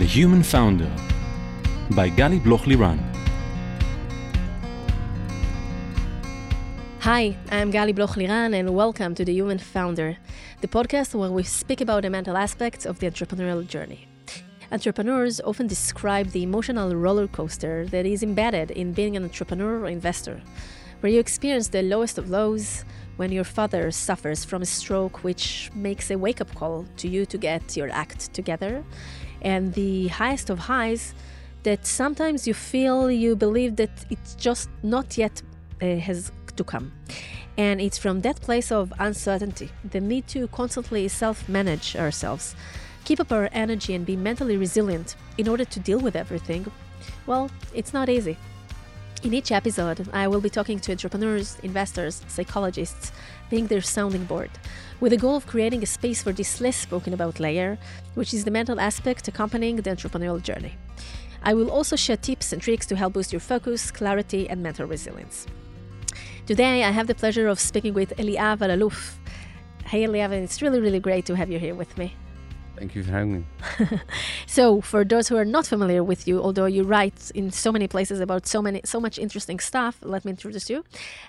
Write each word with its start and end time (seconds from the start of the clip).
The 0.00 0.06
Human 0.06 0.42
Founder 0.42 0.90
by 1.90 2.08
Gali 2.08 2.42
Bloch 2.42 2.62
Liran. 2.62 2.98
Hi, 7.00 7.36
I'm 7.50 7.70
Gali 7.70 7.94
Bloch 7.94 8.14
Liran, 8.16 8.58
and 8.58 8.74
welcome 8.74 9.14
to 9.14 9.26
The 9.26 9.34
Human 9.34 9.58
Founder, 9.58 10.16
the 10.62 10.68
podcast 10.68 11.14
where 11.14 11.30
we 11.30 11.42
speak 11.42 11.82
about 11.82 12.04
the 12.04 12.08
mental 12.08 12.38
aspects 12.38 12.86
of 12.86 12.98
the 12.98 13.08
entrepreneurial 13.08 13.68
journey. 13.68 14.08
Entrepreneurs 14.72 15.38
often 15.42 15.66
describe 15.66 16.28
the 16.28 16.44
emotional 16.44 16.96
roller 16.96 17.28
coaster 17.28 17.84
that 17.88 18.06
is 18.06 18.22
embedded 18.22 18.70
in 18.70 18.94
being 18.94 19.18
an 19.18 19.24
entrepreneur 19.24 19.80
or 19.80 19.88
investor, 19.88 20.40
where 21.00 21.12
you 21.12 21.20
experience 21.20 21.68
the 21.68 21.82
lowest 21.82 22.16
of 22.16 22.30
lows, 22.30 22.86
when 23.18 23.30
your 23.30 23.44
father 23.44 23.90
suffers 23.90 24.46
from 24.46 24.62
a 24.62 24.66
stroke, 24.66 25.22
which 25.22 25.70
makes 25.74 26.10
a 26.10 26.16
wake 26.16 26.40
up 26.40 26.54
call 26.54 26.86
to 26.96 27.06
you 27.06 27.26
to 27.26 27.36
get 27.36 27.76
your 27.76 27.90
act 27.90 28.32
together, 28.32 28.82
and 29.42 29.74
the 29.74 30.08
highest 30.08 30.50
of 30.50 30.58
highs 30.58 31.14
that 31.62 31.86
sometimes 31.86 32.46
you 32.46 32.54
feel 32.54 33.10
you 33.10 33.36
believe 33.36 33.76
that 33.76 33.90
it's 34.08 34.34
just 34.34 34.70
not 34.82 35.18
yet 35.18 35.42
uh, 35.82 35.96
has 35.96 36.32
to 36.56 36.64
come. 36.64 36.92
And 37.58 37.80
it's 37.80 37.98
from 37.98 38.22
that 38.22 38.40
place 38.40 38.72
of 38.72 38.92
uncertainty, 38.98 39.70
the 39.84 40.00
need 40.00 40.26
to 40.28 40.48
constantly 40.48 41.08
self 41.08 41.48
manage 41.48 41.96
ourselves, 41.96 42.54
keep 43.04 43.20
up 43.20 43.32
our 43.32 43.48
energy, 43.52 43.94
and 43.94 44.06
be 44.06 44.16
mentally 44.16 44.56
resilient 44.56 45.16
in 45.36 45.48
order 45.48 45.64
to 45.64 45.80
deal 45.80 45.98
with 45.98 46.16
everything. 46.16 46.70
Well, 47.26 47.50
it's 47.74 47.92
not 47.92 48.08
easy. 48.08 48.38
In 49.22 49.34
each 49.34 49.52
episode, 49.52 50.08
I 50.14 50.28
will 50.28 50.40
be 50.40 50.48
talking 50.48 50.80
to 50.80 50.92
entrepreneurs, 50.92 51.58
investors, 51.62 52.22
psychologists, 52.28 53.12
being 53.50 53.66
their 53.66 53.82
sounding 53.82 54.24
board, 54.24 54.50
with 55.00 55.10
the 55.10 55.18
goal 55.18 55.36
of 55.36 55.46
creating 55.46 55.82
a 55.82 55.86
space 55.86 56.22
for 56.22 56.32
this 56.32 56.60
less 56.60 56.76
spoken 56.76 57.12
about 57.12 57.40
layer, 57.40 57.76
which 58.14 58.32
is 58.32 58.44
the 58.44 58.50
mental 58.50 58.80
aspect 58.80 59.28
accompanying 59.28 59.76
the 59.76 59.90
entrepreneurial 59.90 60.42
journey. 60.42 60.76
I 61.42 61.54
will 61.54 61.70
also 61.70 61.96
share 61.96 62.16
tips 62.16 62.52
and 62.52 62.62
tricks 62.62 62.86
to 62.86 62.96
help 62.96 63.14
boost 63.14 63.32
your 63.32 63.40
focus, 63.40 63.90
clarity, 63.90 64.48
and 64.48 64.62
mental 64.62 64.86
resilience. 64.86 65.46
Today, 66.46 66.84
I 66.84 66.90
have 66.90 67.06
the 67.06 67.14
pleasure 67.14 67.48
of 67.48 67.58
speaking 67.60 67.94
with 67.94 68.16
Eliav 68.16 68.58
Alaluf. 68.58 69.14
Hey, 69.86 70.04
Eliav, 70.04 70.32
and 70.32 70.44
it's 70.44 70.62
really, 70.62 70.80
really 70.80 71.00
great 71.00 71.24
to 71.26 71.36
have 71.36 71.50
you 71.50 71.58
here 71.58 71.74
with 71.74 71.96
me. 71.98 72.14
Thank 72.80 72.94
you 72.94 73.02
for 73.02 73.10
having 73.10 73.32
me. 73.34 73.44
so, 74.46 74.80
for 74.80 75.04
those 75.04 75.28
who 75.28 75.36
are 75.36 75.44
not 75.44 75.66
familiar 75.66 76.02
with 76.02 76.26
you, 76.26 76.42
although 76.42 76.64
you 76.64 76.82
write 76.82 77.30
in 77.34 77.50
so 77.50 77.70
many 77.70 77.86
places 77.86 78.20
about 78.20 78.46
so 78.46 78.62
many, 78.62 78.80
so 78.86 78.98
much 78.98 79.18
interesting 79.18 79.60
stuff, 79.60 79.98
let 80.00 80.24
me 80.24 80.30
introduce 80.30 80.70
you. 80.70 80.82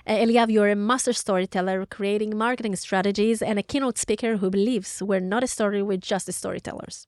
Uh, 0.06 0.12
Eliav, 0.12 0.50
you're 0.50 0.70
a 0.70 0.74
master 0.74 1.12
storyteller, 1.12 1.84
creating 1.84 2.38
marketing 2.38 2.74
strategies, 2.74 3.42
and 3.42 3.58
a 3.58 3.62
keynote 3.62 3.98
speaker 3.98 4.38
who 4.38 4.48
believes 4.48 5.02
we're 5.02 5.20
not 5.20 5.44
a 5.44 5.46
story, 5.46 5.82
we're 5.82 5.98
just 5.98 6.24
the 6.24 6.32
storytellers. 6.32 7.06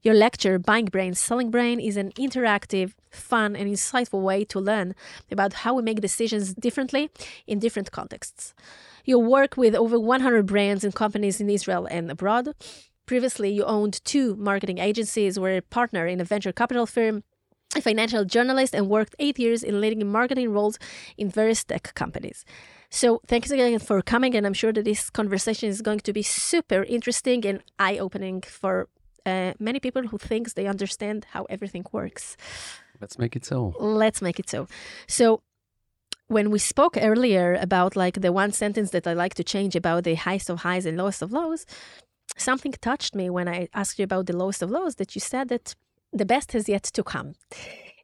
Your 0.00 0.14
lecture, 0.14 0.60
Buying 0.60 0.84
Brain, 0.84 1.14
Selling 1.14 1.50
Brain, 1.50 1.80
is 1.80 1.96
an 1.96 2.12
interactive, 2.12 2.92
fun, 3.10 3.56
and 3.56 3.68
insightful 3.68 4.22
way 4.22 4.44
to 4.44 4.60
learn 4.60 4.94
about 5.28 5.54
how 5.64 5.74
we 5.74 5.82
make 5.82 6.00
decisions 6.00 6.54
differently 6.54 7.10
in 7.48 7.58
different 7.58 7.90
contexts. 7.90 8.54
You 9.04 9.18
work 9.18 9.56
with 9.56 9.74
over 9.74 9.98
100 9.98 10.46
brands 10.46 10.84
and 10.84 10.94
companies 10.94 11.40
in 11.40 11.50
Israel 11.50 11.86
and 11.90 12.08
abroad. 12.12 12.54
Previously, 13.06 13.50
you 13.50 13.64
owned 13.64 14.04
two 14.04 14.36
marketing 14.36 14.78
agencies, 14.78 15.38
were 15.38 15.56
a 15.56 15.62
partner 15.62 16.06
in 16.06 16.20
a 16.20 16.24
venture 16.24 16.52
capital 16.52 16.86
firm, 16.86 17.24
a 17.76 17.80
financial 17.80 18.24
journalist, 18.24 18.74
and 18.74 18.88
worked 18.88 19.16
eight 19.18 19.38
years 19.38 19.62
in 19.62 19.80
leading 19.80 20.06
marketing 20.10 20.52
roles 20.52 20.78
in 21.16 21.28
various 21.28 21.64
tech 21.64 21.94
companies. 21.94 22.44
So, 22.90 23.20
thanks 23.26 23.50
again 23.50 23.78
for 23.78 24.02
coming, 24.02 24.36
and 24.36 24.46
I'm 24.46 24.54
sure 24.54 24.72
that 24.72 24.84
this 24.84 25.10
conversation 25.10 25.68
is 25.68 25.82
going 25.82 26.00
to 26.00 26.12
be 26.12 26.22
super 26.22 26.84
interesting 26.84 27.44
and 27.46 27.62
eye 27.78 27.98
opening 27.98 28.42
for 28.42 28.88
uh, 29.26 29.54
many 29.58 29.80
people 29.80 30.06
who 30.08 30.18
thinks 30.18 30.52
they 30.52 30.66
understand 30.66 31.26
how 31.30 31.44
everything 31.48 31.84
works. 31.90 32.36
Let's 33.00 33.18
make 33.18 33.34
it 33.34 33.44
so. 33.44 33.74
Let's 33.80 34.22
make 34.22 34.38
it 34.38 34.48
so. 34.48 34.68
So, 35.08 35.42
when 36.28 36.50
we 36.50 36.58
spoke 36.58 36.96
earlier 37.00 37.54
about 37.54 37.96
like 37.96 38.20
the 38.20 38.32
one 38.32 38.52
sentence 38.52 38.90
that 38.90 39.06
I 39.06 39.12
like 39.12 39.34
to 39.34 39.44
change 39.44 39.74
about 39.74 40.04
the 40.04 40.14
highest 40.14 40.50
of 40.50 40.60
highs 40.60 40.86
and 40.86 40.96
lowest 40.96 41.22
of 41.22 41.32
lows, 41.32 41.66
something 42.36 42.72
touched 42.72 43.14
me 43.14 43.30
when 43.30 43.48
I 43.48 43.68
asked 43.74 43.98
you 43.98 44.04
about 44.04 44.26
the 44.26 44.36
lowest 44.36 44.62
of 44.62 44.70
lows 44.70 44.96
that 44.96 45.14
you 45.14 45.20
said 45.20 45.48
that 45.48 45.74
the 46.12 46.26
best 46.26 46.52
has 46.52 46.68
yet 46.68 46.82
to 46.82 47.02
come. 47.02 47.34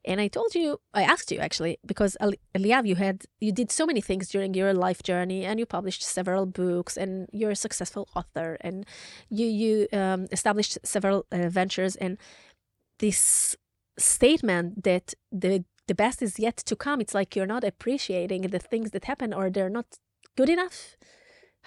And 0.05 0.21
I 0.21 0.29
told 0.29 0.55
you, 0.55 0.81
I 0.95 1.03
asked 1.03 1.31
you 1.31 1.39
actually, 1.39 1.79
because 1.85 2.17
Eliav, 2.55 2.87
you 2.87 2.95
had, 2.95 3.25
you 3.41 3.53
did 3.53 3.71
so 3.71 3.85
many 3.85 4.01
things 4.01 4.29
during 4.29 4.55
your 4.55 4.73
life 4.73 5.03
journey, 5.03 5.45
and 5.45 5.59
you 5.59 5.67
published 5.67 6.03
several 6.03 6.47
books, 6.47 6.97
and 6.97 7.29
you're 7.33 7.51
a 7.51 7.57
successful 7.57 8.09
author, 8.17 8.57
and 8.63 8.87
you 9.29 9.47
you 9.47 9.89
um, 9.93 10.27
established 10.33 10.79
several 10.83 11.27
uh, 11.31 11.49
ventures, 11.49 11.97
and 11.97 12.17
this 13.01 13.57
statement 13.99 14.85
that 14.85 15.15
the 15.31 15.65
the 15.89 15.95
best 15.95 16.23
is 16.23 16.39
yet 16.39 16.57
to 16.57 16.77
come. 16.77 17.01
It's 17.01 17.15
like 17.15 17.35
you're 17.37 17.55
not 17.55 17.65
appreciating 17.65 18.43
the 18.43 18.59
things 18.59 18.93
that 18.93 19.05
happen, 19.05 19.35
or 19.35 19.51
they're 19.51 19.69
not 19.69 19.99
good 20.37 20.49
enough. 20.49 20.97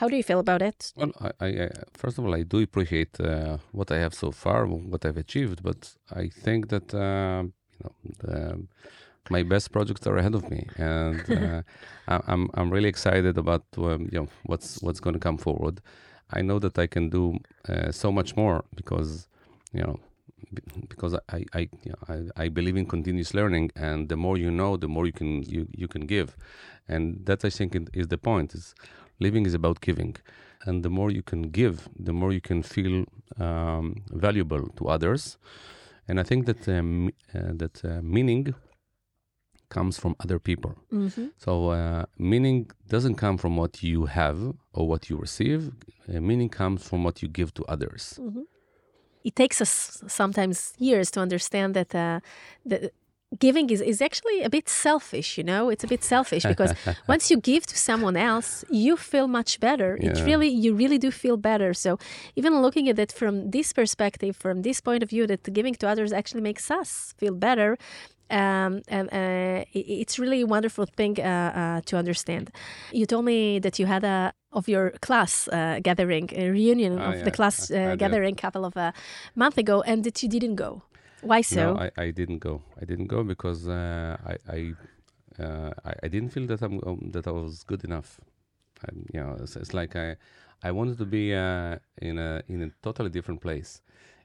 How 0.01 0.07
do 0.07 0.15
you 0.15 0.23
feel 0.23 0.39
about 0.39 0.63
it? 0.63 0.91
Well, 0.95 1.11
I, 1.21 1.45
I 1.45 1.69
first 1.93 2.17
of 2.17 2.25
all, 2.25 2.33
I 2.33 2.41
do 2.41 2.57
appreciate 2.63 3.19
uh, 3.19 3.57
what 3.71 3.91
I 3.91 3.99
have 3.99 4.15
so 4.15 4.31
far, 4.31 4.65
what 4.65 5.05
I've 5.05 5.17
achieved, 5.17 5.61
but 5.61 5.93
I 6.11 6.27
think 6.27 6.69
that 6.69 6.91
uh, 6.91 7.43
you 7.77 7.83
know 7.83 7.93
the, 8.23 8.65
my 9.29 9.43
best 9.43 9.71
projects 9.71 10.07
are 10.07 10.17
ahead 10.17 10.33
of 10.33 10.49
me, 10.49 10.65
and 10.77 11.21
uh, 11.29 11.61
I, 12.07 12.33
am 12.33 12.49
I'm 12.55 12.71
really 12.71 12.89
excited 12.89 13.37
about 13.37 13.63
um, 13.77 14.09
you 14.11 14.21
know 14.21 14.27
what's 14.47 14.81
what's 14.81 14.99
going 14.99 15.13
to 15.13 15.19
come 15.19 15.37
forward. 15.37 15.81
I 16.31 16.41
know 16.41 16.57
that 16.57 16.79
I 16.79 16.87
can 16.87 17.11
do 17.11 17.37
uh, 17.69 17.91
so 17.91 18.11
much 18.11 18.35
more 18.35 18.63
because 18.73 19.27
you 19.71 19.83
know 19.83 19.99
because 20.89 21.13
I 21.29 21.45
I, 21.53 21.69
you 21.85 21.91
know, 21.93 22.31
I, 22.37 22.45
I 22.45 22.49
believe 22.49 22.75
in 22.75 22.87
continuous 22.87 23.35
learning, 23.35 23.69
and 23.75 24.09
the 24.09 24.17
more 24.17 24.35
you 24.35 24.49
know, 24.49 24.77
the 24.77 24.87
more 24.87 25.05
you 25.05 25.13
can 25.13 25.43
you, 25.43 25.67
you 25.77 25.87
can 25.87 26.07
give, 26.07 26.35
and 26.87 27.23
that 27.27 27.45
I 27.45 27.51
think 27.51 27.77
is 27.93 28.07
the 28.07 28.17
point. 28.17 28.55
Is 28.55 28.73
living 29.21 29.45
is 29.45 29.53
about 29.53 29.77
giving. 29.81 30.15
And 30.65 30.83
the 30.83 30.89
more 30.89 31.09
you 31.11 31.23
can 31.23 31.43
give, 31.59 31.75
the 32.07 32.13
more 32.13 32.31
you 32.31 32.41
can 32.41 32.61
feel 32.63 33.05
um, 33.39 34.03
valuable 34.25 34.63
to 34.77 34.83
others. 34.95 35.37
And 36.07 36.19
I 36.19 36.23
think 36.23 36.45
that 36.45 36.67
um, 36.67 37.09
uh, 37.33 37.53
that 37.61 37.75
uh, 37.85 38.01
meaning 38.01 38.53
comes 39.69 39.97
from 39.97 40.15
other 40.23 40.39
people. 40.39 40.73
Mm-hmm. 40.91 41.27
So 41.37 41.51
uh, 41.69 42.05
meaning 42.17 42.69
doesn't 42.93 43.15
come 43.15 43.37
from 43.37 43.53
what 43.61 43.81
you 43.81 44.05
have 44.05 44.39
or 44.73 44.83
what 44.91 45.09
you 45.09 45.15
receive. 45.17 45.61
Uh, 46.07 46.19
meaning 46.19 46.49
comes 46.49 46.79
from 46.89 47.03
what 47.05 47.21
you 47.21 47.29
give 47.39 47.49
to 47.53 47.63
others. 47.73 48.19
Mm-hmm. 48.19 48.45
It 49.23 49.35
takes 49.35 49.61
us 49.61 50.03
sometimes 50.07 50.73
years 50.77 51.11
to 51.11 51.19
understand 51.21 51.73
that 51.75 51.95
uh, 51.95 52.19
the 52.65 52.91
giving 53.39 53.69
is, 53.69 53.81
is 53.81 54.01
actually 54.01 54.43
a 54.43 54.49
bit 54.49 54.67
selfish 54.67 55.37
you 55.37 55.43
know 55.43 55.69
it's 55.69 55.83
a 55.83 55.87
bit 55.87 56.03
selfish 56.03 56.43
because 56.43 56.73
once 57.07 57.31
you 57.31 57.37
give 57.37 57.65
to 57.65 57.77
someone 57.77 58.17
else 58.17 58.65
you 58.69 58.97
feel 58.97 59.27
much 59.27 59.59
better 59.59 59.97
yeah. 60.01 60.09
it 60.09 60.25
really 60.25 60.49
you 60.49 60.73
really 60.73 60.97
do 60.97 61.11
feel 61.11 61.37
better 61.37 61.73
so 61.73 61.97
even 62.35 62.61
looking 62.61 62.89
at 62.89 62.99
it 62.99 63.11
from 63.11 63.51
this 63.51 63.71
perspective 63.71 64.35
from 64.35 64.63
this 64.63 64.81
point 64.81 65.01
of 65.01 65.09
view 65.09 65.25
that 65.25 65.41
giving 65.53 65.73
to 65.73 65.87
others 65.87 66.11
actually 66.11 66.41
makes 66.41 66.69
us 66.69 67.13
feel 67.17 67.33
better 67.33 67.77
um, 68.29 68.81
and 68.87 69.09
uh, 69.11 69.65
it's 69.73 70.17
really 70.17 70.41
a 70.41 70.47
wonderful 70.47 70.85
thing 70.85 71.19
uh, 71.19 71.23
uh, 71.23 71.81
to 71.81 71.97
understand. 71.97 72.49
You 72.93 73.05
told 73.05 73.25
me 73.25 73.59
that 73.59 73.77
you 73.77 73.85
had 73.85 74.05
a 74.05 74.31
of 74.53 74.67
your 74.67 74.91
class 75.01 75.47
uh, 75.49 75.79
gathering, 75.81 76.29
a 76.33 76.49
reunion 76.49 76.99
oh, 76.99 77.09
of 77.09 77.15
yeah. 77.15 77.23
the 77.23 77.31
class 77.31 77.69
uh, 77.69 77.95
gathering 77.97 78.33
a 78.33 78.41
couple 78.41 78.65
of 78.65 78.75
a 78.75 78.79
uh, 78.79 78.91
month 79.35 79.57
ago, 79.57 79.81
and 79.81 80.03
that 80.05 80.23
you 80.23 80.29
didn't 80.29 80.55
go. 80.55 80.81
Why 81.21 81.41
so? 81.41 81.73
No, 81.73 81.79
I, 81.79 81.91
I 81.97 82.11
didn't 82.11 82.39
go. 82.39 82.61
I 82.81 82.85
didn't 82.85 83.07
go 83.07 83.23
because 83.23 83.67
uh, 83.67 84.17
I 84.25 84.35
I, 84.49 84.73
uh, 85.41 85.71
I, 85.85 85.93
I 86.03 86.07
didn't 86.07 86.29
feel 86.29 86.47
that 86.47 86.61
I'm 86.61 86.79
um, 86.85 87.11
that 87.11 87.27
I 87.27 87.31
was 87.31 87.63
good 87.63 87.83
enough. 87.83 88.19
I, 88.85 88.89
you 89.13 89.19
know, 89.19 89.37
it's, 89.39 89.55
it's, 89.55 89.73
like 89.73 89.95
I 89.95 90.15
I 90.63 90.71
wanted 90.71 90.97
to 90.97 91.05
be 91.05 91.33
uh, 91.33 91.77
in 92.01 92.17
a 92.17 92.41
in 92.47 92.63
a 92.63 92.69
totally 92.81 93.09
different 93.09 93.41
place. 93.41 93.81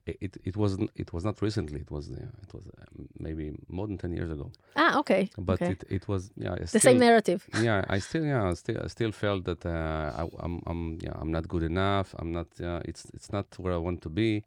It, 0.06 0.18
it, 0.20 0.36
it 0.44 0.56
wasn't 0.56 0.90
it 0.94 1.12
was 1.12 1.24
not 1.24 1.42
recently 1.42 1.80
it 1.80 1.90
was 1.90 2.10
it 2.10 2.54
was 2.54 2.62
uh, 2.68 2.84
maybe 3.18 3.52
more 3.68 3.88
than 3.88 3.98
10 3.98 4.12
years 4.12 4.30
ago 4.30 4.52
ah 4.76 5.00
okay 5.00 5.28
but 5.36 5.60
okay. 5.60 5.72
it, 5.72 5.82
it 5.90 6.06
was 6.06 6.30
yeah 6.36 6.54
the 6.54 6.78
same 6.78 7.00
narrative 7.00 7.44
yeah 7.60 7.84
i 7.88 7.98
still 7.98 8.24
yeah 8.24 8.48
I 8.48 8.54
still 8.54 8.78
I 8.84 8.86
still 8.86 9.10
felt 9.10 9.42
that 9.46 9.66
uh, 9.66 10.12
I, 10.16 10.22
am 10.22 10.30
I'm, 10.38 10.62
I'm 10.68 10.98
yeah 11.02 11.14
i'm 11.20 11.32
not 11.32 11.48
good 11.48 11.64
enough 11.64 12.14
i'm 12.20 12.30
not 12.30 12.46
uh, 12.60 12.82
it's 12.84 13.06
it's 13.14 13.32
not 13.32 13.46
where 13.58 13.72
i 13.72 13.78
want 13.78 14.00
to 14.02 14.08
be 14.08 14.44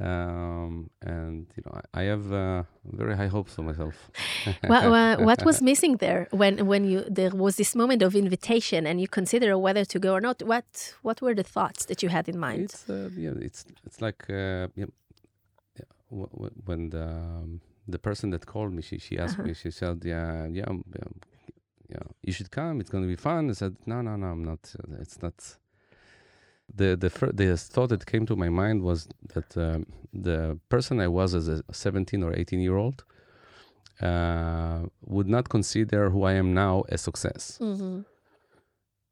um, 0.00 0.90
and 1.02 1.46
you 1.56 1.62
know 1.64 1.80
I, 1.92 2.02
have 2.02 2.32
uh, 2.32 2.64
very 2.84 3.16
high 3.16 3.28
hopes 3.28 3.54
for 3.54 3.62
myself. 3.62 4.10
what, 4.66 5.20
what 5.20 5.44
was 5.44 5.62
missing 5.70 5.98
there 5.98 6.26
when 6.30 6.66
when 6.66 6.84
you 6.84 7.04
there 7.08 7.30
was 7.30 7.56
this 7.56 7.74
moment 7.74 8.02
of 8.02 8.14
invitation 8.14 8.86
and 8.86 9.00
you 9.00 9.08
consider 9.08 9.56
whether 9.56 9.84
to 9.84 9.98
go 9.98 10.14
or 10.14 10.20
not? 10.20 10.42
What 10.42 10.94
what 11.02 11.20
were 11.22 11.34
the 11.34 11.44
thoughts 11.44 11.84
that 11.86 12.02
you 12.02 12.08
had 12.08 12.28
in 12.28 12.38
mind? 12.38 12.64
It's 12.64 12.90
uh, 12.90 13.10
yeah, 13.16 13.32
it's 13.40 13.64
it's 13.86 14.00
like 14.00 14.28
uh, 14.28 14.68
when 16.10 16.90
the 16.90 17.06
um, 17.06 17.60
the 17.86 17.98
person 17.98 18.30
that 18.30 18.46
called 18.46 18.72
me, 18.72 18.82
she 18.82 18.98
she 18.98 19.18
asked 19.18 19.38
-huh. 19.38 19.46
me, 19.46 19.54
she 19.54 19.70
said, 19.70 20.04
yeah, 20.04 20.46
yeah, 20.52 20.78
yeah, 20.96 21.10
yeah, 21.88 22.06
you 22.22 22.32
should 22.32 22.50
come. 22.50 22.80
It's 22.80 22.90
going 22.90 23.04
to 23.04 23.10
be 23.10 23.16
fun. 23.16 23.50
I 23.50 23.54
said, 23.54 23.74
no, 23.86 24.02
no, 24.02 24.16
no, 24.16 24.26
I'm 24.26 24.44
not. 24.44 24.74
It's 25.00 25.20
not 25.22 25.58
the 26.76 26.96
the 26.96 27.10
fir- 27.10 27.32
the 27.32 27.56
thought 27.56 27.90
that 27.90 28.06
came 28.06 28.26
to 28.26 28.36
my 28.36 28.48
mind 28.48 28.82
was 28.82 29.08
that 29.34 29.56
um, 29.56 29.86
the 30.12 30.58
person 30.68 31.00
I 31.00 31.08
was 31.08 31.34
as 31.34 31.48
a 31.48 31.62
17 31.72 32.22
or 32.22 32.32
18 32.32 32.60
year 32.60 32.76
old 32.76 33.04
uh, 34.00 34.80
would 35.06 35.28
not 35.28 35.48
consider 35.48 36.10
who 36.10 36.24
I 36.24 36.32
am 36.32 36.54
now 36.54 36.84
a 36.88 36.98
success. 36.98 37.58
Mm-hmm. 37.60 38.00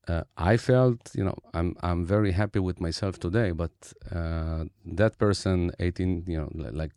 Uh, 0.09 0.25
I 0.37 0.57
felt, 0.57 1.11
you 1.15 1.25
know, 1.25 1.37
I'm 1.55 1.77
I'm 1.83 2.05
very 2.05 2.33
happy 2.33 2.59
with 2.59 2.81
myself 2.81 3.21
today, 3.21 3.53
but 3.53 3.71
uh, 4.11 4.65
that 4.85 5.17
person, 5.19 5.71
18, 5.79 6.25
you 6.27 6.39
know, 6.39 6.51
like 6.73 6.93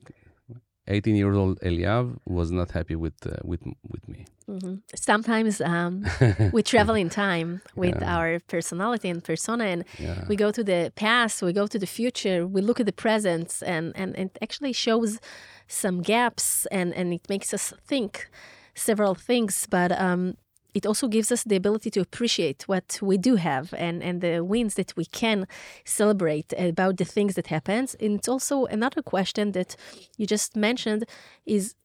18 0.88 1.16
year 1.16 1.34
old 1.34 1.60
Eliav, 1.62 2.16
was 2.26 2.52
not 2.52 2.72
happy 2.72 2.96
with 2.96 3.14
uh, 3.26 3.38
with 3.44 3.62
with 3.92 4.08
me. 4.08 4.26
Mm-hmm. 4.48 4.76
Sometimes 4.96 5.60
um, 5.62 6.06
we 6.54 6.62
travel 6.62 6.96
in 6.96 7.10
time 7.10 7.62
with 7.76 7.96
Yeah. 8.02 8.16
our 8.18 8.40
personality 8.48 9.10
and 9.10 9.24
persona, 9.24 9.64
and 9.66 9.84
Yeah. 10.00 10.26
we 10.30 10.36
go 10.36 10.52
to 10.52 10.64
the 10.64 10.92
past, 10.96 11.42
we 11.42 11.54
go 11.54 11.68
to 11.68 11.80
the 11.80 11.88
future, 11.88 12.46
we 12.48 12.62
look 12.62 12.80
at 12.80 12.86
the 12.86 12.94
present, 12.94 13.64
and, 13.66 13.92
and 13.96 14.16
it 14.16 14.38
actually 14.42 14.74
shows 14.74 15.20
some 15.68 16.02
gaps 16.04 16.68
and, 16.72 16.94
and 16.94 17.14
it 17.14 17.28
makes 17.30 17.54
us 17.54 17.74
think 17.88 18.30
several 18.76 19.16
things. 19.16 19.68
But 19.70 19.92
um, 19.92 20.36
it 20.76 20.86
also 20.86 21.08
gives 21.08 21.32
us 21.32 21.44
the 21.44 21.56
ability 21.56 21.90
to 21.92 22.02
appreciate 22.02 22.68
what 22.68 23.00
we 23.02 23.18
do 23.18 23.38
have 23.38 23.74
and, 23.78 24.04
and 24.04 24.20
the 24.20 24.44
wins 24.44 24.76
that 24.76 24.96
we 24.98 25.06
can 25.06 25.48
celebrate 25.86 26.54
about 26.58 26.98
the 26.98 27.06
things 27.06 27.36
that 27.36 27.48
happens. 27.48 27.96
And 27.96 28.20
it's 28.20 28.28
also 28.28 28.66
another 28.66 29.02
question 29.02 29.54
that 29.54 29.78
you 30.18 30.28
just 30.28 30.58
mentioned 30.58 31.06
is 31.46 31.76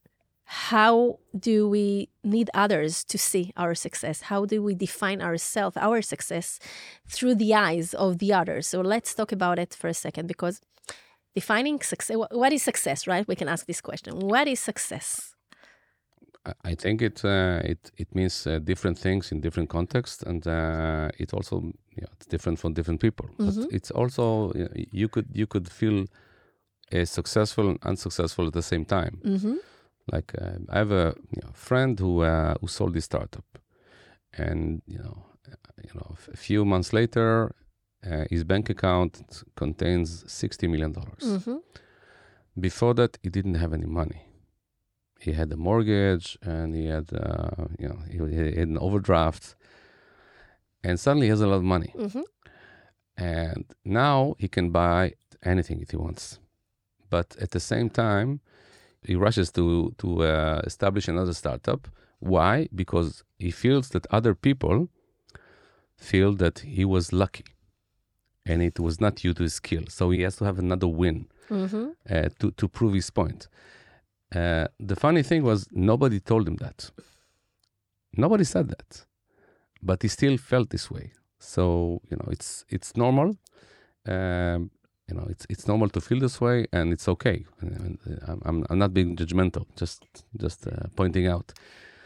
how 0.44 1.20
do 1.38 1.68
we 1.68 2.08
need 2.24 2.50
others 2.52 3.04
to 3.04 3.16
see 3.16 3.52
our 3.56 3.76
success? 3.76 4.22
How 4.22 4.44
do 4.44 4.60
we 4.60 4.74
define 4.74 5.22
ourselves, 5.22 5.76
our 5.76 6.02
success, 6.02 6.58
through 7.08 7.36
the 7.36 7.54
eyes 7.54 7.94
of 7.94 8.18
the 8.18 8.32
others? 8.32 8.66
So 8.66 8.80
let's 8.80 9.14
talk 9.14 9.30
about 9.30 9.60
it 9.60 9.72
for 9.72 9.86
a 9.86 9.94
second 9.94 10.26
because 10.26 10.60
defining 11.36 11.80
success, 11.80 12.16
what 12.32 12.52
is 12.52 12.64
success, 12.64 13.06
right? 13.06 13.28
We 13.28 13.36
can 13.36 13.48
ask 13.48 13.66
this 13.66 13.80
question. 13.80 14.18
What 14.18 14.48
is 14.48 14.58
success? 14.58 15.29
I- 16.64 16.74
think 16.74 17.02
it 17.02 17.24
uh, 17.24 17.60
it 17.64 17.90
it 17.96 18.14
means 18.14 18.46
uh, 18.46 18.58
different 18.64 18.98
things 18.98 19.32
in 19.32 19.40
different 19.40 19.68
contexts, 19.68 20.22
and 20.22 20.46
uh, 20.46 21.08
it 21.18 21.34
also 21.34 21.60
you 21.96 22.02
know, 22.02 22.08
it's 22.16 22.26
different 22.26 22.58
for 22.58 22.70
different 22.70 23.00
people. 23.00 23.26
Mhm. 23.38 23.46
But 23.46 23.72
it's 23.74 23.90
also 23.90 24.52
you, 24.54 24.64
know, 24.64 24.70
you 24.92 25.08
could 25.08 25.26
you 25.34 25.46
could 25.46 25.68
feel 25.68 26.06
successful 27.04 27.68
and 27.68 27.78
unsuccessful 27.82 28.46
at 28.46 28.52
the 28.52 28.62
same 28.62 28.84
time. 28.84 29.20
Mm-hmm. 29.24 29.54
Like 30.12 30.34
uh, 30.40 30.58
I 30.70 30.78
have 30.78 30.90
a 30.92 31.14
you 31.36 31.42
know, 31.42 31.52
friend 31.52 31.98
who 32.00 32.22
uh, 32.22 32.54
who 32.60 32.66
sold 32.68 32.94
his 32.94 33.04
startup, 33.04 33.44
and 34.32 34.82
you 34.86 34.98
know 34.98 35.24
uh, 35.46 35.56
you 35.84 35.90
know 35.94 36.16
a 36.32 36.36
few 36.36 36.64
months 36.64 36.92
later, 36.92 37.54
uh, 38.04 38.24
his 38.30 38.44
bank 38.44 38.70
account 38.70 39.42
contains 39.56 40.24
sixty 40.26 40.66
million 40.68 40.92
dollars. 40.92 41.22
Mm-hmm. 41.24 41.56
Before 42.58 42.94
that, 42.94 43.18
he 43.22 43.28
didn't 43.30 43.54
have 43.56 43.72
any 43.72 43.86
money. 43.86 44.22
He 45.20 45.32
had 45.32 45.48
the 45.50 45.56
mortgage 45.56 46.38
and 46.42 46.74
he 46.74 46.86
had, 46.86 47.06
uh, 47.12 47.66
you 47.78 47.88
know, 47.88 47.98
he, 48.10 48.18
he 48.34 48.56
had 48.58 48.68
an 48.68 48.78
overdraft, 48.78 49.54
and 50.82 50.98
suddenly 50.98 51.26
he 51.26 51.30
has 51.30 51.40
a 51.42 51.46
lot 51.46 51.56
of 51.56 51.62
money. 51.76 51.92
Mm-hmm. 51.96 52.22
And 53.16 53.64
now 53.84 54.34
he 54.38 54.48
can 54.48 54.70
buy 54.70 55.12
anything 55.42 55.80
if 55.80 55.90
he 55.90 55.96
wants, 55.96 56.38
but 57.10 57.36
at 57.40 57.50
the 57.50 57.60
same 57.60 57.90
time, 57.90 58.40
he 59.02 59.14
rushes 59.14 59.50
to 59.52 59.94
to 59.98 60.08
uh, 60.22 60.60
establish 60.64 61.06
another 61.08 61.34
startup. 61.34 61.88
Why? 62.20 62.68
Because 62.74 63.22
he 63.38 63.50
feels 63.50 63.88
that 63.90 64.06
other 64.10 64.34
people 64.34 64.88
feel 65.96 66.32
that 66.36 66.60
he 66.60 66.84
was 66.84 67.12
lucky, 67.12 67.44
and 68.46 68.62
it 68.62 68.78
was 68.80 69.00
not 69.00 69.16
due 69.16 69.34
to 69.34 69.42
his 69.42 69.54
skill. 69.54 69.84
So 69.88 70.10
he 70.10 70.22
has 70.22 70.36
to 70.36 70.44
have 70.44 70.58
another 70.58 70.88
win 70.88 71.26
Mm-hmm. 71.50 71.86
uh, 72.08 72.28
to 72.38 72.50
to 72.52 72.68
prove 72.68 72.94
his 72.94 73.10
point. 73.10 73.48
Uh, 74.34 74.66
the 74.78 74.96
funny 74.96 75.22
thing 75.22 75.42
was 75.42 75.66
nobody 75.72 76.20
told 76.20 76.46
him 76.46 76.56
that. 76.56 76.90
Nobody 78.16 78.44
said 78.44 78.68
that, 78.68 79.04
but 79.82 80.02
he 80.02 80.08
still 80.08 80.36
felt 80.36 80.70
this 80.70 80.90
way. 80.90 81.12
So 81.38 82.00
you 82.10 82.16
know, 82.16 82.28
it's 82.30 82.64
it's 82.68 82.96
normal. 82.96 83.36
Um, 84.06 84.70
you 85.08 85.16
know, 85.16 85.26
it's 85.28 85.46
it's 85.48 85.66
normal 85.66 85.88
to 85.90 86.00
feel 86.00 86.20
this 86.20 86.40
way, 86.40 86.66
and 86.72 86.92
it's 86.92 87.08
okay. 87.08 87.44
Uh, 87.62 87.66
I'm- 88.28 88.42
I'm 88.44 88.64
I'm 88.70 88.78
not 88.78 88.92
being 88.94 89.16
judgmental. 89.16 89.66
Just 89.76 90.04
just 90.36 90.66
uh, 90.66 90.86
pointing 90.96 91.26
out. 91.26 91.52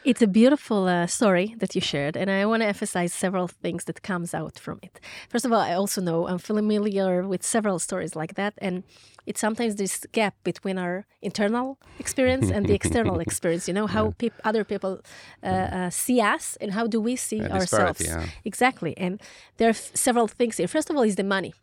It's 0.05 0.21
a 0.21 0.27
beautiful 0.27 0.87
uh, 0.87 1.06
story 1.06 1.55
that 1.61 1.75
you 1.75 1.81
shared, 1.81 2.15
and 2.15 2.31
I 2.31 2.45
want 2.45 2.61
to 2.62 2.67
emphasize 2.67 3.15
several 3.15 3.49
things 3.49 3.85
that 3.85 4.03
comes 4.03 4.35
out 4.35 4.59
from 4.59 4.79
it. 4.83 5.01
First 5.31 5.47
of 5.47 5.53
all, 5.53 5.61
I 5.61 5.73
also 5.73 6.03
know 6.03 6.29
I'm 6.29 6.37
familiar 6.39 7.27
with 7.27 7.43
several 7.43 7.79
stories 7.79 8.15
like 8.15 8.35
that, 8.35 8.53
and 8.59 8.85
it's 9.25 9.41
sometimes 9.41 9.77
this 9.77 10.05
gap 10.12 10.35
between 10.45 10.77
our 10.77 11.06
internal 11.23 11.79
experience 11.99 12.51
and 12.51 12.67
the 12.67 12.75
external 12.81 13.19
experience. 13.19 13.67
You 13.67 13.73
know 13.73 13.87
how 13.87 14.12
peop- 14.19 14.41
other 14.45 14.62
people 14.62 15.01
uh, 15.43 15.47
uh, 15.47 15.91
see 15.91 16.21
us, 16.21 16.59
and 16.61 16.73
how 16.73 16.87
do 16.87 17.00
we 17.00 17.17
see 17.17 17.41
ourselves? 17.41 18.03
yeah. 18.03 18.27
Exactly, 18.45 18.95
and 18.99 19.23
there 19.57 19.69
are 19.69 19.71
f- 19.71 19.91
several 19.95 20.29
things 20.29 20.59
here. 20.59 20.69
First 20.69 20.91
of 20.91 20.97
all, 20.97 21.03
is 21.03 21.17
the 21.17 21.25
money. 21.25 21.55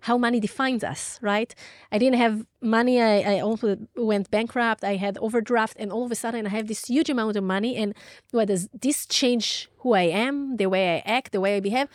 How 0.00 0.18
money 0.18 0.40
defines 0.40 0.82
us, 0.82 1.18
right? 1.22 1.54
I 1.92 1.98
didn't 1.98 2.18
have 2.18 2.46
money. 2.60 3.00
I, 3.00 3.36
I 3.36 3.40
also 3.40 3.76
went 3.96 4.30
bankrupt. 4.30 4.82
I 4.84 4.96
had 4.96 5.18
overdraft, 5.18 5.76
and 5.78 5.92
all 5.92 6.04
of 6.04 6.12
a 6.12 6.14
sudden, 6.14 6.46
I 6.46 6.50
have 6.50 6.66
this 6.66 6.86
huge 6.86 7.10
amount 7.10 7.36
of 7.36 7.44
money. 7.44 7.76
And 7.76 7.94
what 8.30 8.48
does 8.48 8.68
this 8.72 9.06
change 9.06 9.68
who 9.78 9.94
I 9.94 10.02
am, 10.02 10.56
the 10.56 10.66
way 10.66 10.96
I 10.96 11.02
act, 11.06 11.32
the 11.32 11.40
way 11.40 11.56
I 11.56 11.60
behave? 11.60 11.88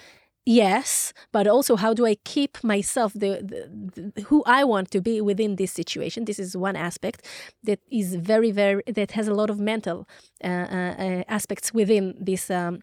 Yes, 0.45 1.13
but 1.31 1.47
also 1.47 1.77
how 1.77 1.93
do 1.93 2.05
I 2.05 2.15
keep 2.15 2.61
myself 2.63 3.13
the, 3.13 3.39
the, 3.41 4.11
the 4.15 4.21
who 4.23 4.43
I 4.45 4.65
want 4.65 4.91
to 4.91 4.99
be 4.99 5.21
within 5.21 5.55
this 5.55 5.71
situation? 5.71 6.25
This 6.25 6.37
is 6.37 6.57
one 6.57 6.75
aspect 6.75 7.25
that 7.63 7.79
is 7.89 8.15
very 8.15 8.51
very 8.51 8.83
that 8.85 9.11
has 9.11 9.29
a 9.29 9.33
lot 9.33 9.49
of 9.49 9.57
mental 9.57 10.05
uh, 10.43 10.47
uh, 10.47 10.95
uh, 10.99 11.23
aspects 11.29 11.73
within 11.73 12.15
this 12.19 12.51
um, 12.51 12.81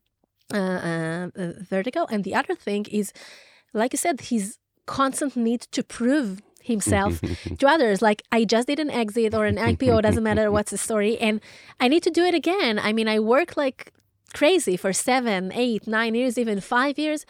uh, 0.54 1.28
uh, 1.36 1.52
vertical. 1.60 2.06
And 2.10 2.24
the 2.24 2.34
other 2.34 2.54
thing 2.54 2.86
is, 2.90 3.12
like 3.74 3.92
I 3.92 3.98
said, 3.98 4.22
his 4.22 4.56
constant 4.90 5.36
need 5.36 5.62
to 5.76 5.82
prove 5.82 6.42
himself 6.62 7.20
to 7.58 7.66
others. 7.66 8.02
Like 8.02 8.22
I 8.32 8.44
just 8.44 8.66
did 8.66 8.80
an 8.80 8.90
exit 8.90 9.34
or 9.34 9.46
an 9.46 9.56
IPO, 9.56 10.02
doesn't 10.02 10.22
matter 10.22 10.50
what's 10.50 10.72
the 10.72 10.78
story, 10.78 11.16
and 11.18 11.40
I 11.78 11.86
need 11.88 12.02
to 12.02 12.10
do 12.10 12.24
it 12.24 12.34
again. 12.34 12.78
I 12.78 12.92
mean, 12.92 13.08
I 13.08 13.18
work 13.20 13.56
like 13.56 13.92
crazy 14.34 14.76
for 14.76 14.92
seven, 14.92 15.52
eight, 15.54 15.86
nine 15.86 16.14
years, 16.14 16.36
even 16.38 16.60
five 16.60 16.98
years. 16.98 17.24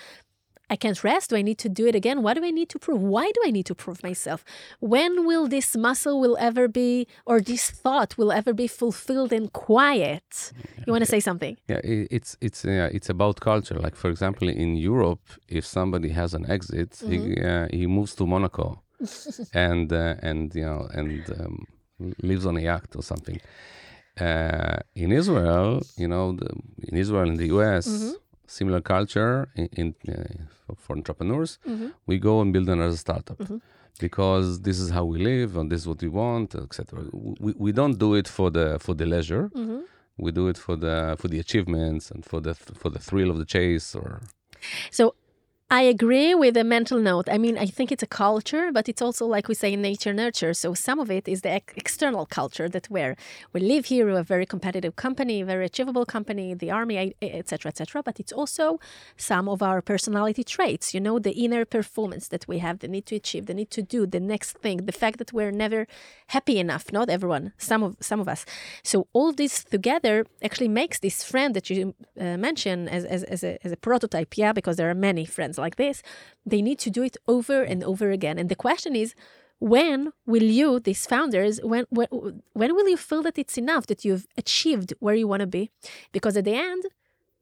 I 0.70 0.76
can't 0.76 1.02
rest. 1.02 1.30
Do 1.30 1.36
I 1.36 1.42
need 1.42 1.58
to 1.58 1.68
do 1.68 1.86
it 1.86 1.96
again? 1.96 2.22
What 2.22 2.34
do 2.34 2.44
I 2.44 2.52
need 2.52 2.68
to 2.70 2.78
prove? 2.78 3.02
Why 3.02 3.26
do 3.36 3.40
I 3.44 3.50
need 3.50 3.66
to 3.66 3.74
prove 3.74 4.02
myself? 4.02 4.44
When 4.78 5.26
will 5.26 5.48
this 5.48 5.76
muscle 5.76 6.20
will 6.20 6.36
ever 6.38 6.68
be, 6.68 7.08
or 7.26 7.40
this 7.40 7.70
thought 7.70 8.16
will 8.16 8.32
ever 8.32 8.52
be 8.54 8.68
fulfilled 8.68 9.32
and 9.32 9.52
quiet? 9.52 10.52
You 10.86 10.92
want 10.92 11.04
to 11.04 11.10
say 11.10 11.20
something? 11.20 11.56
Yeah, 11.68 11.80
it's 11.84 12.36
it's 12.40 12.64
uh, 12.64 12.88
it's 12.92 13.10
about 13.10 13.40
culture. 13.40 13.78
Like 13.86 13.96
for 13.96 14.10
example, 14.10 14.48
in 14.48 14.76
Europe, 14.76 15.24
if 15.48 15.66
somebody 15.66 16.10
has 16.10 16.34
an 16.34 16.48
exit, 16.48 16.90
he 17.10 17.18
uh, 17.42 17.66
he 17.72 17.86
moves 17.86 18.14
to 18.14 18.26
Monaco, 18.26 18.82
and 19.54 19.92
uh, 19.92 20.14
and 20.22 20.54
you 20.54 20.64
know 20.64 20.88
and 20.94 21.28
um, 21.40 21.66
lives 22.22 22.46
on 22.46 22.56
a 22.56 22.60
yacht 22.60 22.90
or 22.94 23.02
something. 23.02 23.40
Uh, 24.20 24.78
in 24.94 25.12
Israel, 25.12 25.80
you 25.96 26.06
know, 26.06 26.32
the, 26.32 26.50
in 26.88 26.96
Israel 26.96 27.28
in 27.28 27.36
the 27.36 27.46
U.S., 27.46 27.86
similar 28.58 28.80
culture 28.80 29.48
in, 29.54 29.68
in 29.80 29.88
uh, 30.08 30.14
for, 30.62 30.74
for 30.82 30.92
entrepreneurs. 30.96 31.58
Mm-hmm. 31.66 31.88
We 32.06 32.18
go 32.18 32.40
and 32.42 32.52
build 32.52 32.68
another 32.68 32.96
startup. 32.96 33.38
Mm-hmm. 33.38 33.58
Because 33.98 34.62
this 34.62 34.78
is 34.84 34.88
how 34.96 35.04
we 35.04 35.18
live, 35.18 35.50
and 35.58 35.70
this 35.70 35.80
is 35.82 35.86
what 35.86 36.00
we 36.00 36.08
want, 36.08 36.54
etc. 36.54 37.04
We, 37.12 37.52
we 37.64 37.70
don't 37.80 37.98
do 37.98 38.14
it 38.14 38.28
for 38.36 38.48
the 38.56 38.66
for 38.84 38.94
the 38.94 39.06
leisure 39.14 39.50
mm-hmm. 39.54 39.80
we 40.24 40.30
do 40.40 40.44
it 40.52 40.56
for 40.64 40.74
the 40.84 41.16
for 41.20 41.28
the 41.28 41.38
achievements 41.44 42.04
and 42.12 42.24
for 42.30 42.40
the 42.46 42.54
for 42.54 42.88
the 42.88 43.02
thrill 43.08 43.30
of 43.30 43.36
the 43.42 43.44
chase 43.56 43.88
or 43.94 44.10
So 44.98 45.14
I 45.72 45.82
agree 45.82 46.34
with 46.34 46.54
the 46.54 46.64
mental 46.64 46.98
note. 46.98 47.28
I 47.28 47.38
mean, 47.38 47.56
I 47.56 47.66
think 47.66 47.92
it's 47.92 48.02
a 48.02 48.06
culture, 48.08 48.72
but 48.72 48.88
it's 48.88 49.00
also 49.00 49.24
like 49.24 49.46
we 49.46 49.54
say 49.54 49.76
nature 49.76 50.12
nurture. 50.12 50.52
So 50.52 50.74
some 50.74 50.98
of 50.98 51.12
it 51.12 51.28
is 51.28 51.42
the 51.42 51.50
ex- 51.50 51.72
external 51.76 52.26
culture 52.26 52.68
that 52.68 52.86
where 52.90 53.14
we 53.52 53.60
live 53.60 53.84
here, 53.84 54.06
we're 54.06 54.18
a 54.18 54.24
very 54.24 54.46
competitive 54.46 54.96
company, 54.96 55.44
very 55.44 55.64
achievable 55.64 56.04
company, 56.04 56.54
the 56.54 56.72
army, 56.72 57.14
etc., 57.22 57.68
etc. 57.68 58.02
But 58.02 58.18
it's 58.18 58.32
also 58.32 58.80
some 59.16 59.48
of 59.48 59.62
our 59.62 59.80
personality 59.80 60.42
traits. 60.42 60.92
You 60.92 61.00
know, 61.00 61.20
the 61.20 61.30
inner 61.30 61.64
performance 61.64 62.26
that 62.28 62.48
we 62.48 62.58
have, 62.58 62.80
the 62.80 62.88
need 62.88 63.06
to 63.06 63.14
achieve, 63.14 63.46
the 63.46 63.54
need 63.54 63.70
to 63.70 63.80
do 63.80 64.08
the 64.08 64.18
next 64.18 64.58
thing, 64.58 64.86
the 64.86 64.98
fact 65.02 65.18
that 65.18 65.32
we're 65.32 65.52
never 65.52 65.86
happy 66.26 66.58
enough. 66.58 66.90
Not 66.92 67.08
everyone, 67.08 67.52
some 67.58 67.84
of 67.84 67.96
some 68.00 68.18
of 68.18 68.26
us. 68.26 68.44
So 68.82 69.06
all 69.12 69.30
this 69.30 69.62
together 69.62 70.26
actually 70.42 70.70
makes 70.82 70.98
this 70.98 71.22
friend 71.22 71.54
that 71.54 71.70
you 71.70 71.94
uh, 72.18 72.36
mentioned 72.38 72.90
as, 72.90 73.04
as, 73.04 73.22
as, 73.22 73.44
a, 73.44 73.64
as 73.64 73.70
a 73.70 73.76
prototype, 73.76 74.36
yeah, 74.36 74.52
because 74.52 74.74
there 74.74 74.90
are 74.90 74.96
many 74.96 75.24
friends 75.24 75.59
like 75.60 75.76
this. 75.76 76.02
They 76.44 76.62
need 76.62 76.78
to 76.80 76.90
do 76.90 77.02
it 77.02 77.16
over 77.26 77.62
and 77.62 77.84
over 77.84 78.10
again. 78.10 78.38
And 78.38 78.48
the 78.48 78.56
question 78.56 78.96
is, 78.96 79.14
when 79.58 80.12
will 80.26 80.42
you, 80.42 80.80
these 80.80 81.06
founders, 81.06 81.60
when, 81.62 81.84
when 81.90 82.08
when 82.54 82.74
will 82.74 82.88
you 82.88 82.96
feel 82.96 83.22
that 83.22 83.38
it's 83.38 83.58
enough 83.58 83.86
that 83.86 84.04
you've 84.04 84.26
achieved 84.36 84.94
where 85.00 85.14
you 85.14 85.28
want 85.28 85.40
to 85.40 85.46
be? 85.46 85.70
Because 86.12 86.36
at 86.36 86.44
the 86.44 86.54
end, 86.54 86.84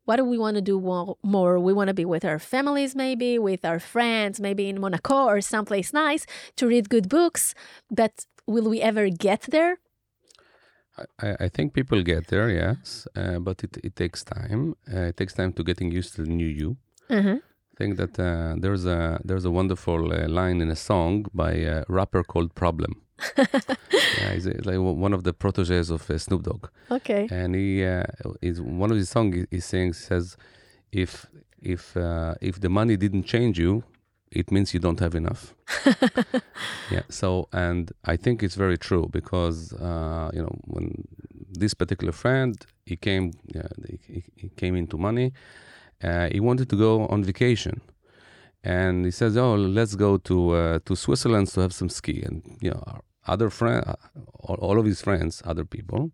what 0.04 0.16
do 0.16 0.25
we 0.25 0.38
want 0.38 0.56
to 0.56 0.62
do 0.62 0.80
more? 1.22 1.60
We 1.60 1.72
want 1.72 1.88
to 1.88 1.94
be 1.94 2.04
with 2.04 2.25
our 2.25 2.38
families, 2.38 2.96
maybe 2.96 3.38
with 3.38 3.64
our 3.64 3.78
friends, 3.78 4.40
maybe 4.40 4.68
in 4.68 4.80
Monaco 4.80 5.26
or 5.26 5.40
someplace 5.40 5.92
nice 5.92 6.26
to 6.56 6.66
read 6.66 6.88
good 6.88 7.08
books. 7.08 7.54
But 7.90 8.26
will 8.46 8.68
we 8.68 8.80
ever 8.80 9.10
get 9.10 9.42
there? 9.42 9.78
I, 11.20 11.44
I 11.44 11.48
think 11.48 11.75
people 11.75 12.02
get 12.02 12.26
there, 12.26 12.50
yes, 12.50 13.06
uh, 13.14 13.38
but 13.38 13.62
it, 13.62 13.76
it 13.84 13.94
takes 13.94 14.25
time. 14.25 14.75
Uh, 14.92 15.10
it 15.10 15.16
takes 15.16 15.34
time 15.34 15.52
to 15.52 15.62
getting 15.62 15.92
used 15.92 16.14
to 16.16 16.22
the 16.22 16.30
new 16.30 16.46
you. 16.46 16.76
Uh-huh. 17.08 17.38
I 17.78 17.85
think 17.85 17.97
that 17.97 18.18
uh, 18.18 18.56
there's 18.58 18.85
a 18.87 19.20
there's 19.25 19.44
a 19.44 19.52
wonderful 19.52 20.12
uh, 20.12 20.26
line 20.26 20.61
in 20.61 20.68
a 20.68 20.75
song 20.75 21.26
by 21.32 21.52
a 21.52 21.85
rapper 21.88 22.25
called 22.25 22.56
Problem. 22.56 23.02
yeah, 23.38 24.32
he's 24.35 24.47
like 24.64 24.78
one 24.80 25.12
of 25.12 25.23
the 25.23 25.32
proteges 25.32 25.88
of 25.88 26.11
uh, 26.11 26.18
Snoop 26.18 26.42
Dogg. 26.42 26.66
Okay. 26.90 27.28
And 27.30 27.54
he 27.54 27.85
uh, 27.85 28.02
is 28.42 28.61
one 28.61 28.90
of 28.90 28.97
his 28.97 29.08
songs. 29.08 29.37
He, 29.37 29.47
he 29.52 29.61
sings 29.61 29.97
says, 29.97 30.37
"If 30.90 31.26
if 31.62 31.97
uh, 31.97 32.35
if 32.40 32.61
the 32.61 32.68
money 32.68 32.97
didn't 32.97 33.26
change 33.26 33.61
you, 33.61 33.85
it 34.32 34.50
means 34.50 34.75
you 34.75 34.80
don't 34.80 34.99
have 34.99 35.14
enough." 35.14 35.54
yeah. 36.90 37.02
So, 37.11 37.49
and 37.52 37.92
I 38.04 38.16
think 38.16 38.42
it's 38.42 38.56
very 38.56 38.78
true 38.78 39.08
because 39.12 39.73
uh, 39.75 40.30
you 40.35 40.42
know 40.42 40.54
when 40.64 41.06
this 41.49 41.75
particular 41.75 42.12
friend 42.12 42.56
he 42.87 42.97
came 42.97 43.35
he, 43.87 44.25
he 44.35 44.49
came 44.56 44.75
into 44.75 44.99
money, 44.99 45.32
uh, 46.02 46.28
he 46.30 46.40
wanted 46.40 46.68
to 46.70 46.76
go 46.76 47.06
on 47.06 47.24
vacation 47.24 47.80
and 48.64 49.04
he 49.04 49.10
says, 49.10 49.36
"Oh, 49.36 49.54
let's 49.54 49.94
go 49.94 50.18
to 50.18 50.50
uh, 50.50 50.78
to 50.84 50.96
Switzerland 50.96 51.48
to 51.48 51.60
have 51.60 51.72
some 51.72 51.88
ski." 51.88 52.22
And 52.22 52.42
you 52.60 52.70
know, 52.70 52.82
our 52.86 53.00
other 53.26 53.50
friend, 53.50 53.84
uh, 53.86 53.94
all, 54.40 54.78
of 54.78 54.86
his 54.86 55.00
friends, 55.00 55.42
other 55.44 55.64
people, 55.64 56.10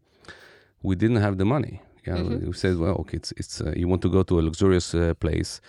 we 0.82 0.94
didn't 0.96 1.22
have 1.26 1.38
the 1.38 1.44
money. 1.44 1.80
Yeah, 2.06 2.16
mm-hmm. 2.16 2.46
we 2.46 2.52
said, 2.52 2.78
"Well, 2.78 2.96
okay, 3.00 3.16
it's 3.16 3.32
it's 3.32 3.60
uh, 3.60 3.72
you 3.76 3.88
want 3.88 4.02
to 4.02 4.10
go 4.10 4.22
to 4.22 4.38
a 4.40 4.42
luxurious 4.42 4.94
uh, 4.94 5.14
place, 5.14 5.60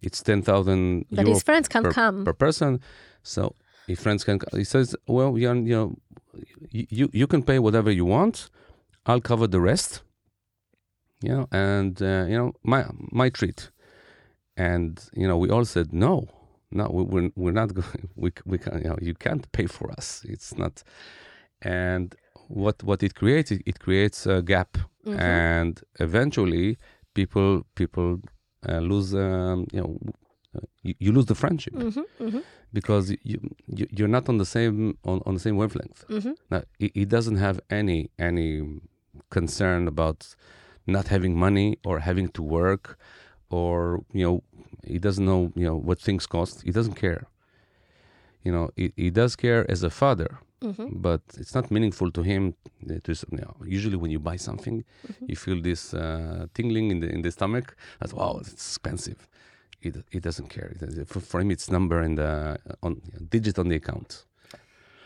it's 0.00 0.22
ten 0.22 0.42
thousand. 0.42 1.06
But 1.10 1.26
his 1.26 1.42
friends 1.42 1.68
can 1.68 1.82
per, 1.82 1.92
come 1.92 2.24
per 2.24 2.32
person, 2.32 2.80
so 3.22 3.54
if 3.88 4.00
friends 4.00 4.24
can. 4.24 4.40
He 4.52 4.64
says, 4.64 4.96
"Well, 5.06 5.36
you 5.38 5.52
know, 5.54 5.96
you 6.70 7.08
you 7.12 7.26
can 7.26 7.42
pay 7.42 7.58
whatever 7.58 7.90
you 7.90 8.06
want. 8.06 8.50
I'll 9.04 9.20
cover 9.20 9.46
the 9.46 9.60
rest." 9.60 10.02
You 11.22 11.28
know, 11.28 11.48
and 11.52 12.00
uh, 12.02 12.26
you 12.28 12.36
know 12.36 12.52
my 12.62 12.86
my 13.10 13.30
treat 13.30 13.70
and 14.56 15.00
you 15.14 15.26
know 15.26 15.36
we 15.36 15.50
all 15.50 15.64
said 15.64 15.92
no 15.92 16.28
no 16.70 16.88
we're, 16.90 17.30
we're 17.36 17.52
not 17.52 17.74
going 17.80 18.08
we, 18.16 18.32
we 18.44 18.58
can 18.58 18.78
you 18.78 18.88
know 18.88 18.98
you 19.00 19.14
can't 19.14 19.50
pay 19.52 19.66
for 19.66 19.90
us 19.90 20.24
it's 20.28 20.56
not 20.56 20.82
and 21.62 22.14
what 22.48 22.82
what 22.82 23.02
it 23.02 23.14
creates 23.14 23.50
it, 23.50 23.62
it 23.66 23.78
creates 23.78 24.26
a 24.26 24.42
gap 24.42 24.76
mm-hmm. 25.06 25.18
and 25.18 25.80
eventually 26.00 26.76
people 27.14 27.64
people 27.74 28.20
uh, 28.68 28.78
lose 28.78 29.14
um, 29.14 29.66
you 29.72 29.80
know 29.80 29.98
you, 30.82 30.94
you, 30.98 31.12
lose 31.12 31.24
the 31.26 31.34
friendship 31.34 31.72
mm-hmm, 31.72 32.00
mm-hmm. 32.22 32.40
because 32.74 33.10
you, 33.22 33.40
you 33.66 33.86
you're 33.90 34.08
not 34.08 34.28
on 34.28 34.36
the 34.36 34.44
same 34.44 34.98
on, 35.04 35.22
on 35.24 35.32
the 35.34 35.40
same 35.40 35.56
wavelength 35.56 36.04
mm-hmm. 36.08 36.32
now 36.50 36.62
he, 36.78 36.90
he 36.94 37.04
doesn't 37.06 37.36
have 37.36 37.58
any 37.70 38.10
any 38.18 38.62
concern 39.30 39.88
about 39.88 40.34
not 40.86 41.08
having 41.08 41.36
money 41.36 41.78
or 41.84 42.00
having 42.00 42.28
to 42.28 42.42
work 42.42 42.98
or 43.50 44.02
you 44.12 44.24
know 44.24 44.42
he 44.84 44.98
doesn't 44.98 45.24
know 45.24 45.52
you 45.54 45.64
know 45.64 45.76
what 45.76 46.00
things 46.00 46.26
cost. 46.26 46.62
He 46.62 46.72
doesn't 46.72 46.94
care. 46.94 47.26
You 48.44 48.52
know 48.52 48.70
he, 48.76 48.92
he 48.96 49.10
does 49.10 49.36
care 49.36 49.70
as 49.70 49.82
a 49.82 49.90
father 49.90 50.38
mm-hmm. 50.62 50.86
but 51.06 51.20
it's 51.38 51.54
not 51.54 51.70
meaningful 51.70 52.10
to 52.10 52.22
him 52.22 52.54
to 53.04 53.12
you 53.30 53.38
know, 53.38 53.54
usually 53.64 53.96
when 53.96 54.10
you 54.10 54.18
buy 54.18 54.36
something 54.36 54.84
mm-hmm. 55.06 55.24
you 55.28 55.36
feel 55.36 55.60
this 55.60 55.94
uh, 55.94 56.46
tingling 56.54 56.90
in 56.90 57.00
the 57.00 57.08
in 57.08 57.22
the 57.22 57.30
stomach. 57.30 57.76
As 58.00 58.12
wow 58.14 58.38
it's 58.40 58.52
expensive. 58.52 59.28
He, 59.80 59.92
he 60.10 60.20
doesn't 60.20 60.48
care. 60.48 60.72
For, 61.06 61.18
for 61.20 61.40
him 61.40 61.50
it's 61.50 61.70
number 61.70 62.02
in 62.02 62.14
the 62.14 62.58
on 62.82 63.00
digit 63.30 63.58
on 63.58 63.68
the 63.68 63.76
account 63.76 64.24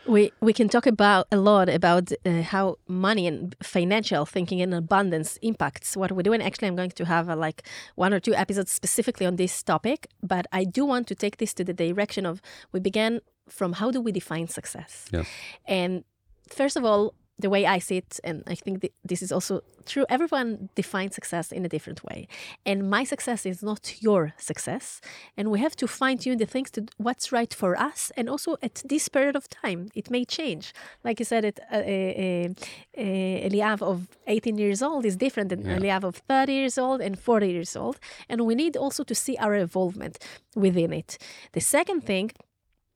we 0.07 0.31
we 0.41 0.53
can 0.53 0.69
talk 0.69 0.85
about 0.85 1.27
a 1.31 1.37
lot 1.37 1.69
about 1.69 2.11
uh, 2.25 2.41
how 2.41 2.77
money 2.87 3.27
and 3.27 3.55
financial 3.61 4.25
thinking 4.25 4.61
and 4.61 4.73
abundance 4.73 5.37
impacts 5.41 5.97
what 5.97 6.11
we 6.11 6.23
do. 6.23 6.33
And 6.33 6.43
actually, 6.43 6.67
I'm 6.67 6.75
going 6.75 6.91
to 6.91 7.05
have 7.05 7.29
uh, 7.29 7.35
like 7.35 7.63
one 7.95 8.13
or 8.13 8.19
two 8.19 8.33
episodes 8.33 8.71
specifically 8.71 9.25
on 9.25 9.35
this 9.35 9.63
topic. 9.63 10.07
But 10.21 10.47
I 10.51 10.63
do 10.63 10.85
want 10.85 11.07
to 11.07 11.15
take 11.15 11.37
this 11.37 11.53
to 11.55 11.63
the 11.63 11.73
direction 11.73 12.25
of 12.25 12.41
we 12.71 12.79
began 12.79 13.21
from 13.49 13.73
how 13.73 13.91
do 13.91 14.01
we 14.01 14.11
define 14.11 14.47
success, 14.47 15.05
yes. 15.11 15.25
and 15.65 16.03
first 16.49 16.75
of 16.75 16.83
all, 16.83 17.13
the 17.39 17.49
way 17.49 17.65
I 17.65 17.79
see 17.79 17.97
it, 17.97 18.19
and 18.23 18.43
I 18.47 18.55
think 18.55 18.89
this 19.03 19.21
is 19.21 19.31
also 19.31 19.61
true, 19.85 20.05
everyone 20.09 20.69
defines 20.75 21.15
success 21.15 21.51
in 21.51 21.65
a 21.65 21.69
different 21.69 22.03
way. 22.03 22.27
And 22.65 22.89
my 22.89 23.03
success 23.03 23.45
is 23.45 23.61
not 23.61 24.01
your 24.01 24.33
success. 24.37 25.01
And 25.37 25.51
we 25.51 25.59
have 25.59 25.75
to 25.77 25.87
fine 25.87 26.17
tune 26.17 26.37
the 26.37 26.45
things 26.45 26.71
to 26.71 26.85
what's 26.97 27.31
right 27.31 27.53
for 27.53 27.79
us. 27.79 28.11
And 28.17 28.29
also 28.29 28.57
at 28.63 28.81
this 28.85 29.07
period 29.07 29.35
of 29.35 29.47
time, 29.49 29.89
it 29.93 30.09
may 30.09 30.25
change. 30.25 30.73
Like 31.03 31.19
you 31.19 31.25
said, 31.25 31.45
it, 31.45 31.59
uh, 31.71 31.75
uh, 31.75 31.79
uh, 31.79 33.47
Eliav 33.47 33.81
of 33.81 34.07
18 34.25 34.57
years 34.57 34.81
old 34.81 35.05
is 35.05 35.15
different 35.15 35.49
than 35.49 35.65
yeah. 35.65 35.77
Eliav 35.77 36.03
of 36.03 36.15
30 36.27 36.53
years 36.53 36.77
old 36.77 37.01
and 37.01 37.19
40 37.19 37.47
years 37.47 37.75
old. 37.75 37.99
And 38.29 38.45
we 38.45 38.55
need 38.55 38.75
also 38.75 39.03
to 39.03 39.15
see 39.15 39.37
our 39.37 39.53
involvement 39.53 40.17
within 40.55 40.91
it. 40.91 41.17
The 41.53 41.61
second 41.61 42.01
thing 42.01 42.31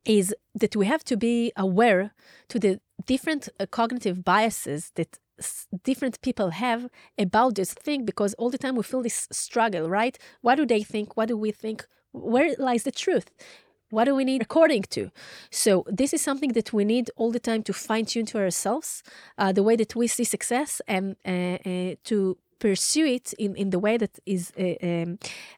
is 0.05 0.33
that 0.55 0.75
we 0.75 0.87
have 0.87 1.03
to 1.03 1.15
be 1.15 1.51
aware 1.55 2.11
to 2.49 2.59
the 2.59 2.79
different 3.05 3.49
uh, 3.59 3.65
cognitive 3.65 4.23
biases 4.23 4.91
that 4.95 5.19
s- 5.39 5.67
different 5.83 6.21
people 6.21 6.51
have 6.51 6.89
about 7.17 7.55
this 7.55 7.73
thing 7.73 8.05
because 8.05 8.33
all 8.35 8.49
the 8.49 8.57
time 8.57 8.75
we 8.75 8.83
feel 8.83 9.01
this 9.01 9.27
struggle 9.31 9.89
right? 9.89 10.17
What 10.41 10.55
do 10.55 10.65
they 10.65 10.83
think? 10.83 11.17
What 11.17 11.27
do 11.27 11.37
we 11.37 11.51
think? 11.51 11.85
Where 12.11 12.55
lies 12.57 12.83
the 12.83 12.91
truth? 12.91 13.31
What 13.89 14.05
do 14.05 14.15
we 14.15 14.23
need 14.23 14.41
according 14.41 14.83
to? 14.91 15.11
So 15.49 15.85
this 15.87 16.13
is 16.13 16.21
something 16.21 16.53
that 16.53 16.71
we 16.71 16.85
need 16.85 17.11
all 17.17 17.31
the 17.31 17.39
time 17.39 17.61
to 17.63 17.73
fine 17.73 18.05
tune 18.05 18.25
to 18.27 18.37
ourselves 18.39 19.03
uh, 19.37 19.51
the 19.51 19.63
way 19.63 19.75
that 19.75 19.95
we 19.95 20.07
see 20.07 20.23
success 20.23 20.81
and 20.87 21.15
uh, 21.25 21.57
uh 21.69 21.95
to 22.05 22.37
pursue 22.61 23.05
it 23.05 23.33
in, 23.33 23.55
in 23.55 23.71
the 23.71 23.79
way 23.79 23.97
that 23.97 24.19
is 24.25 24.53
uh, 24.57 24.75
um, 24.87 25.17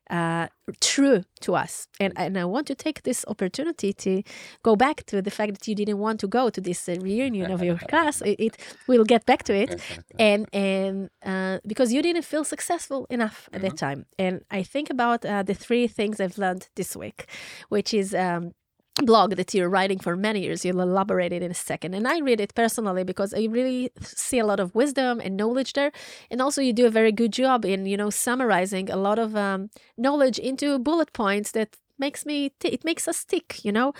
uh, 0.09 0.47
true 0.79 1.23
to 1.41 1.53
us. 1.53 1.87
And, 1.99 2.13
and 2.15 2.37
I 2.37 2.45
want 2.45 2.65
to 2.67 2.75
take 2.75 3.03
this 3.03 3.25
opportunity 3.27 3.91
to 3.93 4.23
go 4.63 4.75
back 4.75 5.03
to 5.07 5.21
the 5.21 5.29
fact 5.29 5.51
that 5.53 5.67
you 5.67 5.75
didn't 5.75 5.99
want 5.99 6.21
to 6.21 6.27
go 6.27 6.49
to 6.49 6.61
this 6.61 6.87
uh, 6.87 6.95
reunion 7.01 7.51
of 7.51 7.61
your 7.61 7.77
class. 7.91 8.21
It, 8.21 8.39
it, 8.39 8.57
we'll 8.87 9.03
get 9.03 9.25
back 9.25 9.43
to 9.43 9.53
it, 9.53 9.81
and 10.17 10.47
and 10.53 11.09
uh, 11.25 11.59
because 11.67 11.91
you 11.93 12.01
didn't 12.01 12.25
feel 12.25 12.45
successful 12.45 13.05
enough 13.09 13.49
at 13.51 13.59
mm-hmm. 13.59 13.67
that 13.67 13.77
time. 13.77 14.05
And 14.17 14.45
I 14.49 14.63
think 14.63 14.89
about 14.89 15.25
uh, 15.25 15.43
the 15.43 15.53
three 15.53 15.87
things 15.87 16.21
I've 16.21 16.37
learned 16.37 16.69
this 16.75 16.95
week, 16.95 17.27
which 17.69 17.93
is. 17.93 18.15
Um, 18.15 18.53
blog 19.01 19.35
that 19.35 19.53
you're 19.53 19.69
writing 19.69 19.99
for 19.99 20.15
many 20.15 20.41
years. 20.43 20.63
You'll 20.63 20.81
elaborate 20.81 21.33
it 21.33 21.41
in 21.41 21.51
a 21.51 21.55
second. 21.55 21.93
And 21.95 22.07
I 22.07 22.19
read 22.19 22.39
it 22.39 22.53
personally 22.53 23.03
because 23.03 23.33
I 23.33 23.45
really 23.45 23.91
see 24.01 24.39
a 24.39 24.45
lot 24.45 24.59
of 24.59 24.75
wisdom 24.75 25.19
and 25.19 25.35
knowledge 25.35 25.73
there. 25.73 25.91
And 26.29 26.41
also 26.41 26.61
you 26.61 26.73
do 26.73 26.85
a 26.85 26.91
very 26.91 27.11
good 27.11 27.33
job 27.33 27.65
in, 27.65 27.85
you 27.85 27.97
know, 27.97 28.09
summarizing 28.11 28.89
a 28.89 28.95
lot 28.95 29.17
of 29.17 29.35
um, 29.35 29.69
knowledge 29.97 30.37
into 30.37 30.77
bullet 30.77 31.11
points 31.13 31.51
that 31.51 31.77
makes 31.99 32.25
me 32.25 32.49
t- 32.59 32.69
it 32.69 32.83
makes 32.83 33.07
us 33.07 33.23
tick 33.23 33.63
you 33.63 33.71
know 33.71 33.93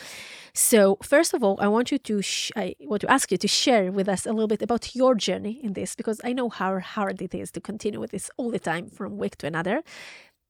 so 0.53 0.97
first 1.03 1.33
of 1.33 1.43
all 1.43 1.57
i 1.61 1.67
want 1.67 1.91
you 1.91 1.97
to 1.97 2.21
sh- 2.21 2.51
i 2.55 2.75
want 2.81 3.01
to 3.01 3.11
ask 3.11 3.31
you 3.31 3.37
to 3.37 3.47
share 3.47 3.91
with 3.91 4.09
us 4.09 4.25
a 4.25 4.31
little 4.31 4.47
bit 4.47 4.61
about 4.61 4.95
your 4.95 5.13
journey 5.15 5.59
in 5.63 5.73
this 5.73 5.95
because 5.95 6.19
i 6.23 6.33
know 6.33 6.49
how 6.49 6.79
hard 6.79 7.21
it 7.21 7.33
is 7.35 7.51
to 7.51 7.61
continue 7.61 7.99
with 7.99 8.11
this 8.11 8.31
all 8.37 8.49
the 8.51 8.59
time 8.59 8.89
from 8.89 9.17
week 9.17 9.37
to 9.37 9.45
another 9.47 9.83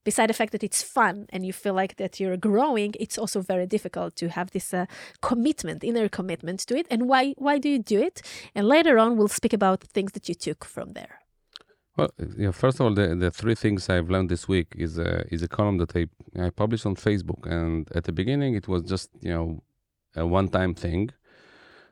beside 0.04 0.30
the 0.30 0.34
fact 0.34 0.52
that 0.52 0.64
it's 0.64 0.82
fun 0.84 1.28
and 1.30 1.46
you 1.46 1.54
feel 1.54 1.74
like 1.74 1.96
that 1.98 2.20
you're 2.20 2.38
growing 2.38 2.94
it's 3.00 3.18
also 3.18 3.42
very 3.42 3.66
difficult 3.66 4.16
to 4.16 4.30
have 4.30 4.52
this 4.52 4.74
uh, 4.74 4.86
commitment 5.22 5.84
inner 5.84 6.10
commitment 6.10 6.60
to 6.60 6.76
it 6.76 6.86
and 6.90 7.08
why 7.08 7.34
why 7.38 7.58
do 7.58 7.70
you 7.70 7.80
do 7.80 8.02
it 8.02 8.22
and 8.56 8.68
later 8.68 8.98
on 8.98 9.18
we'll 9.18 9.28
speak 9.28 9.54
about 9.54 9.82
things 9.84 10.12
that 10.14 10.28
you 10.30 10.36
took 10.36 10.66
from 10.66 10.94
there 10.94 11.20
well, 11.96 12.10
first 12.52 12.80
of 12.80 12.82
all, 12.82 12.94
the, 12.94 13.16
the 13.16 13.30
three 13.30 13.54
things 13.54 13.88
I've 13.88 14.10
learned 14.10 14.30
this 14.30 14.48
week 14.48 14.74
is 14.76 14.98
a, 14.98 15.26
is 15.32 15.44
a 15.44 15.48
column 15.48 15.78
that 15.78 15.96
I, 15.96 16.08
I 16.42 16.50
published 16.50 16.88
on 16.88 16.96
Facebook. 16.96 17.46
And 17.46 17.88
at 17.94 18.06
the 18.06 18.12
beginning, 18.12 18.56
it 18.56 18.68
was 18.68 18.82
just, 18.82 19.12
you 19.22 19.32
know, 19.32 19.62
a 20.16 20.26
one 20.26 20.48
time 20.48 20.74
thing 20.74 21.12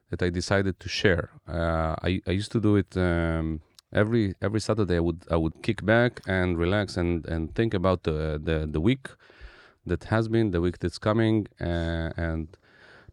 that 0.10 0.24
I 0.24 0.30
decided 0.30 0.80
to 0.80 0.89
share. 0.89 1.30
Uh, 1.48 1.96
I, 2.01 2.22
I 2.25 2.32
used 2.32 2.51
to 2.53 2.60
do 2.60 2.77
it 2.77 2.98
um, 2.98 3.62
every 3.93 4.36
every 4.41 4.62
Saturday 4.62 4.98
I 4.98 5.00
would 5.00 5.25
I 5.29 5.36
would 5.36 5.62
kick 5.62 5.86
back 5.86 6.21
and 6.27 6.57
relax 6.57 6.98
and 6.98 7.25
and 7.25 7.53
think 7.55 7.74
about 7.74 8.03
the 8.03 8.39
the, 8.43 8.67
the 8.69 8.81
week 8.81 9.07
that 9.86 10.05
has 10.05 10.27
been, 10.27 10.51
the 10.51 10.62
week 10.62 10.79
that's 10.79 11.00
coming, 11.00 11.48
uh, 11.60 12.12
and 12.15 12.48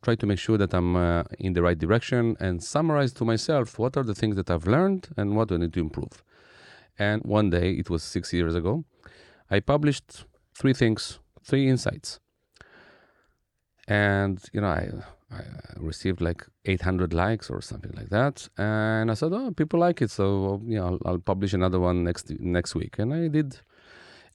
try 0.02 0.14
to 0.14 0.26
make 0.26 0.38
sure 0.38 0.58
that 0.58 0.74
I'm 0.74 0.96
uh, 0.96 1.24
in 1.38 1.54
the 1.54 1.62
right 1.62 1.78
direction 1.78 2.36
and 2.38 2.62
summarize 2.62 3.12
to 3.14 3.24
myself 3.24 3.78
what 3.78 3.96
are 3.96 4.02
the 4.02 4.14
things 4.14 4.36
that 4.36 4.50
I've 4.50 4.66
learned 4.66 5.08
and 5.16 5.36
what 5.36 5.48
do 5.48 5.54
I 5.54 5.58
need 5.58 5.72
to 5.74 5.80
improve. 5.80 6.22
And 6.98 7.22
one 7.24 7.50
day, 7.50 7.72
it 7.72 7.88
was 7.90 8.02
six 8.02 8.32
years 8.32 8.54
ago, 8.54 8.84
I 9.50 9.60
published 9.60 10.24
three 10.54 10.74
things, 10.74 11.18
three 11.42 11.68
insights. 11.68 12.20
And 13.86 14.40
you 14.52 14.60
know, 14.60 14.68
I 14.68 14.90
I 15.30 15.42
received 15.76 16.20
like 16.20 16.46
800 16.64 17.12
likes 17.12 17.50
or 17.50 17.60
something 17.60 17.92
like 17.94 18.08
that, 18.08 18.48
and 18.56 19.10
I 19.10 19.14
said, 19.14 19.32
"Oh, 19.32 19.50
people 19.50 19.78
like 19.78 20.00
it, 20.00 20.10
so 20.10 20.62
you 20.64 20.78
know, 20.78 20.86
I'll, 20.86 20.98
I'll, 21.04 21.18
publish 21.18 21.52
another 21.52 21.78
one 21.78 22.02
next 22.02 22.30
next 22.40 22.74
week." 22.74 22.98
And 22.98 23.12
I 23.12 23.28
did, 23.28 23.60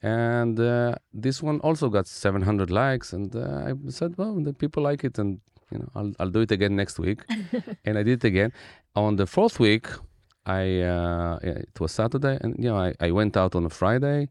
and 0.03 0.59
uh, 0.59 0.95
this 1.13 1.41
one 1.41 1.59
also 1.62 1.89
got 1.89 2.07
700 2.07 2.69
likes 2.69 3.13
and 3.13 3.33
uh, 3.35 3.71
i 3.71 3.89
said 3.89 4.15
well 4.17 4.35
the 4.35 4.53
people 4.53 4.83
like 4.83 5.03
it 5.05 5.17
and 5.17 5.39
you 5.71 5.79
know 5.79 5.89
i'll, 5.95 6.12
I'll 6.19 6.29
do 6.29 6.41
it 6.41 6.51
again 6.51 6.75
next 6.75 7.00
week 7.00 7.21
and 7.85 7.97
i 7.97 8.03
did 8.03 8.23
it 8.23 8.27
again 8.27 8.51
on 8.95 9.15
the 9.15 9.25
fourth 9.25 9.59
week 9.59 9.88
i 10.45 10.81
uh, 10.81 11.39
it 11.41 11.79
was 11.79 11.93
saturday 11.93 12.38
and 12.41 12.55
you 12.59 12.69
know 12.69 12.77
I, 12.77 12.93
I 13.00 13.12
went 13.12 13.38
out 13.38 13.55
on 13.55 13.65
a 13.65 13.69
friday 13.69 14.27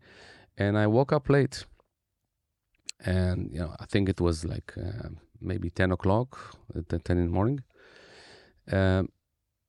and 0.59 0.77
i 0.77 0.87
woke 0.87 1.11
up 1.11 1.31
late 1.31 1.65
and 3.05 3.51
you 3.51 3.61
know 3.61 3.75
i 3.81 3.87
think 3.87 4.11
it 4.11 4.21
was 4.21 4.45
like 4.45 4.75
uh, 4.77 5.09
maybe 5.43 5.71
10 5.71 5.93
o'clock 5.93 6.57
uh, 6.77 6.99
10 7.05 7.19
in 7.19 7.27
the 7.27 7.33
morning 7.33 7.61
um, 8.71 9.09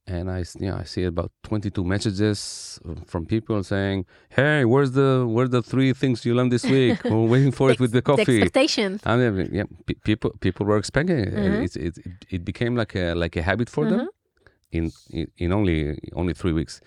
and 0.06 0.30
I, 0.30 0.40
you 0.60 0.68
know, 0.70 0.76
I 0.76 0.84
see 0.84 1.06
about 1.06 1.32
22 1.44 1.82
messages 1.86 2.78
uh, 2.86 2.96
from 3.08 3.26
people 3.26 3.64
saying, 3.64 4.06
"Hey, 4.28 4.66
where's 4.66 4.92
the 4.92 5.26
where's 5.26 5.50
the 5.52 5.62
three 5.62 5.94
things 5.94 6.26
you 6.26 6.36
learned 6.36 6.52
this 6.52 6.66
week? 6.66 7.02
We're 7.06 7.26
waiting 7.36 7.54
for 7.54 7.72
it 7.72 7.80
with 7.80 7.92
the 7.94 8.00
The 8.00 8.10
coffee." 8.12 8.42
expectation. 8.42 9.00
I 9.06 9.16
mean, 9.16 9.50
yeah, 9.54 9.64
pe- 9.86 10.02
people 10.04 10.32
people 10.42 10.66
were 10.66 10.78
expecting 10.78 11.20
it. 11.20 11.34
Mhm. 11.34 11.64
It, 11.64 11.76
it, 11.78 11.94
it. 12.30 12.42
Became 12.44 12.76
like 12.76 12.96
a 12.96 13.14
like 13.16 13.38
a 13.38 13.42
habit 13.42 13.70
for 13.70 13.86
them 13.86 14.00
Mm-hmm. 14.02 14.78
in, 14.78 14.92
in 15.20 15.28
in 15.38 15.54
only 15.54 15.98
only 16.14 16.34
three 16.34 16.52
weeks, 16.52 16.82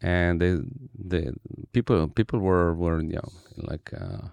and 0.00 0.40
the 0.40 0.64
the 1.10 1.34
people 1.72 2.06
people 2.06 2.38
were 2.38 2.72
were 2.72 3.00
you 3.02 3.16
know 3.18 3.30
like. 3.70 3.90
Uh, 3.92 4.28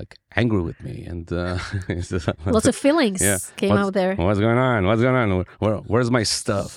like 0.00 0.12
angry 0.40 0.62
with 0.68 0.78
me 0.86 0.96
and 1.10 1.24
uh, 1.32 1.58
Lots 2.56 2.68
of 2.72 2.76
feelings 2.86 3.20
Yeah. 3.20 3.38
came 3.56 3.70
What's- 3.70 3.86
out 3.86 3.94
there. 4.00 4.12
What's 4.26 4.40
going 4.46 4.58
on? 4.72 4.80
What's 4.88 5.02
going 5.06 5.16
on? 5.22 5.28
Where, 5.62 5.76
where's 5.92 6.10
my 6.18 6.24
stuff? 6.24 6.70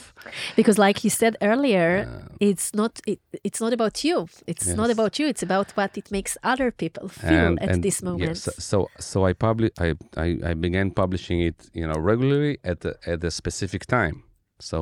Because, 0.56 0.78
like 0.88 0.98
you 1.06 1.10
said 1.22 1.34
earlier, 1.42 1.90
Uh, 2.08 2.48
it's 2.50 2.68
not 2.82 2.92
it, 3.12 3.20
it's 3.48 3.60
not 3.66 3.74
about 3.74 3.96
you. 4.08 4.18
It's 4.52 4.68
not 4.82 4.90
about 4.96 5.14
you. 5.20 5.26
It's 5.34 5.44
about 5.50 5.68
what 5.78 5.92
it 6.02 6.08
makes 6.12 6.32
other 6.52 6.70
people 6.72 7.08
feel 7.10 7.56
at 7.68 7.82
this 7.82 7.98
yeah, 8.02 8.10
moment. 8.10 8.38
so, 8.38 8.52
so 8.70 8.78
so 9.00 9.18
I 9.30 9.34
publish 9.34 9.72
I, 9.86 9.90
I 10.26 10.28
I 10.52 10.54
began 10.66 10.88
publishing 10.92 11.40
it 11.50 11.58
you 11.80 11.86
know 11.90 12.00
regularly 12.12 12.54
at 12.72 12.78
the, 12.84 12.92
at 13.14 13.24
a 13.24 13.32
specific 13.42 13.82
time. 13.98 14.16
So 14.60 14.78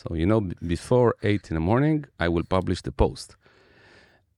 so 0.00 0.06
you 0.20 0.26
know 0.30 0.40
before 0.76 1.10
eight 1.28 1.44
in 1.50 1.54
the 1.58 1.64
morning 1.72 1.96
I 2.24 2.28
will 2.34 2.46
publish 2.56 2.80
the 2.82 2.92
post, 2.92 3.28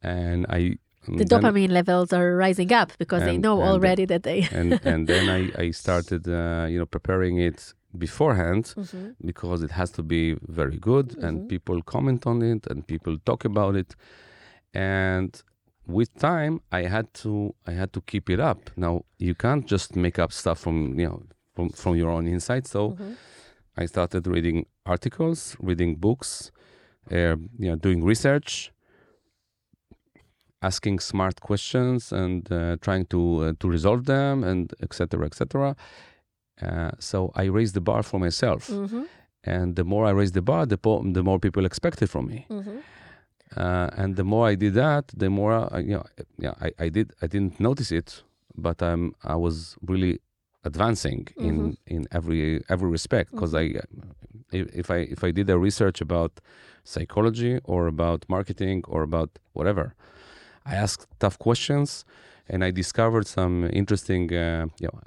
and 0.02 0.46
I 0.58 0.78
the 1.08 1.24
dopamine 1.24 1.70
levels 1.70 2.12
are 2.12 2.36
rising 2.36 2.72
up 2.72 2.92
because 2.98 3.22
they 3.22 3.38
know 3.38 3.60
and- 3.60 3.68
already 3.70 4.04
that 4.06 4.22
they. 4.22 4.40
and 4.60 4.80
and 4.84 5.06
then 5.06 5.24
I 5.28 5.40
I 5.64 5.70
started 5.72 6.22
uh, 6.28 6.66
you 6.72 6.78
know 6.80 6.86
preparing 6.86 7.38
it 7.38 7.74
beforehand 7.98 8.64
Mhm. 8.76 9.14
because 9.24 9.62
it 9.66 9.70
has 9.70 9.90
to 9.92 10.02
be 10.02 10.36
very 10.60 10.78
good 10.78 11.08
Mhm. 11.16 11.24
and 11.26 11.48
people 11.48 11.78
comment 11.82 12.26
on 12.26 12.42
it 12.42 12.66
and 12.70 12.86
people 12.86 13.14
talk 13.24 13.44
about 13.44 13.74
it 13.76 13.94
and 14.74 15.42
with 15.86 16.10
time 16.18 16.60
i 16.72 16.82
had 16.82 17.06
to 17.14 17.54
i 17.66 17.72
had 17.72 17.90
to 17.92 18.00
keep 18.00 18.28
it 18.28 18.40
up 18.40 18.70
now 18.76 19.02
you 19.18 19.34
can't 19.34 19.66
just 19.66 19.96
make 19.96 20.18
up 20.18 20.32
stuff 20.32 20.58
from 20.58 20.98
you 20.98 21.06
know 21.08 21.22
from, 21.54 21.68
from 21.70 21.96
your 21.96 22.10
own 22.10 22.26
insight 22.26 22.66
so 22.66 22.90
Mhm. 22.90 23.14
i 23.76 23.86
started 23.86 24.26
reading 24.26 24.66
articles 24.84 25.56
reading 25.60 25.94
books 25.96 26.50
uh, 27.12 27.36
you 27.62 27.68
know 27.70 27.76
doing 27.76 28.04
research 28.04 28.72
asking 30.62 30.98
smart 31.00 31.40
questions 31.40 32.12
and 32.12 32.50
uh, 32.52 32.76
trying 32.80 33.04
to 33.06 33.20
uh, 33.44 33.52
to 33.60 33.68
resolve 33.68 34.04
them 34.06 34.42
and 34.44 34.72
etc 34.82 35.24
etc 35.26 35.76
uh, 36.62 36.90
so 36.98 37.30
i 37.34 37.44
raised 37.44 37.74
the 37.74 37.80
bar 37.80 38.02
for 38.02 38.18
myself 38.20 38.68
Mhm. 38.68 39.04
and 39.44 39.76
the 39.76 39.84
more 39.84 40.04
I 40.10 40.12
raised 40.20 40.34
the 40.34 40.42
bar, 40.42 40.66
the, 40.66 40.76
po- 40.78 41.04
the 41.18 41.22
more 41.22 41.38
people 41.38 41.64
expected 41.66 42.08
from 42.10 42.24
me. 42.26 42.46
Mhm. 42.50 42.78
Uh, 43.56 43.88
and 44.00 44.16
the 44.16 44.24
more 44.24 44.44
I 44.52 44.56
did 44.56 44.74
that, 44.74 45.04
the 45.16 45.30
more 45.30 45.52
I, 45.76 45.78
you 45.88 45.94
know, 45.96 46.04
yeah, 46.44 46.54
I, 46.66 46.68
I 46.84 46.88
did. 46.96 47.06
I 47.22 47.26
didn't 47.28 47.60
notice 47.60 47.92
it, 48.00 48.08
but 48.66 48.78
um, 48.82 49.02
I 49.22 49.36
was 49.46 49.76
really 49.90 50.14
advancing 50.64 51.22
in 51.48 51.76
in 51.94 52.00
every 52.18 52.42
every 52.74 52.90
respect 52.98 53.30
because 53.30 53.52
I, 53.62 53.64
uh, 53.82 53.82
if, 54.58 54.64
if 54.82 54.86
I 54.90 54.98
if 55.14 55.20
I 55.28 55.30
did 55.38 55.48
a 55.48 55.58
research 55.68 55.98
about 56.08 56.32
psychology 56.92 57.60
or 57.72 57.86
about 57.86 58.20
marketing 58.28 58.78
or 58.88 59.00
about 59.10 59.30
whatever, 59.58 59.94
I 60.66 60.74
asked 60.74 61.06
tough 61.18 61.38
questions, 61.38 62.04
and 62.48 62.64
I 62.64 62.70
discovered 62.72 63.26
some 63.26 63.68
interesting, 63.72 64.32
uh, 64.32 64.66
you 64.80 64.88
know, 64.92 65.00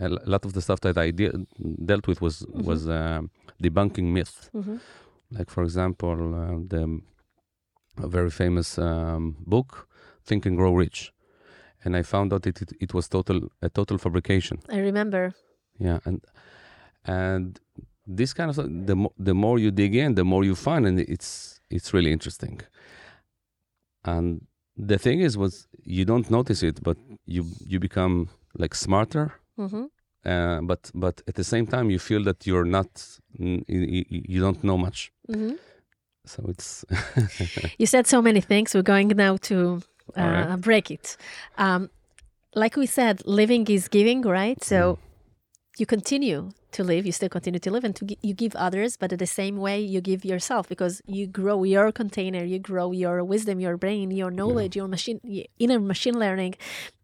a 0.00 0.08
lot 0.30 0.44
of 0.44 0.52
the 0.52 0.60
stuff 0.60 0.80
that 0.80 0.96
I 0.96 1.10
de- 1.12 1.46
dealt 1.84 2.06
with 2.06 2.20
was 2.20 2.44
was 2.68 2.86
um, 2.88 3.30
debunking 3.62 4.12
myths. 4.12 4.50
Mhm. 4.54 4.78
Like 5.30 5.50
for 5.50 5.62
example, 5.64 6.16
uh, 6.34 6.58
the 6.68 7.00
a 8.02 8.08
very 8.08 8.30
famous 8.30 8.78
um, 8.78 9.36
book, 9.46 9.88
Think 10.24 10.46
and 10.46 10.56
Grow 10.56 10.74
Rich, 10.74 11.12
and 11.84 11.96
I 11.96 12.02
found 12.02 12.32
out 12.32 12.42
that 12.42 12.60
it, 12.62 12.72
it 12.80 12.94
was 12.94 13.08
total 13.08 13.38
a 13.62 13.68
total 13.68 13.98
fabrication. 13.98 14.58
I 14.68 14.78
remember. 14.78 15.32
Yeah, 15.78 15.98
and 16.04 16.20
and 17.04 17.60
this 18.16 18.32
kind 18.34 18.48
of 18.50 18.54
stuff, 18.56 18.68
the 18.86 18.94
mo- 18.96 19.14
the 19.18 19.34
more 19.34 19.58
you 19.58 19.70
dig 19.70 19.94
in, 19.94 20.14
the 20.14 20.24
more 20.24 20.44
you 20.46 20.54
find, 20.54 20.86
and 20.86 20.98
it's 21.00 21.60
it's 21.70 21.92
really 21.94 22.12
interesting. 22.12 22.60
And 24.04 24.46
the 24.76 24.98
thing 24.98 25.20
is, 25.20 25.36
was 25.36 25.66
you 25.84 26.04
don't 26.04 26.30
notice 26.30 26.62
it, 26.62 26.82
but 26.82 26.96
you 27.26 27.44
you 27.66 27.78
become 27.80 28.28
like 28.58 28.74
smarter 28.74 29.32
Mhm. 29.58 29.88
uh, 30.26 30.60
but 30.62 30.90
but 30.94 31.22
at 31.28 31.34
the 31.34 31.44
same 31.44 31.66
time 31.66 31.90
you 31.90 31.98
feel 31.98 32.22
that 32.24 32.46
you're 32.46 32.64
not 32.78 32.88
you, 33.38 34.04
you 34.08 34.40
don't 34.40 34.62
know 34.64 34.76
much 34.78 35.12
Mhm. 35.28 35.58
so 36.26 36.42
it's 36.48 36.84
You 37.78 37.86
said 37.86 38.06
so 38.06 38.22
many 38.22 38.40
things. 38.40 38.74
We're 38.74 38.82
going 38.94 39.08
now 39.16 39.36
to 39.50 39.56
uh, 40.16 40.22
right. 40.22 40.60
break 40.60 40.90
it. 40.90 41.16
Um, 41.58 41.90
like 42.54 42.76
we 42.76 42.86
said, 42.86 43.22
living 43.26 43.66
is 43.68 43.88
giving, 43.88 44.22
right? 44.22 44.62
So 44.64 44.76
Mm. 44.76 44.98
you 45.78 45.86
continue 45.86 46.50
to 46.74 46.84
live, 46.84 47.06
you 47.06 47.12
still 47.12 47.28
continue 47.28 47.60
to 47.60 47.70
live, 47.70 47.84
and 47.84 47.96
to 47.96 48.04
you 48.22 48.34
give 48.34 48.54
others, 48.56 48.96
but 48.96 49.12
at 49.12 49.18
the 49.18 49.26
same 49.40 49.56
way 49.56 49.80
you 49.80 50.00
give 50.00 50.24
yourself 50.24 50.68
because 50.68 51.00
you 51.06 51.26
grow 51.26 51.64
your 51.64 51.90
container, 51.92 52.44
you 52.44 52.58
grow 52.58 52.92
your 52.92 53.24
wisdom, 53.24 53.60
your 53.60 53.76
brain, 53.76 54.10
your 54.10 54.30
knowledge, 54.30 54.76
your 54.76 54.88
machine, 54.88 55.20
inner 55.58 55.80
machine 55.80 56.18
learning, 56.18 56.54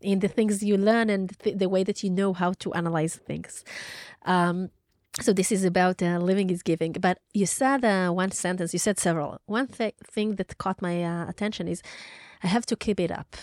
in 0.01 0.21
the 0.21 0.29
things 0.29 0.63
you 0.63 0.77
learn 0.77 1.11
and 1.11 1.39
th- 1.41 1.57
the 1.59 1.69
way 1.69 1.83
that 1.85 2.03
you 2.03 2.11
know 2.11 2.33
how 2.33 2.53
to 2.63 2.73
analyze 2.75 3.17
things. 3.17 3.65
Um, 4.25 4.71
so 5.21 5.33
this 5.33 5.51
is 5.51 5.65
about 5.65 6.03
uh, 6.03 6.19
living 6.19 6.51
is 6.51 6.63
giving. 6.63 6.93
But 6.93 7.19
you 7.35 7.47
said 7.47 7.85
uh, 7.85 8.11
one 8.11 8.31
sentence. 8.31 8.73
You 8.73 8.79
said 8.79 8.99
several. 8.99 9.41
One 9.47 9.67
th- 9.67 9.95
thing 10.15 10.37
that 10.37 10.59
caught 10.59 10.81
my 10.81 11.03
uh, 11.03 11.29
attention 11.29 11.69
is, 11.69 11.83
I 12.43 12.47
have 12.47 12.67
to 12.67 12.77
keep 12.77 12.99
it 13.01 13.11
up, 13.11 13.37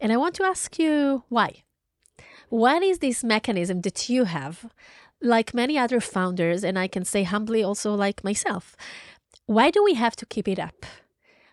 and 0.00 0.12
I 0.12 0.16
want 0.16 0.34
to 0.36 0.44
ask 0.44 0.78
you 0.78 1.24
why. 1.28 1.50
What 2.48 2.82
is 2.82 2.98
this 3.00 3.24
mechanism 3.24 3.80
that 3.80 4.08
you 4.08 4.24
have, 4.24 4.66
like 5.20 5.54
many 5.54 5.78
other 5.78 6.00
founders, 6.00 6.64
and 6.64 6.78
I 6.78 6.88
can 6.88 7.04
say 7.04 7.22
humbly 7.24 7.62
also 7.62 7.94
like 7.94 8.24
myself? 8.24 8.76
Why 9.46 9.70
do 9.70 9.82
we 9.82 9.94
have 9.94 10.16
to 10.16 10.26
keep 10.26 10.48
it 10.48 10.58
up? 10.58 10.84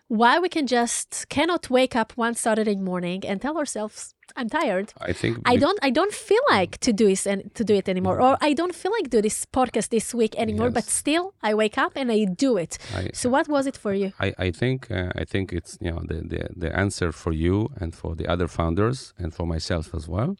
Why 0.08 0.38
we 0.38 0.48
can 0.48 0.66
just 0.66 1.26
cannot 1.28 1.70
wake 1.70 1.96
up 1.96 2.12
one 2.16 2.34
Saturday 2.34 2.76
morning 2.76 3.24
and 3.24 3.40
tell 3.40 3.56
ourselves, 3.56 4.14
"I'm 4.36 4.48
tired. 4.50 4.92
i 5.00 5.12
think 5.12 5.38
I 5.52 5.56
don't 5.56 5.78
I 5.88 5.90
don't 5.90 6.12
feel 6.12 6.44
like 6.50 6.78
to 6.86 6.92
do 6.92 7.06
this 7.08 7.26
and 7.26 7.54
to 7.54 7.64
do 7.64 7.74
it 7.74 7.88
anymore 7.88 8.20
or 8.20 8.36
I 8.48 8.52
don't 8.54 8.74
feel 8.74 8.92
like 8.92 9.08
do 9.08 9.22
this 9.22 9.46
podcast 9.46 9.88
this 9.88 10.14
week 10.14 10.34
anymore 10.36 10.70
but 10.70 10.84
still 10.84 11.24
I 11.42 11.54
wake 11.54 11.78
up 11.84 11.92
and 11.96 12.10
I 12.12 12.26
do 12.46 12.58
it. 12.64 12.78
I, 12.94 13.10
So 13.14 13.30
what 13.30 13.48
was 13.48 13.66
it 13.66 13.76
for 13.76 13.92
you? 13.94 14.12
I, 14.20 14.28
I 14.46 14.50
think 14.50 14.90
uh, 14.90 15.10
I 15.22 15.24
think 15.24 15.52
it's 15.52 15.78
you 15.80 15.90
know 15.90 16.02
the, 16.10 16.18
the 16.32 16.40
the 16.64 16.70
answer 16.84 17.10
for 17.12 17.32
you 17.32 17.70
and 17.80 17.94
for 17.94 18.14
the 18.14 18.26
other 18.32 18.48
founders 18.48 19.14
and 19.18 19.32
for 19.32 19.46
myself 19.46 19.94
as 19.94 20.06
well 20.08 20.36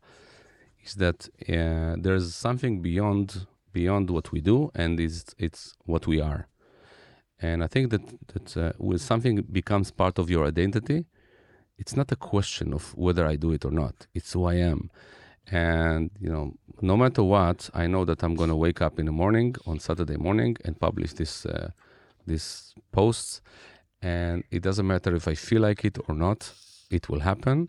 is 0.84 0.94
that 0.94 1.28
uh, 1.48 1.96
there's 1.98 2.34
something 2.34 2.82
beyond 2.82 3.46
beyond 3.72 4.08
what 4.08 4.30
we 4.30 4.40
do 4.40 4.70
and 4.74 5.00
is 5.00 5.24
it's 5.38 5.74
what 5.84 6.06
we 6.06 6.20
are. 6.20 6.46
And 7.40 7.64
I 7.64 7.66
think 7.66 7.90
that 7.90 8.04
that 8.32 8.56
uh, 8.56 8.72
when 8.78 8.98
something 8.98 9.42
becomes 9.60 9.90
part 9.90 10.18
of 10.18 10.30
your 10.30 10.46
identity 10.46 11.06
it's 11.78 11.96
not 11.96 12.12
a 12.12 12.16
question 12.16 12.72
of 12.72 12.96
whether 12.96 13.26
I 13.26 13.36
do 13.36 13.50
it 13.52 13.64
or 13.64 13.70
not. 13.70 14.06
It's 14.14 14.32
who 14.32 14.44
I 14.44 14.54
am. 14.54 14.90
And 15.50 16.10
you 16.20 16.30
know 16.30 16.54
no 16.80 16.96
matter 16.96 17.22
what 17.22 17.70
I 17.74 17.86
know 17.86 18.04
that 18.04 18.22
I'm 18.22 18.34
going 18.34 18.50
to 18.50 18.56
wake 18.56 18.80
up 18.80 18.98
in 18.98 19.06
the 19.06 19.12
morning 19.12 19.54
on 19.66 19.78
Saturday 19.78 20.16
morning 20.16 20.56
and 20.64 20.78
publish 20.78 21.12
this 21.12 21.44
uh, 21.46 21.70
this 22.26 22.74
posts 22.92 23.42
and 24.00 24.44
it 24.50 24.62
doesn't 24.62 24.86
matter 24.86 25.14
if 25.14 25.28
I 25.28 25.34
feel 25.34 25.62
like 25.62 25.84
it 25.84 25.98
or 26.08 26.14
not 26.14 26.52
it 26.90 27.08
will 27.08 27.20
happen. 27.20 27.68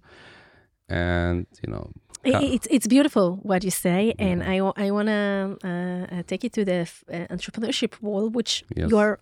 And 0.87 1.47
you 1.63 1.71
know 1.73 1.91
It's 2.25 2.67
it's 2.71 2.87
beautiful 2.87 3.39
what 3.43 3.63
you 3.63 3.71
say, 3.71 4.13
and 4.19 4.41
I 4.43 4.57
I 4.85 4.91
want 4.91 5.07
to 5.07 5.57
uh, 5.63 6.15
uh, 6.15 6.23
take 6.27 6.43
you 6.43 6.49
to 6.49 6.65
the 6.65 6.73
f- 6.87 7.03
uh, 7.09 7.27
entrepreneurship 7.35 7.93
wall, 8.01 8.29
which 8.29 8.63
Yes. 8.75 8.89
you 8.89 8.97
are 8.97 9.19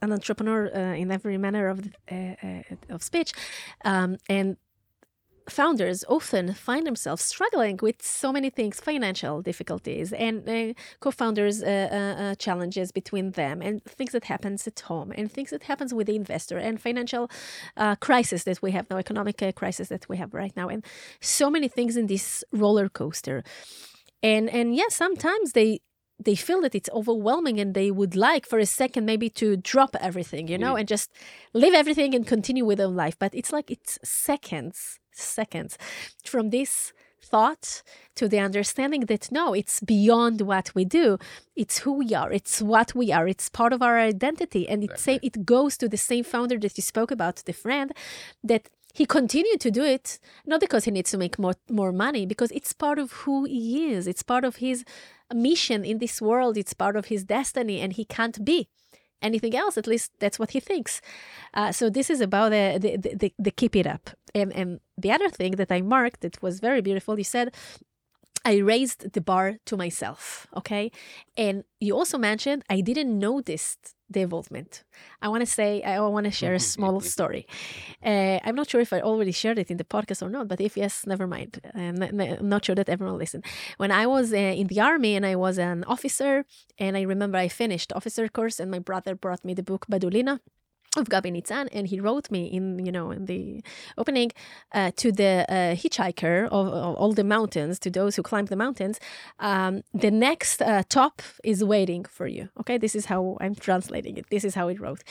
an 0.00 0.12
entrepreneur 0.12 0.70
uh, 0.74 1.00
in 1.00 1.10
every 1.10 1.38
manner 1.38 1.68
of 1.68 1.78
the, 1.82 1.90
uh, 2.10 2.46
uh, 2.46 2.94
of 2.94 3.02
speech, 3.02 3.32
um, 3.84 4.16
and 4.28 4.56
founders 5.48 6.04
often 6.08 6.54
find 6.54 6.86
themselves 6.86 7.22
struggling 7.22 7.78
with 7.82 8.02
so 8.02 8.32
many 8.32 8.50
things 8.50 8.80
financial 8.80 9.42
difficulties 9.42 10.12
and 10.12 10.48
uh, 10.48 10.72
co-founders 11.00 11.62
uh, 11.62 11.66
uh, 11.66 12.22
uh, 12.22 12.34
challenges 12.36 12.92
between 12.92 13.32
them 13.32 13.60
and 13.62 13.84
things 13.84 14.12
that 14.12 14.24
happens 14.24 14.66
at 14.66 14.78
home 14.80 15.12
and 15.16 15.30
things 15.30 15.50
that 15.50 15.64
happens 15.64 15.92
with 15.92 16.06
the 16.06 16.16
investor 16.16 16.58
and 16.58 16.80
financial 16.80 17.30
uh, 17.76 17.94
crisis 17.96 18.44
that 18.44 18.60
we 18.62 18.70
have 18.72 18.88
now 18.90 18.98
economic 18.98 19.42
uh, 19.42 19.52
crisis 19.52 19.88
that 19.88 20.08
we 20.08 20.16
have 20.16 20.32
right 20.34 20.56
now 20.56 20.68
and 20.68 20.84
so 21.20 21.50
many 21.50 21.68
things 21.68 21.96
in 21.96 22.06
this 22.06 22.44
roller 22.52 22.88
coaster 22.88 23.42
and 24.22 24.48
and 24.50 24.74
yes 24.76 24.94
sometimes 24.96 25.52
they 25.52 25.80
they 26.24 26.36
feel 26.36 26.60
that 26.60 26.74
it's 26.74 26.88
overwhelming 26.92 27.58
and 27.58 27.74
they 27.74 27.90
would 27.90 28.14
like 28.14 28.46
for 28.46 28.58
a 28.58 28.66
second 28.66 29.04
maybe 29.04 29.28
to 29.28 29.56
drop 29.56 29.96
everything 30.00 30.46
you 30.48 30.58
know 30.58 30.74
Yeah. 30.74 30.80
and 30.80 30.88
just 30.88 31.10
leave 31.52 31.74
everything 31.74 32.14
and 32.14 32.26
continue 32.26 32.64
with 32.64 32.78
their 32.78 32.86
life 33.04 33.16
but 33.18 33.34
it's 33.34 33.52
like 33.52 33.70
it's 33.70 33.98
seconds 34.04 34.98
seconds. 35.12 35.78
From 36.24 36.50
this 36.50 36.92
thought 37.22 37.82
to 38.14 38.28
the 38.28 38.38
understanding 38.38 39.02
that 39.02 39.30
no 39.32 39.54
it's 39.54 39.80
beyond 39.80 40.40
what 40.42 40.74
we 40.74 40.84
do. 40.84 41.18
It's 41.56 41.78
who 41.78 41.92
we 41.92 42.14
are. 42.14 42.30
It's 42.32 42.60
what 42.60 42.94
we 42.94 43.12
are. 43.12 43.26
It's 43.26 43.48
part 43.48 43.72
of 43.72 43.80
our 43.82 43.98
identity. 43.98 44.68
And 44.68 44.84
it 44.84 44.98
same 44.98 45.20
it 45.22 45.46
goes 45.46 45.76
to 45.78 45.88
the 45.88 45.96
same 45.96 46.24
founder 46.24 46.58
that 46.58 46.76
you 46.76 46.82
spoke 46.82 47.10
about 47.10 47.36
the 47.36 47.52
friend 47.52 47.92
that 48.44 48.68
he 48.94 49.06
continued 49.06 49.60
to 49.60 49.70
do 49.70 49.84
it 49.84 50.18
not 50.44 50.60
because 50.60 50.84
he 50.84 50.90
needs 50.90 51.10
to 51.12 51.18
make 51.18 51.38
more 51.38 51.54
more 51.70 51.92
money 51.92 52.26
because 52.26 52.50
it's 52.50 52.72
part 52.72 52.98
of 52.98 53.12
who 53.22 53.44
he 53.44 53.92
is. 53.92 54.06
It's 54.06 54.22
part 54.22 54.44
of 54.44 54.56
his 54.56 54.84
mission 55.32 55.84
in 55.84 55.98
this 55.98 56.20
world. 56.20 56.56
It's 56.56 56.74
part 56.74 56.96
of 56.96 57.06
his 57.06 57.24
destiny 57.24 57.80
and 57.80 57.92
he 57.92 58.04
can't 58.04 58.44
be 58.44 58.68
anything 59.22 59.54
else 59.54 59.78
at 59.78 59.86
least 59.86 60.10
that's 60.18 60.38
what 60.38 60.50
he 60.50 60.60
thinks 60.60 61.00
uh, 61.54 61.72
so 61.72 61.88
this 61.90 62.10
is 62.10 62.20
about 62.20 62.50
the, 62.50 62.78
the, 62.80 62.96
the, 62.96 63.32
the, 63.38 63.50
keep 63.50 63.76
it 63.76 63.86
up 63.86 64.10
and, 64.34 64.52
and 64.52 64.80
the 64.98 65.10
other 65.10 65.28
thing 65.28 65.52
that 65.52 65.70
i 65.70 65.80
marked 65.80 66.20
that 66.20 66.42
was 66.42 66.60
very 66.60 66.80
beautiful 66.80 67.18
you 67.18 67.24
said 67.24 67.52
I 68.44 68.56
raised 68.56 69.12
the 69.12 69.20
bar 69.20 69.58
to 69.66 69.76
myself, 69.76 70.48
okay? 70.56 70.90
And 71.36 71.64
you 71.80 71.96
also 71.96 72.18
mentioned 72.18 72.64
I 72.68 72.80
didn't 72.80 73.16
notice 73.18 73.76
the 74.12 74.20
evolvement. 74.22 74.84
I 75.20 75.28
want 75.28 75.40
to 75.42 75.46
say, 75.46 75.82
I 75.82 76.00
want 76.00 76.24
to 76.24 76.30
share 76.30 76.54
a 76.54 76.60
small 76.74 77.00
story. 77.00 77.46
Uh, 78.04 78.38
I'm 78.44 78.54
not 78.54 78.68
sure 78.70 78.80
if 78.80 78.92
I 78.92 79.00
already 79.00 79.32
shared 79.32 79.58
it 79.58 79.70
in 79.70 79.76
the 79.76 79.84
podcast 79.84 80.22
or 80.22 80.28
not, 80.30 80.48
but 80.48 80.60
if 80.60 80.76
yes, 80.76 81.06
never 81.06 81.26
mind. 81.26 81.60
And 81.74 82.02
I'm 82.04 82.20
n- 82.20 82.36
I'm 82.40 82.48
not 82.48 82.64
sure 82.64 82.74
that 82.74 82.88
everyone 82.88 83.18
listened. 83.18 83.44
When 83.76 83.90
I 83.90 84.06
was 84.06 84.32
uh, 84.32 84.36
in 84.36 84.66
the 84.68 84.80
army 84.80 85.16
and 85.16 85.24
I 85.26 85.36
was 85.36 85.58
an 85.58 85.84
officer, 85.84 86.44
and 86.78 86.96
I 86.96 87.02
remember 87.02 87.38
I 87.38 87.48
finished 87.48 87.92
officer 87.92 88.28
course, 88.28 88.60
and 88.60 88.70
my 88.70 88.78
brother 88.78 89.14
brought 89.14 89.44
me 89.44 89.54
the 89.54 89.62
book 89.62 89.86
Badulina 89.90 90.40
of 90.96 91.08
Gabi 91.08 91.32
Nitzan, 91.32 91.68
and 91.72 91.86
he 91.86 92.00
wrote 92.00 92.30
me 92.30 92.44
in 92.44 92.84
you 92.84 92.92
know 92.92 93.10
in 93.10 93.26
the 93.26 93.62
opening 93.96 94.30
uh, 94.72 94.90
to 94.96 95.12
the 95.12 95.46
uh, 95.48 95.74
hitchhiker 95.74 96.46
of, 96.46 96.68
of 96.68 96.94
all 96.96 97.12
the 97.12 97.24
mountains 97.24 97.78
to 97.80 97.90
those 97.90 98.16
who 98.16 98.22
climb 98.22 98.46
the 98.46 98.56
mountains. 98.56 99.00
Um, 99.38 99.82
the 99.94 100.10
next 100.10 100.60
uh, 100.62 100.82
top 100.88 101.22
is 101.44 101.64
waiting 101.64 102.04
for 102.04 102.26
you. 102.26 102.48
Okay, 102.60 102.78
this 102.78 102.94
is 102.94 103.06
how 103.06 103.36
I'm 103.40 103.54
translating 103.54 104.16
it. 104.16 104.26
This 104.30 104.44
is 104.44 104.54
how 104.54 104.68
it 104.68 104.80
wrote, 104.80 105.02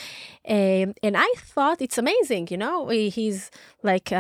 um, 0.48 0.94
and 1.04 1.15
I 1.17 1.32
thought 1.38 1.82
it's 1.82 1.98
amazing. 1.98 2.48
You 2.52 2.58
know, 2.58 2.88
he's 2.89 3.52
like. 3.84 4.12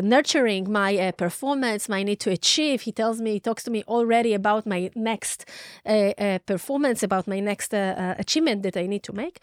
Nurturing 0.00 0.70
my 0.70 0.96
uh, 0.96 1.12
performance, 1.12 1.88
my 1.88 2.02
need 2.02 2.20
to 2.20 2.30
achieve. 2.30 2.82
He 2.82 2.92
tells 2.92 3.20
me, 3.20 3.32
he 3.32 3.40
talks 3.40 3.64
to 3.64 3.70
me 3.70 3.84
already 3.86 4.32
about 4.32 4.66
my 4.66 4.90
next 4.94 5.44
uh, 5.84 6.12
uh, 6.16 6.38
performance, 6.46 7.02
about 7.02 7.26
my 7.26 7.40
next 7.40 7.74
uh, 7.74 7.94
uh, 7.98 8.14
achievement 8.18 8.62
that 8.62 8.76
I 8.76 8.86
need 8.86 9.02
to 9.04 9.12
make. 9.12 9.40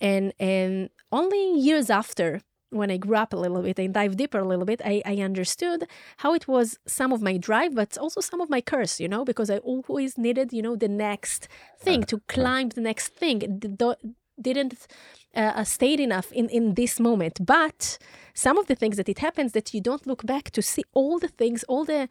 And, 0.00 0.32
and 0.38 0.90
only 1.10 1.58
years 1.58 1.88
after, 1.88 2.42
when 2.70 2.90
I 2.90 2.96
grew 2.96 3.16
up 3.16 3.32
a 3.32 3.36
little 3.36 3.62
bit 3.62 3.78
and 3.78 3.94
dive 3.94 4.16
deeper 4.16 4.38
a 4.38 4.44
little 4.44 4.64
bit, 4.64 4.82
I, 4.84 5.00
I 5.06 5.16
understood 5.18 5.86
how 6.18 6.34
it 6.34 6.48
was 6.48 6.78
some 6.86 7.12
of 7.12 7.22
my 7.22 7.36
drive, 7.36 7.74
but 7.74 7.96
also 7.96 8.20
some 8.20 8.40
of 8.40 8.50
my 8.50 8.60
curse, 8.60 9.00
you 9.00 9.08
know, 9.08 9.24
because 9.24 9.50
I 9.50 9.58
always 9.58 10.18
needed, 10.18 10.52
you 10.52 10.62
know, 10.62 10.76
the 10.76 10.88
next 10.88 11.48
thing 11.78 12.02
to 12.04 12.20
climb 12.28 12.70
the 12.70 12.80
next 12.80 13.08
thing. 13.08 13.38
D- 13.58 13.94
didn't 14.40 14.86
uh, 15.36 15.64
stayed 15.64 16.00
enough 16.00 16.32
in, 16.32 16.48
in 16.48 16.74
this 16.74 16.98
moment. 16.98 17.44
But 17.44 17.98
some 18.34 18.58
of 18.58 18.66
the 18.66 18.74
things 18.74 18.96
that 18.96 19.08
it 19.08 19.18
happens 19.18 19.52
that 19.52 19.72
you 19.74 19.80
don't 19.80 20.06
look 20.06 20.24
back 20.26 20.50
to 20.52 20.62
see 20.62 20.84
all 20.92 21.18
the 21.18 21.28
things, 21.28 21.64
all 21.64 21.84
the 21.84 22.08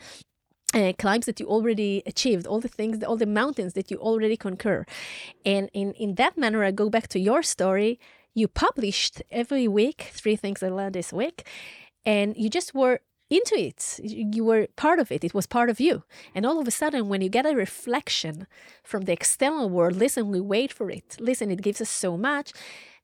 uh, 0.74 0.94
climbs 0.98 1.26
that 1.26 1.40
you 1.40 1.48
already 1.48 2.04
achieved, 2.06 2.46
all 2.46 2.60
the 2.60 2.68
things, 2.68 3.04
all 3.04 3.18
the 3.18 3.26
mountains 3.26 3.74
that 3.74 3.90
you 3.92 3.98
already 3.98 4.38
conquer. 4.38 4.86
And 5.46 5.70
in, 5.74 5.94
in 5.94 6.16
that 6.16 6.38
manner, 6.38 6.64
I 6.64 6.72
go 6.72 6.90
back 6.90 7.08
to 7.10 7.20
your 7.20 7.44
story. 7.44 8.00
You 8.34 8.48
published 8.48 9.22
every 9.32 9.68
week 9.68 10.10
three 10.12 10.36
things 10.36 10.62
I 10.62 10.70
learned 10.70 10.96
this 10.96 11.14
week, 11.14 11.48
and 12.06 12.36
you 12.36 12.50
just 12.50 12.76
were 12.76 13.00
into 13.30 13.56
it. 13.58 14.00
You 14.04 14.44
were 14.44 14.68
part 14.76 15.00
of 15.00 15.12
it. 15.12 15.24
It 15.24 15.34
was 15.34 15.48
part 15.48 15.70
of 15.70 15.80
you. 15.80 16.04
And 16.36 16.46
all 16.46 16.60
of 16.60 16.68
a 16.68 16.72
sudden, 16.72 17.10
when 17.10 17.22
you 17.22 17.30
get 17.30 17.46
a 17.46 17.56
reflection 17.56 18.46
from 18.84 19.04
the 19.04 19.14
external 19.14 19.70
world, 19.70 19.96
listen, 19.96 20.30
we 20.30 20.40
wait 20.40 20.72
for 20.72 20.92
it. 20.92 21.18
Listen, 21.20 21.50
it 21.50 21.62
gives 21.62 21.82
us 21.82 21.90
so 21.90 22.18
much. 22.18 22.52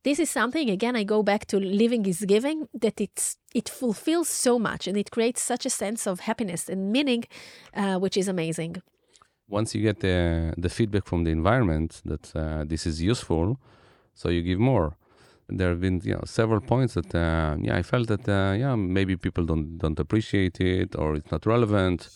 This 0.04 0.20
is 0.20 0.30
something 0.32 0.70
again. 0.70 0.96
I 0.96 1.04
go 1.04 1.22
back 1.22 1.46
to 1.48 1.60
living 1.60 2.06
is 2.08 2.26
giving. 2.26 2.68
That 2.74 3.00
it's 3.00 3.38
it 3.54 3.70
fulfills 3.70 4.30
so 4.30 4.58
much, 4.58 4.88
and 4.88 4.98
it 4.98 5.12
creates 5.12 5.42
such 5.42 5.66
a 5.66 5.70
sense 5.70 6.08
of 6.08 6.22
happiness 6.22 6.70
and 6.70 6.92
meaning, 6.92 7.24
uh, 7.76 7.98
which 8.00 8.18
is 8.18 8.28
amazing. 8.28 8.82
Once 9.48 9.76
you 9.76 9.82
get 9.84 10.00
the 10.00 10.54
the 10.58 10.70
feedback 10.70 11.06
from 11.06 11.24
the 11.24 11.32
environment 11.32 12.02
that 12.06 12.36
uh, 12.36 12.64
this 12.66 12.86
is 12.88 13.02
useful, 13.02 13.60
so 14.16 14.30
you 14.30 14.42
give 14.42 14.60
more. 14.60 14.98
There 15.48 15.70
have 15.70 15.82
been 15.82 16.02
you 16.04 16.14
know 16.14 16.24
several 16.26 16.62
points 16.62 16.94
that 16.96 17.14
uh, 17.14 17.58
yeah 17.62 17.78
I 17.78 17.84
felt 17.84 18.08
that 18.08 18.28
uh, 18.28 18.54
yeah 18.58 18.76
maybe 18.76 19.18
people 19.18 19.46
don't 19.46 19.78
don't 19.78 20.00
appreciate 20.00 20.60
it 20.62 20.96
or 20.96 21.16
it's 21.16 21.32
not 21.32 21.46
relevant, 21.46 22.10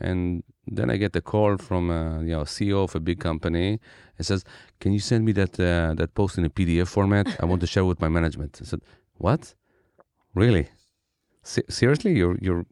and 0.00 0.42
then 0.66 0.90
I 0.90 0.96
get 0.96 1.16
a 1.16 1.20
call 1.20 1.56
from 1.58 1.90
uh, 1.90 2.20
you 2.20 2.32
know 2.36 2.42
CEO 2.42 2.84
of 2.84 2.94
a 2.94 3.00
big 3.00 3.20
company 3.20 3.78
and 4.16 4.26
says, 4.26 4.44
"Can 4.80 4.92
you 4.92 5.00
send 5.00 5.24
me 5.24 5.32
that 5.32 5.58
uh, 5.60 5.94
that 5.94 6.14
post 6.14 6.38
in 6.38 6.44
a 6.44 6.50
PDF 6.50 6.88
format? 6.88 7.26
I 7.40 7.46
want 7.46 7.60
to 7.60 7.66
share 7.66 7.84
with 7.84 8.00
my 8.00 8.08
management." 8.08 8.58
I 8.62 8.64
said, 8.64 8.80
"What? 9.18 9.54
Really? 10.34 10.68
Se- 11.42 11.68
seriously? 11.68 12.12
You're 12.16 12.38
you're?" 12.40 12.64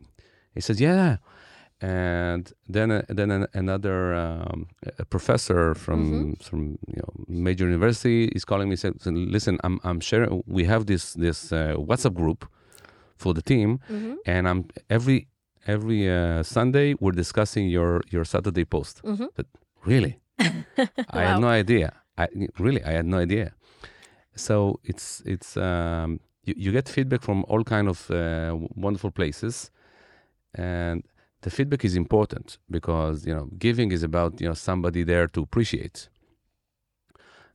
He 0.54 0.60
says, 0.60 0.80
"Yeah." 0.80 1.16
And 1.80 2.52
then 2.68 2.90
uh, 2.90 3.02
then 3.08 3.30
an, 3.30 3.46
another 3.54 4.12
um, 4.14 4.66
a 4.98 5.04
professor 5.04 5.74
from 5.74 6.34
from 6.42 6.78
you 6.88 6.96
know 7.02 7.24
major 7.28 7.66
university 7.66 8.24
is 8.34 8.44
calling 8.44 8.68
me 8.68 8.76
said, 8.76 8.94
"Listen, 9.06 9.58
I'm 9.64 9.78
I'm 9.84 10.00
sharing. 10.00 10.42
We 10.46 10.64
have 10.64 10.86
this 10.86 11.12
this 11.14 11.52
uh, 11.52 11.74
WhatsApp 11.76 12.14
group 12.14 12.48
for 13.16 13.32
the 13.32 13.42
team, 13.42 13.78
and 14.26 14.48
I'm 14.48 14.64
every 14.90 15.28
every 15.68 16.10
uh, 16.10 16.42
Sunday 16.42 16.94
we're 17.00 17.16
discussing 17.24 17.68
your 17.68 18.00
your 18.10 18.24
Saturday 18.24 18.64
post." 18.64 19.00
But 19.36 19.46
really, 19.84 20.18
I 21.18 21.22
had 21.28 21.40
no 21.40 21.48
idea. 21.48 21.92
I 22.16 22.26
really 22.58 22.82
I 22.84 22.92
had 22.92 23.06
no 23.06 23.18
idea. 23.18 23.52
So 24.34 24.80
it's 24.84 25.22
it's 25.24 25.56
um, 25.56 26.20
you, 26.44 26.54
you 26.56 26.72
get 26.72 26.88
feedback 26.88 27.22
from 27.22 27.44
all 27.48 27.62
kind 27.64 27.88
of 27.88 28.10
uh, 28.10 28.56
wonderful 28.74 29.10
places, 29.10 29.70
and 30.54 31.02
the 31.42 31.50
feedback 31.50 31.84
is 31.84 31.94
important 31.96 32.58
because 32.70 33.26
you 33.26 33.34
know 33.34 33.46
giving 33.58 33.92
is 33.92 34.02
about 34.02 34.40
you 34.40 34.48
know 34.48 34.54
somebody 34.54 35.04
there 35.04 35.28
to 35.28 35.42
appreciate. 35.42 36.08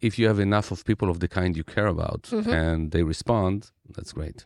If 0.02 0.20
you 0.20 0.28
have 0.28 0.40
enough 0.40 0.72
of 0.72 0.84
people 0.84 1.10
of 1.10 1.20
the 1.20 1.30
kind 1.30 1.56
you 1.56 1.64
care 1.64 1.88
about 1.88 2.30
and 2.54 2.92
they 2.92 3.04
respond, 3.04 3.72
that's 3.96 4.12
great. 4.12 4.46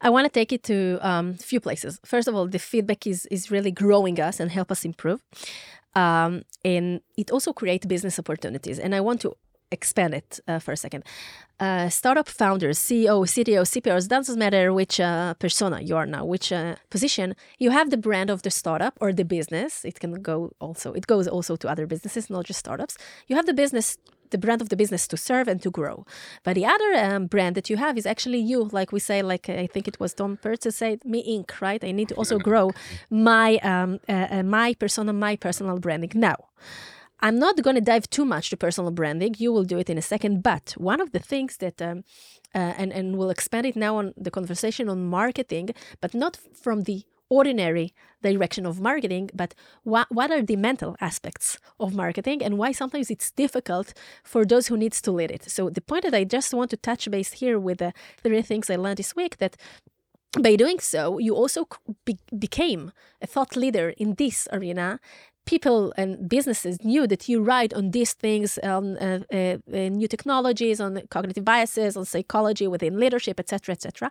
I 0.00 0.10
want 0.10 0.24
to 0.26 0.30
take 0.30 0.52
it 0.52 0.62
to 0.64 0.98
a 1.02 1.08
um, 1.08 1.34
few 1.34 1.60
places. 1.60 1.98
First 2.04 2.28
of 2.28 2.34
all, 2.34 2.46
the 2.46 2.58
feedback 2.58 3.06
is 3.06 3.26
is 3.26 3.50
really 3.50 3.72
growing 3.72 4.20
us 4.20 4.40
and 4.40 4.50
help 4.50 4.70
us 4.70 4.84
improve, 4.84 5.20
um, 5.94 6.42
and 6.64 7.00
it 7.16 7.30
also 7.30 7.52
creates 7.52 7.86
business 7.86 8.18
opportunities. 8.18 8.78
And 8.78 8.94
I 8.94 9.00
want 9.00 9.20
to 9.20 9.36
expand 9.70 10.14
it 10.14 10.40
uh, 10.48 10.58
for 10.58 10.72
a 10.72 10.76
second. 10.76 11.04
Uh, 11.60 11.88
startup 11.88 12.28
founders, 12.28 12.78
CEO, 12.78 13.26
CTO, 13.26 13.62
CPOs, 13.62 14.08
doesn't 14.08 14.38
matter 14.38 14.72
which 14.72 15.00
uh, 15.00 15.34
persona 15.34 15.80
you 15.80 15.96
are 15.96 16.06
now, 16.06 16.24
which 16.24 16.52
uh, 16.52 16.76
position, 16.88 17.34
you 17.58 17.70
have 17.70 17.90
the 17.90 17.96
brand 17.96 18.30
of 18.30 18.42
the 18.42 18.50
startup 18.50 18.96
or 19.00 19.12
the 19.12 19.24
business. 19.24 19.84
It 19.84 19.98
can 19.98 20.22
go 20.22 20.52
also, 20.60 20.92
it 20.92 21.06
goes 21.06 21.26
also 21.26 21.56
to 21.56 21.68
other 21.68 21.86
businesses, 21.86 22.30
not 22.30 22.44
just 22.44 22.60
startups. 22.60 22.96
You 23.26 23.36
have 23.36 23.46
the 23.46 23.54
business, 23.54 23.98
the 24.30 24.38
brand 24.38 24.60
of 24.60 24.68
the 24.68 24.76
business 24.76 25.06
to 25.08 25.16
serve 25.16 25.48
and 25.48 25.62
to 25.62 25.70
grow. 25.70 26.06
But 26.44 26.54
the 26.54 26.66
other 26.66 26.94
um, 26.94 27.26
brand 27.26 27.54
that 27.56 27.68
you 27.70 27.76
have 27.76 27.96
is 27.96 28.06
actually 28.06 28.38
you, 28.38 28.68
like 28.72 28.92
we 28.92 29.00
say, 29.00 29.22
like 29.22 29.48
I 29.48 29.66
think 29.66 29.88
it 29.88 29.98
was 30.00 30.14
Tom 30.14 30.36
Peters 30.36 30.64
who 30.64 30.70
said, 30.70 31.04
me 31.04 31.20
Inc., 31.36 31.60
right? 31.60 31.82
I 31.82 31.92
need 31.92 32.08
to 32.08 32.14
also 32.14 32.38
grow 32.38 32.72
my, 33.10 33.56
um, 33.58 34.00
uh, 34.08 34.28
uh, 34.30 34.42
my 34.42 34.74
persona, 34.74 35.12
my 35.12 35.36
personal 35.36 35.78
branding. 35.78 36.12
Now, 36.14 36.36
I'm 37.20 37.38
not 37.38 37.60
going 37.62 37.74
to 37.74 37.80
dive 37.80 38.08
too 38.10 38.24
much 38.24 38.50
to 38.50 38.56
personal 38.56 38.90
branding. 38.92 39.34
You 39.38 39.52
will 39.52 39.64
do 39.64 39.78
it 39.78 39.90
in 39.90 39.98
a 39.98 40.02
second. 40.02 40.42
But 40.42 40.74
one 40.76 41.00
of 41.00 41.10
the 41.12 41.18
things 41.18 41.56
that, 41.56 41.82
um, 41.82 42.04
uh, 42.54 42.74
and 42.78 42.92
and 42.92 43.16
we'll 43.16 43.30
expand 43.30 43.66
it 43.66 43.76
now 43.76 43.96
on 43.96 44.14
the 44.16 44.30
conversation 44.30 44.88
on 44.88 45.04
marketing, 45.04 45.70
but 46.00 46.14
not 46.14 46.38
from 46.54 46.82
the 46.82 47.04
ordinary 47.30 47.92
direction 48.22 48.66
of 48.66 48.80
marketing, 48.80 49.30
but 49.34 49.54
what 49.84 50.06
what 50.10 50.30
are 50.30 50.42
the 50.42 50.56
mental 50.56 50.96
aspects 51.00 51.58
of 51.78 51.94
marketing 51.94 52.42
and 52.42 52.58
why 52.58 52.72
sometimes 52.72 53.10
it's 53.10 53.30
difficult 53.30 53.94
for 54.24 54.44
those 54.44 54.68
who 54.68 54.76
needs 54.76 55.00
to 55.02 55.12
lead 55.12 55.30
it. 55.30 55.44
So 55.50 55.70
the 55.70 55.80
point 55.80 56.04
that 56.04 56.14
I 56.14 56.24
just 56.24 56.52
want 56.54 56.70
to 56.70 56.76
touch 56.76 57.10
base 57.10 57.32
here 57.32 57.58
with 57.58 57.78
the 57.78 57.92
three 58.22 58.42
things 58.42 58.70
I 58.70 58.76
learned 58.76 58.98
this 58.98 59.14
week 59.14 59.38
that 59.38 59.56
by 60.40 60.56
doing 60.56 60.78
so, 60.78 61.18
you 61.18 61.34
also 61.34 61.66
be- 62.04 62.18
became 62.38 62.92
a 63.22 63.26
thought 63.26 63.56
leader 63.56 63.90
in 63.96 64.14
this 64.14 64.46
arena 64.52 65.00
people 65.48 65.94
and 65.96 66.28
businesses 66.28 66.84
knew 66.84 67.06
that 67.06 67.26
you 67.26 67.42
write 67.42 67.72
on 67.72 67.90
these 67.92 68.12
things, 68.12 68.58
on 68.58 68.84
uh, 68.98 69.20
uh, 69.32 69.36
uh, 69.36 69.88
new 70.00 70.06
technologies, 70.06 70.78
on 70.78 71.00
cognitive 71.08 71.44
biases, 71.44 71.96
on 71.96 72.04
psychology 72.04 72.66
within 72.68 73.00
leadership, 73.00 73.40
etc., 73.40 73.72
etc., 73.72 74.10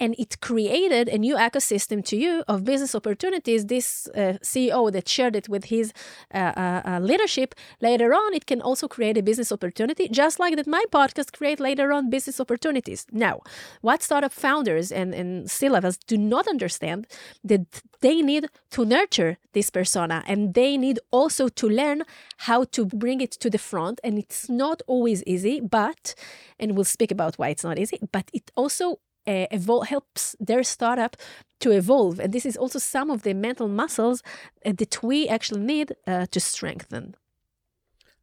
and 0.00 0.16
it 0.18 0.40
created 0.40 1.08
a 1.08 1.18
new 1.18 1.36
ecosystem 1.36 2.04
to 2.04 2.16
you 2.16 2.42
of 2.48 2.64
business 2.64 2.96
opportunities. 2.96 3.66
This 3.66 4.08
uh, 4.08 4.38
CEO 4.52 4.90
that 4.90 5.08
shared 5.08 5.36
it 5.36 5.48
with 5.48 5.64
his 5.66 5.92
uh, 6.34 6.38
uh, 6.38 6.98
leadership 7.00 7.54
later 7.80 8.12
on, 8.12 8.34
it 8.34 8.46
can 8.46 8.60
also 8.60 8.88
create 8.88 9.16
a 9.16 9.22
business 9.22 9.52
opportunity, 9.52 10.08
just 10.08 10.40
like 10.40 10.56
that 10.56 10.66
my 10.66 10.84
podcast 10.90 11.28
create 11.38 11.60
later 11.60 11.92
on 11.92 12.10
business 12.10 12.40
opportunities. 12.40 13.06
Now, 13.12 13.42
what 13.82 14.02
startup 14.02 14.32
founders 14.32 14.90
and, 14.90 15.14
and 15.14 15.48
C 15.48 15.68
levels 15.68 15.96
do 15.96 16.18
not 16.18 16.48
understand 16.48 17.06
that 17.44 17.82
they 18.02 18.20
need 18.20 18.48
to 18.70 18.84
nurture 18.84 19.38
this 19.52 19.70
persona 19.70 20.22
and 20.26 20.54
they 20.54 20.76
need 20.76 20.98
also 21.10 21.48
to 21.48 21.68
learn 21.68 22.02
how 22.48 22.64
to 22.64 22.84
bring 22.84 23.20
it 23.20 23.32
to 23.32 23.48
the 23.48 23.58
front. 23.58 24.00
And 24.04 24.18
it's 24.18 24.48
not 24.48 24.82
always 24.86 25.22
easy, 25.24 25.60
but, 25.60 26.14
and 26.60 26.74
we'll 26.74 26.84
speak 26.84 27.10
about 27.10 27.36
why 27.38 27.48
it's 27.48 27.64
not 27.64 27.78
easy, 27.78 27.98
but 28.12 28.30
it 28.32 28.50
also 28.56 28.98
uh, 29.26 29.46
evol- 29.52 29.86
helps 29.86 30.36
their 30.40 30.64
startup 30.64 31.16
to 31.60 31.70
evolve. 31.70 32.18
And 32.18 32.32
this 32.32 32.44
is 32.44 32.56
also 32.56 32.78
some 32.78 33.10
of 33.10 33.22
the 33.22 33.34
mental 33.34 33.68
muscles 33.68 34.22
uh, 34.66 34.72
that 34.76 35.02
we 35.02 35.28
actually 35.28 35.60
need 35.60 35.92
uh, 36.06 36.26
to 36.26 36.40
strengthen. 36.40 37.14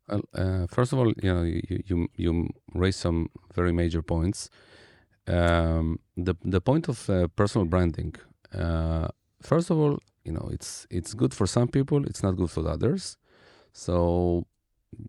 Well, 0.07 0.67
first 0.67 0.91
of 0.91 0.99
all, 0.99 1.13
you 1.21 1.33
know, 1.33 1.43
you, 1.43 1.83
you, 1.85 2.07
you 2.15 2.49
raise 2.73 2.95
some 2.95 3.29
very 3.53 3.71
major 3.71 4.01
points. 4.01 4.49
Um, 5.27 5.99
the, 6.17 6.33
the 6.43 6.59
point 6.59 6.89
of 6.89 7.07
personal 7.35 7.67
branding, 7.67 8.15
uh, 8.51 9.09
first 9.41 9.69
of 9.69 9.77
all, 9.77 9.99
you 10.25 10.31
know 10.31 10.49
it's 10.51 10.85
it's 10.89 11.13
good 11.13 11.33
for 11.33 11.47
some 11.47 11.67
people 11.67 12.05
it's 12.05 12.23
not 12.23 12.35
good 12.35 12.51
for 12.51 12.67
others. 12.67 13.17
So 13.73 14.45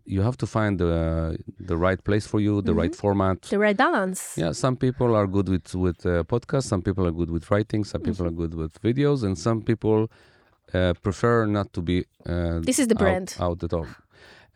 you 0.04 0.22
have 0.22 0.36
to 0.38 0.46
find 0.46 0.78
the 0.78 1.38
the 1.58 1.76
right 1.76 2.02
place 2.04 2.26
for 2.26 2.40
you 2.40 2.60
the 2.60 2.72
mm-hmm. 2.72 2.80
right 2.80 2.94
format. 2.94 3.42
The 3.42 3.58
right 3.58 3.76
balance. 3.76 4.34
Yeah 4.36 4.52
some 4.52 4.76
people 4.76 5.14
are 5.14 5.26
good 5.26 5.48
with 5.48 5.74
with 5.74 6.04
uh, 6.06 6.24
podcasts 6.24 6.68
some 6.72 6.82
people 6.82 7.06
are 7.06 7.12
good 7.20 7.30
with 7.30 7.50
writing 7.50 7.84
some 7.84 8.02
people 8.02 8.26
mm-hmm. 8.26 8.40
are 8.40 8.48
good 8.48 8.54
with 8.54 8.80
videos 8.82 9.22
and 9.22 9.38
some 9.38 9.62
people 9.62 10.10
uh, 10.74 10.94
prefer 11.02 11.46
not 11.46 11.72
to 11.72 11.80
be 11.82 12.04
uh, 12.26 12.60
this 12.60 12.78
is 12.78 12.88
the 12.88 12.94
brand. 12.94 13.34
out, 13.38 13.50
out 13.50 13.64
at 13.64 13.72
all. 13.72 13.88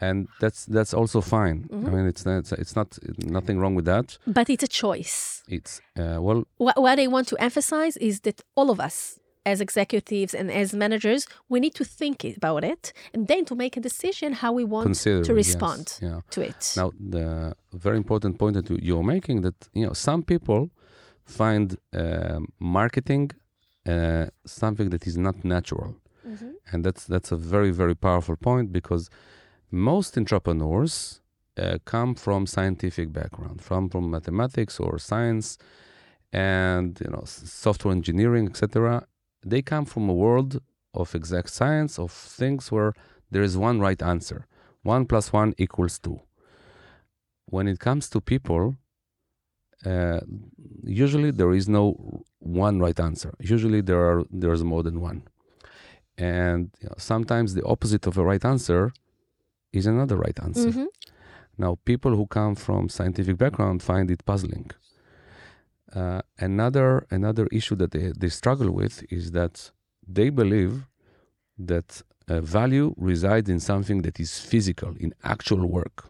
And 0.01 0.29
that's 0.41 0.67
that's 0.67 0.93
also 0.93 1.21
fine. 1.21 1.59
Mm-hmm. 1.71 1.87
i 1.87 1.91
mean 1.91 2.07
it's 2.07 2.25
not 2.27 2.53
it's 2.53 2.77
not 2.77 2.99
nothing 3.19 3.59
wrong 3.61 3.75
with 3.75 3.87
that. 3.87 4.19
But 4.27 4.51
it's 4.51 4.65
a 4.65 4.73
choice. 4.83 5.43
It's 5.49 5.81
uh, 5.97 6.19
well 6.21 6.45
what, 6.59 6.77
what 6.81 6.99
i 6.99 7.07
want 7.07 7.29
to 7.29 7.37
emphasize 7.49 7.97
is 7.97 8.21
that 8.21 8.43
all 8.57 8.71
of 8.71 8.81
us 8.81 9.19
as 9.47 9.61
executives 9.61 10.35
and 10.35 10.51
as 10.51 10.75
managers, 10.75 11.27
we 11.49 11.61
need 11.61 11.75
to 11.75 11.85
think 11.85 12.25
about 12.37 12.65
it 12.65 12.93
and 13.13 13.29
then 13.29 13.45
to 13.45 13.55
make 13.55 13.77
a 13.77 13.81
decision 13.81 14.33
how 14.33 14.53
we 14.53 14.65
want 14.65 14.87
Consider, 14.87 15.25
to 15.25 15.35
respond 15.35 15.99
yes, 16.01 16.03
yeah. 16.03 16.21
to 16.31 16.41
it. 16.41 16.75
Now, 16.77 16.93
the 16.99 17.55
very 17.73 17.97
important 17.97 18.39
point 18.39 18.55
that 18.55 18.71
you're 18.83 19.03
making 19.03 19.43
that 19.43 19.69
you 19.75 19.87
know 19.87 19.93
some 19.93 20.23
people 20.23 20.71
find 21.25 21.77
uh, 21.93 22.41
marketing 22.59 23.31
uh, 23.87 24.27
something 24.47 24.89
that 24.91 25.07
is 25.07 25.19
not 25.19 25.45
natural, 25.45 25.95
mm-hmm. 26.27 26.53
and 26.73 26.85
that's 26.85 27.05
that's 27.05 27.33
a 27.33 27.37
very 27.37 27.71
very 27.71 27.95
powerful 27.95 28.37
point 28.37 28.73
because 28.73 29.11
most 29.71 30.17
entrepreneurs 30.17 31.21
uh, 31.59 31.79
come 31.85 32.15
from 32.15 32.47
scientific 32.47 33.13
background, 33.13 33.63
from 33.63 33.91
from 33.91 34.11
mathematics 34.11 34.81
or 34.81 34.99
science, 34.99 35.59
and 36.33 36.99
you 37.05 37.11
know 37.11 37.25
software 37.27 37.93
engineering, 37.93 38.47
etc 38.49 39.07
they 39.45 39.63
come 39.63 39.85
from 39.85 40.09
a 40.09 40.15
world 40.15 40.61
of 40.95 41.15
exact 41.15 41.51
science, 41.51 41.99
of 41.99 42.11
things 42.11 42.71
where 42.73 42.93
there 43.31 43.43
is 43.43 43.57
one 43.57 43.81
right 43.81 44.01
answer. 44.03 44.47
One 44.83 45.07
plus 45.07 45.33
one 45.33 45.55
equals 45.59 45.99
two. 45.99 46.21
When 47.47 47.69
it 47.69 47.79
comes 47.79 48.09
to 48.11 48.21
people, 48.21 48.77
uh, 49.85 50.21
usually 50.85 51.31
there 51.31 51.53
is 51.53 51.69
no 51.69 52.25
one 52.39 52.79
right 52.79 52.99
answer. 52.99 53.35
Usually 53.41 53.81
there 53.81 54.03
are 54.11 54.25
there's 54.31 54.63
more 54.65 54.83
than 54.83 55.01
one, 55.01 55.23
and 56.17 56.71
you 56.81 56.89
know, 56.89 56.95
sometimes 56.99 57.55
the 57.55 57.65
opposite 57.65 58.07
of 58.07 58.17
a 58.19 58.25
right 58.25 58.45
answer 58.45 58.93
is 59.73 59.87
another 59.87 60.17
right 60.17 60.39
answer. 60.43 60.71
Mm-hmm. 60.71 60.85
Now, 61.59 61.79
people 61.85 62.17
who 62.17 62.27
come 62.27 62.55
from 62.55 62.89
scientific 62.89 63.37
background 63.37 63.83
find 63.83 64.11
it 64.11 64.25
puzzling 64.25 64.71
uh, 65.95 66.23
another 66.39 67.07
another 67.11 67.47
issue 67.53 67.77
that 67.77 67.91
they, 67.93 68.13
they 68.17 68.29
struggle 68.29 68.71
with 68.71 69.05
is 69.11 69.31
that 69.33 69.71
they 70.07 70.31
believe 70.31 70.87
that 71.59 72.03
uh, 72.29 72.41
value 72.41 72.95
resides 72.97 73.49
in 73.49 73.61
something 73.61 74.03
that 74.03 74.19
is 74.19 74.39
physical, 74.39 74.95
in 74.99 75.15
actual 75.23 75.67
work. 75.67 76.09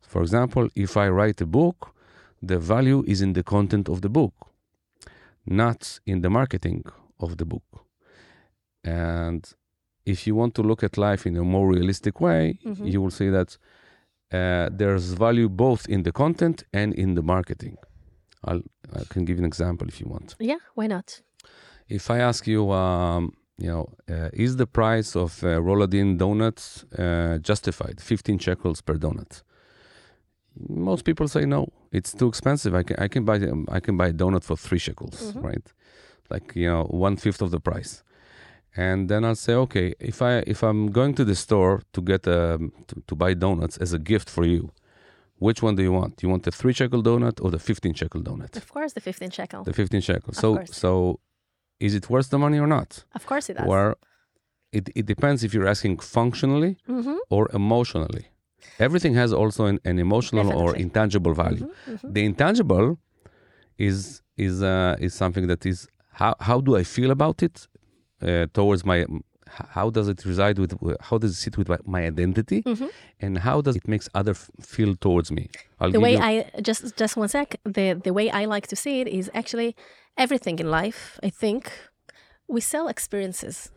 For 0.00 0.22
example, 0.22 0.68
if 0.76 0.96
I 0.96 1.08
write 1.08 1.40
a 1.40 1.46
book, 1.46 1.94
the 2.42 2.58
value 2.58 3.02
is 3.06 3.20
in 3.20 3.32
the 3.32 3.42
content 3.42 3.88
of 3.88 4.00
the 4.02 4.08
book, 4.08 4.34
not 5.46 5.98
in 6.06 6.20
the 6.20 6.30
marketing 6.30 6.84
of 7.18 7.38
the 7.38 7.44
book. 7.44 7.86
And 8.84 9.42
if 10.04 10.26
you 10.26 10.34
want 10.34 10.54
to 10.54 10.62
look 10.62 10.82
at 10.84 10.98
life 10.98 11.26
in 11.26 11.36
a 11.36 11.42
more 11.42 11.66
realistic 11.66 12.20
way, 12.20 12.58
mm-hmm. 12.64 12.86
you 12.86 13.00
will 13.00 13.10
see 13.10 13.30
that 13.30 13.56
uh, 14.30 14.68
there's 14.70 15.12
value 15.12 15.48
both 15.48 15.88
in 15.88 16.02
the 16.02 16.12
content 16.12 16.64
and 16.72 16.92
in 16.94 17.14
the 17.14 17.22
marketing. 17.22 17.76
I'll, 18.44 18.62
I 18.94 19.04
can 19.08 19.24
give 19.24 19.36
you 19.38 19.42
an 19.44 19.46
example 19.46 19.88
if 19.88 20.00
you 20.00 20.06
want. 20.08 20.34
Yeah, 20.38 20.60
why 20.74 20.86
not? 20.86 21.20
If 21.88 22.10
I 22.10 22.18
ask 22.18 22.46
you, 22.46 22.70
um, 22.72 23.32
you 23.58 23.68
know, 23.68 23.88
uh, 24.08 24.30
is 24.32 24.56
the 24.56 24.66
price 24.66 25.14
of 25.14 25.42
uh, 25.42 25.60
Roladin 25.60 26.18
donuts 26.18 26.84
uh, 26.98 27.38
justified? 27.38 28.00
15 28.00 28.38
shekels 28.38 28.80
per 28.80 28.94
donut. 28.94 29.42
Most 30.68 31.04
people 31.04 31.28
say 31.28 31.44
no. 31.44 31.68
It's 31.92 32.12
too 32.12 32.28
expensive. 32.28 32.74
I 32.74 32.82
can 32.82 32.96
I 32.98 33.08
can 33.08 33.24
buy 33.24 33.36
I 33.68 33.80
can 33.80 33.96
buy 33.96 34.08
a 34.08 34.12
donut 34.12 34.44
for 34.44 34.56
three 34.56 34.78
shekels, 34.78 35.16
mm-hmm. 35.20 35.40
right? 35.40 35.72
Like 36.30 36.54
you 36.54 36.68
know, 36.68 36.84
one 36.84 37.16
fifth 37.16 37.42
of 37.42 37.50
the 37.50 37.60
price. 37.60 38.02
And 38.76 39.08
then 39.08 39.24
I'll 39.24 39.36
say, 39.36 39.54
okay, 39.54 39.94
if 40.00 40.20
I 40.22 40.42
if 40.46 40.62
I'm 40.62 40.90
going 40.90 41.14
to 41.14 41.24
the 41.24 41.34
store 41.34 41.82
to 41.92 42.00
get 42.00 42.26
a, 42.26 42.54
um, 42.54 42.72
to, 42.88 43.02
to 43.06 43.14
buy 43.14 43.34
donuts 43.34 43.76
as 43.78 43.92
a 43.92 43.98
gift 43.98 44.28
for 44.28 44.44
you, 44.44 44.72
which 45.48 45.60
one 45.66 45.74
do 45.78 45.82
you 45.88 45.94
want? 46.00 46.10
Do 46.16 46.20
you 46.26 46.30
want 46.34 46.42
the 46.48 46.54
three 46.60 46.74
shekel 46.78 47.02
donut 47.08 47.36
or 47.44 47.50
the 47.56 47.58
15 47.58 47.94
shekel 48.00 48.22
donut? 48.28 48.56
Of 48.56 48.68
course, 48.76 48.92
the 48.98 49.00
15 49.00 49.30
shekel. 49.30 49.62
The 49.64 49.72
15 49.72 50.00
shekel. 50.00 50.32
So, 50.32 50.48
so 50.82 51.20
is 51.86 51.92
it 51.98 52.04
worth 52.12 52.28
the 52.30 52.38
money 52.38 52.58
or 52.64 52.66
not? 52.66 53.04
Of 53.14 53.26
course 53.26 53.50
it 53.50 53.54
does. 53.58 53.66
Or 53.72 53.96
it, 54.72 54.84
it 54.94 55.06
depends 55.06 55.44
if 55.44 55.50
you're 55.54 55.70
asking 55.74 55.98
functionally 55.98 56.72
mm-hmm. 56.88 57.16
or 57.30 57.42
emotionally. 57.52 58.26
Everything 58.78 59.14
has 59.22 59.30
also 59.32 59.66
an, 59.66 59.78
an 59.84 59.98
emotional 59.98 60.44
Definitely. 60.44 60.72
or 60.72 60.76
intangible 60.86 61.34
value. 61.34 61.66
Mm-hmm, 61.66 61.92
mm-hmm. 61.92 62.12
The 62.14 62.22
intangible 62.30 62.98
is 63.88 64.22
is 64.46 64.62
uh, 64.62 64.96
is 65.06 65.12
something 65.22 65.46
that 65.52 65.62
is 65.72 65.78
how 66.20 66.32
how 66.48 66.58
do 66.66 66.70
I 66.82 66.84
feel 66.96 67.10
about 67.18 67.38
it 67.42 67.56
uh, 68.22 68.46
towards 68.58 68.82
my 68.92 68.98
how 69.48 69.90
does 69.90 70.08
it 70.08 70.24
reside 70.24 70.58
with 70.58 70.72
how 71.00 71.18
does 71.18 71.32
it 71.32 71.40
sit 71.44 71.56
with 71.56 71.68
my 71.86 72.04
identity? 72.06 72.62
Mm-hmm. 72.62 72.86
and 73.20 73.38
how 73.38 73.60
does 73.60 73.76
it 73.76 73.86
makes 73.86 74.08
other 74.14 74.34
feel 74.34 74.94
towards 74.96 75.30
me? 75.30 75.48
I'll 75.80 75.90
the 75.90 76.00
way 76.00 76.14
you... 76.14 76.18
i 76.18 76.50
just 76.62 76.96
just 76.96 77.16
one 77.16 77.28
sec. 77.28 77.56
The 77.64 78.00
the 78.02 78.12
way 78.12 78.30
i 78.30 78.44
like 78.44 78.66
to 78.68 78.76
see 78.76 79.00
it 79.00 79.08
is 79.08 79.30
actually 79.34 79.76
everything 80.16 80.58
in 80.58 80.70
life 80.70 81.18
i 81.22 81.30
think 81.30 81.72
we 82.48 82.60
sell 82.60 82.86
experiences 82.88 83.70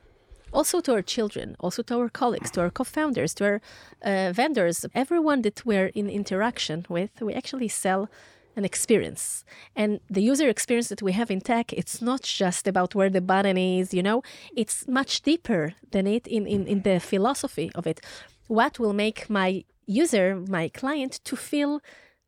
also 0.53 0.79
to 0.81 0.93
our 0.93 1.01
children 1.01 1.55
also 1.59 1.81
to 1.83 1.93
our 1.99 2.09
colleagues 2.09 2.51
to 2.51 2.61
our 2.61 2.69
co-founders 2.69 3.33
to 3.33 3.43
our 3.45 3.61
uh, 4.03 4.31
vendors. 4.33 4.85
Everyone 4.93 5.41
that 5.41 5.65
we're 5.65 5.87
in 5.87 6.09
interaction 6.09 6.85
with 6.89 7.11
we 7.21 7.33
actually 7.33 7.67
sell 7.67 8.09
an 8.57 8.65
experience. 8.65 9.45
And 9.75 9.99
the 10.09 10.21
user 10.21 10.49
experience 10.49 10.89
that 10.89 11.01
we 11.01 11.13
have 11.13 11.31
in 11.31 11.41
tech, 11.41 11.71
it's 11.71 12.01
not 12.01 12.23
just 12.23 12.67
about 12.67 12.95
where 12.95 13.09
the 13.09 13.21
button 13.21 13.57
is, 13.57 13.93
you 13.93 14.03
know, 14.03 14.23
it's 14.55 14.87
much 14.87 15.21
deeper 15.21 15.73
than 15.91 16.07
it 16.07 16.27
in, 16.27 16.45
in, 16.47 16.67
in 16.67 16.81
the 16.81 16.99
philosophy 16.99 17.71
of 17.75 17.85
it. 17.87 18.01
What 18.47 18.79
will 18.79 18.93
make 18.93 19.29
my 19.29 19.63
user, 19.85 20.43
my 20.47 20.69
client, 20.69 21.21
to 21.23 21.35
feel 21.35 21.81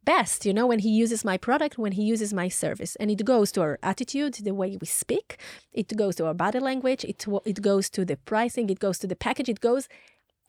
best, 0.05 0.45
you 0.45 0.53
know, 0.53 0.67
when 0.67 0.79
he 0.79 0.89
uses 0.89 1.25
my 1.25 1.37
product, 1.37 1.77
when 1.77 1.93
he 1.93 2.03
uses 2.03 2.33
my 2.33 2.47
service. 2.47 2.95
And 2.97 3.11
it 3.11 3.25
goes 3.25 3.51
to 3.53 3.61
our 3.61 3.79
attitude, 3.83 4.35
the 4.35 4.53
way 4.53 4.77
we 4.79 4.87
speak, 4.87 5.39
it 5.73 5.95
goes 5.97 6.15
to 6.15 6.27
our 6.27 6.33
body 6.33 6.59
language, 6.59 7.03
it, 7.03 7.25
it 7.45 7.61
goes 7.61 7.89
to 7.91 8.05
the 8.05 8.17
pricing, 8.17 8.69
it 8.69 8.79
goes 8.79 8.99
to 8.99 9.07
the 9.07 9.15
package, 9.15 9.49
it 9.49 9.59
goes 9.59 9.89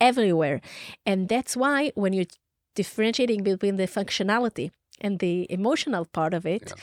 everywhere. 0.00 0.60
And 1.04 1.28
that's 1.28 1.56
why 1.56 1.92
when 1.94 2.12
you're 2.12 2.32
differentiating 2.74 3.42
between 3.42 3.76
the 3.76 3.88
functionality 3.88 4.70
and 5.00 5.18
the 5.18 5.46
emotional 5.50 6.04
part 6.04 6.34
of 6.34 6.44
it. 6.46 6.62
Yeah. 6.66 6.82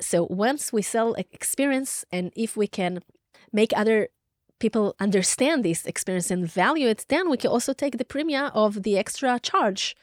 So 0.00 0.26
once 0.30 0.72
we 0.72 0.82
sell 0.82 1.14
experience, 1.14 2.04
and 2.12 2.32
if 2.36 2.56
we 2.56 2.66
can 2.66 3.00
make 3.52 3.72
other 3.76 4.08
people 4.58 4.94
understand 5.00 5.64
this 5.64 5.86
experience 5.86 6.30
and 6.30 6.46
value 6.46 6.88
it, 6.88 7.04
then 7.08 7.30
we 7.30 7.36
can 7.36 7.50
also 7.50 7.72
take 7.72 7.98
the 7.98 8.04
premium 8.04 8.50
of 8.54 8.82
the 8.82 8.98
extra 8.98 9.38
charge 9.40 9.96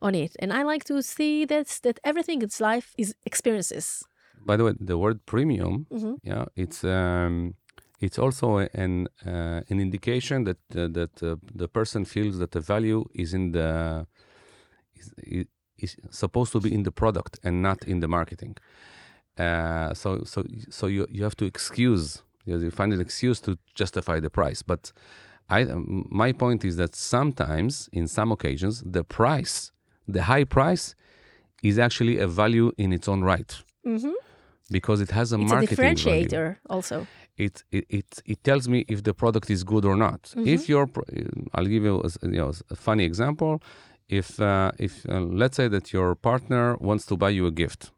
on 0.00 0.14
it. 0.14 0.36
And 0.38 0.52
I 0.52 0.62
like 0.62 0.84
to 0.84 1.02
see 1.02 1.44
that 1.46 1.80
that 1.82 1.98
everything 2.04 2.42
in 2.42 2.50
life 2.60 2.94
is 2.96 3.14
experiences. 3.24 4.02
by 4.46 4.56
the 4.56 4.64
way, 4.64 4.74
the 4.78 4.96
word 4.96 5.18
premium, 5.26 5.86
Mhm. 5.90 6.18
yeah, 6.22 6.44
it's 6.54 6.84
um, 6.84 7.54
it's 8.00 8.18
also 8.18 8.58
an 8.84 9.08
uh, 9.26 9.60
an 9.70 9.80
indication 9.80 10.44
that 10.44 10.58
uh, 10.76 10.88
that 10.98 11.22
uh, 11.22 11.36
the 11.62 11.68
person 11.68 12.04
feels 12.04 12.38
that 12.38 12.50
the 12.50 12.60
value 12.60 13.00
is 13.22 13.32
in 13.32 13.52
the 13.52 14.06
is, 14.94 15.46
is, 15.78 15.96
supposed 16.10 16.52
to 16.52 16.60
be 16.60 16.72
in 16.72 16.82
the 16.84 16.92
product 16.92 17.38
and 17.44 17.62
not 17.62 17.84
in 17.84 18.00
the 18.00 18.08
marketing. 18.08 18.56
Uh, 19.38 19.92
so 19.94 20.22
so 20.24 20.42
so 20.70 20.86
you 20.86 21.06
you 21.10 21.22
have 21.22 21.36
to 21.36 21.44
excuse 21.44 22.22
you, 22.46 22.70
find 22.70 22.92
an 22.92 23.00
excuse 23.00 23.38
to 23.40 23.58
justify 23.74 24.18
the 24.20 24.30
price, 24.30 24.62
but 24.62 24.92
I 25.50 25.62
um, 25.62 26.06
my 26.10 26.32
point 26.32 26.64
is 26.64 26.76
that 26.76 26.94
sometimes 26.94 27.88
in 27.92 28.06
some 28.08 28.32
occasions 28.32 28.82
the 28.86 29.04
price, 29.04 29.72
the 30.08 30.22
high 30.22 30.44
price, 30.44 30.94
is 31.62 31.78
actually 31.78 32.18
a 32.18 32.28
value 32.28 32.72
in 32.78 32.92
its 32.92 33.08
own 33.08 33.22
right 33.32 33.52
Mhm. 33.84 34.12
because 34.70 35.00
it 35.02 35.10
has 35.10 35.32
a 35.32 35.36
It's 35.40 35.50
a 35.52 35.54
marketing 35.54 35.76
value. 35.76 35.94
differentiator 35.96 36.56
also. 36.74 37.06
It, 37.36 37.62
it 37.70 37.84
it 37.98 38.08
it 38.32 38.38
tells 38.48 38.64
me 38.68 38.78
if 38.88 39.02
the 39.02 39.12
product 39.12 39.50
is 39.50 39.62
good 39.64 39.84
or 39.84 39.96
not. 39.96 40.22
Mm-hmm. 40.22 40.48
If 40.54 40.68
your, 40.72 40.84
I'll 41.54 41.66
give 41.74 41.84
you 41.88 41.96
a, 42.08 42.10
you 42.34 42.38
know 42.42 42.52
a 42.70 42.76
funny 42.86 43.04
example. 43.04 43.60
If 44.08 44.38
uh, 44.40 44.70
if 44.78 45.04
uh, 45.08 45.20
let's 45.20 45.56
say 45.56 45.68
that 45.68 45.92
your 45.92 46.14
partner 46.14 46.76
wants 46.80 47.06
to 47.06 47.16
buy 47.16 47.30
you 47.30 47.46
a 47.46 47.50
gift, 47.50 47.90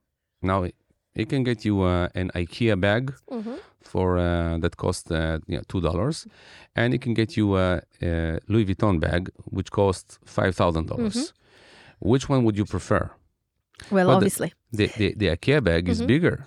now 0.43 0.67
he 1.15 1.25
can 1.27 1.43
get 1.45 1.65
you 1.65 1.83
uh, 1.83 2.09
an 2.15 2.31
IKEA 2.35 2.77
bag 2.81 3.13
Mhm. 3.31 3.59
for 3.83 4.17
uh, 4.19 4.59
that 4.63 4.77
costs 4.77 5.11
uh, 5.11 5.39
you 5.47 5.57
know, 5.57 5.63
two 5.69 5.81
dollars, 5.81 6.27
and 6.75 6.93
he 6.93 6.99
can 6.99 7.15
get 7.15 7.37
you 7.37 7.57
a, 7.57 7.83
a 8.03 8.39
Louis 8.49 8.65
Vuitton 8.67 8.99
bag 9.01 9.31
which 9.51 9.71
costs 9.71 10.19
five 10.25 10.55
thousand 10.55 10.87
dollars. 10.89 11.15
Mm-hmm. 11.15 12.09
Which 12.11 12.29
one 12.29 12.45
would 12.45 12.57
you 12.57 12.65
prefer? 12.65 13.11
Well, 13.91 14.07
the- 14.09 14.15
obviously. 14.17 14.53
The 14.73 14.87
the, 14.97 15.15
the 15.17 15.27
IKEA 15.37 15.61
bag 15.63 15.89
is 15.89 15.99
Mm-hmm. 15.99 16.07
bigger. 16.07 16.47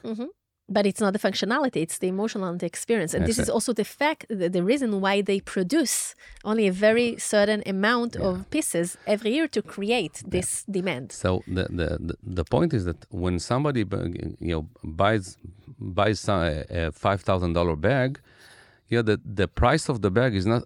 But 0.76 0.84
it's 0.86 1.02
not 1.06 1.12
the 1.18 1.20
functionality, 1.28 1.80
it's 1.86 1.98
the 2.04 2.08
emotional 2.16 2.48
and 2.52 2.60
the 2.64 2.66
experience. 2.74 3.12
And 3.14 3.26
this 3.30 3.38
is 3.44 3.50
also 3.56 3.72
the 3.74 3.84
fact, 3.84 4.26
the, 4.30 4.48
the 4.58 4.64
reason 4.72 4.90
why 5.04 5.16
they 5.22 5.40
produce 5.56 6.16
only 6.50 6.66
a 6.74 6.76
very 6.88 7.10
certain 7.34 7.62
amount 7.76 8.16
of 8.16 8.34
pieces 8.56 8.98
every 9.06 9.32
year 9.38 9.48
to 9.50 9.62
create 9.62 10.16
this 10.36 10.50
demand. 10.78 11.12
So 11.12 11.44
the, 11.58 11.66
the 11.80 12.16
the 12.40 12.46
point 12.56 12.72
is 12.74 12.84
that 12.90 13.00
when 13.24 13.36
somebody 13.52 13.82
you 14.48 14.54
know 14.54 14.64
buys 15.02 15.26
buys 16.00 16.20
a 16.30 16.92
five 17.04 17.20
thousand 17.28 17.54
dollar 17.54 17.76
bag, 17.76 18.20
yeah, 18.94 19.04
the 19.10 19.20
the 19.42 19.48
price 19.62 19.86
of 19.90 20.02
the 20.06 20.12
bag 20.20 20.32
is 20.36 20.46
not 20.46 20.64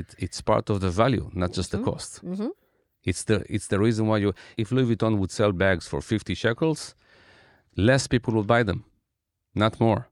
it, 0.00 0.14
it's 0.18 0.40
part 0.40 0.66
of 0.70 0.80
the 0.80 0.90
value, 0.90 1.30
not 1.42 1.50
just 1.52 1.70
the 1.70 1.78
mm-hmm. 1.78 1.90
cost. 1.90 2.24
Mm-hmm. 2.24 2.48
It's 3.04 3.22
the 3.24 3.44
it's 3.48 3.68
the 3.68 3.78
reason 3.78 4.06
why 4.10 4.18
you 4.18 4.34
if 4.56 4.72
Louis 4.72 4.88
Vuitton 4.90 5.18
would 5.18 5.30
sell 5.30 5.52
bags 5.52 5.86
for 5.86 6.00
fifty 6.00 6.34
shekels, 6.34 6.94
less 7.76 8.06
people 8.06 8.34
would 8.34 8.46
buy 8.46 8.62
them, 8.62 8.84
not 9.54 9.80
more. 9.80 10.08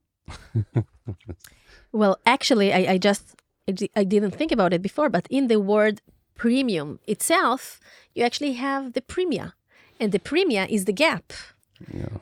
Well, 1.91 2.19
actually, 2.25 2.73
I, 2.73 2.93
I 2.93 2.97
just 2.97 3.35
I, 3.67 3.73
I 3.95 4.03
didn't 4.03 4.31
think 4.31 4.51
about 4.51 4.73
it 4.73 4.81
before, 4.81 5.09
but 5.09 5.25
in 5.29 5.47
the 5.47 5.59
word 5.59 6.01
premium 6.35 6.99
itself, 7.07 7.79
you 8.13 8.23
actually 8.23 8.53
have 8.53 8.93
the 8.93 9.01
premia, 9.01 9.53
and 9.99 10.11
the 10.11 10.19
premia 10.19 10.67
is 10.69 10.85
the 10.85 10.93
gap 10.93 11.33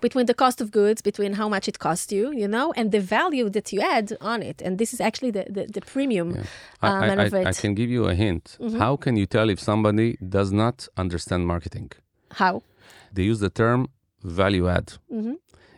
between 0.02 0.26
the 0.26 0.34
cost 0.34 0.60
of 0.60 0.70
goods, 0.70 1.02
between 1.02 1.34
how 1.34 1.48
much 1.48 1.68
it 1.68 1.80
costs 1.80 2.12
you, 2.12 2.32
you 2.34 2.48
know, 2.48 2.74
and 2.76 2.92
the 2.92 3.00
value 3.00 3.50
that 3.50 3.72
you 3.72 3.80
add 3.80 4.16
on 4.20 4.44
it. 4.44 4.62
And 4.62 4.78
this 4.78 4.94
is 4.94 5.00
actually 5.02 5.32
the 5.32 5.46
the, 5.50 5.66
the 5.66 5.82
premium 5.82 6.44
I, 6.82 6.88
um, 6.88 7.20
I, 7.20 7.24
I, 7.24 7.46
I 7.50 7.54
can 7.54 7.74
give 7.74 7.90
you 7.90 8.06
a 8.06 8.16
hint. 8.16 8.58
How 8.78 8.98
can 8.98 9.16
you 9.16 9.26
tell 9.26 9.50
if 9.50 9.60
somebody 9.60 10.18
does 10.38 10.52
not 10.52 10.88
understand 10.98 11.48
marketing? 11.48 11.92
How? 12.32 12.62
they 13.16 13.24
use 13.24 13.40
the 13.40 13.50
term 13.50 13.88
value 14.24 14.68
add. 14.68 14.94
Mm-hmm. 15.12 15.34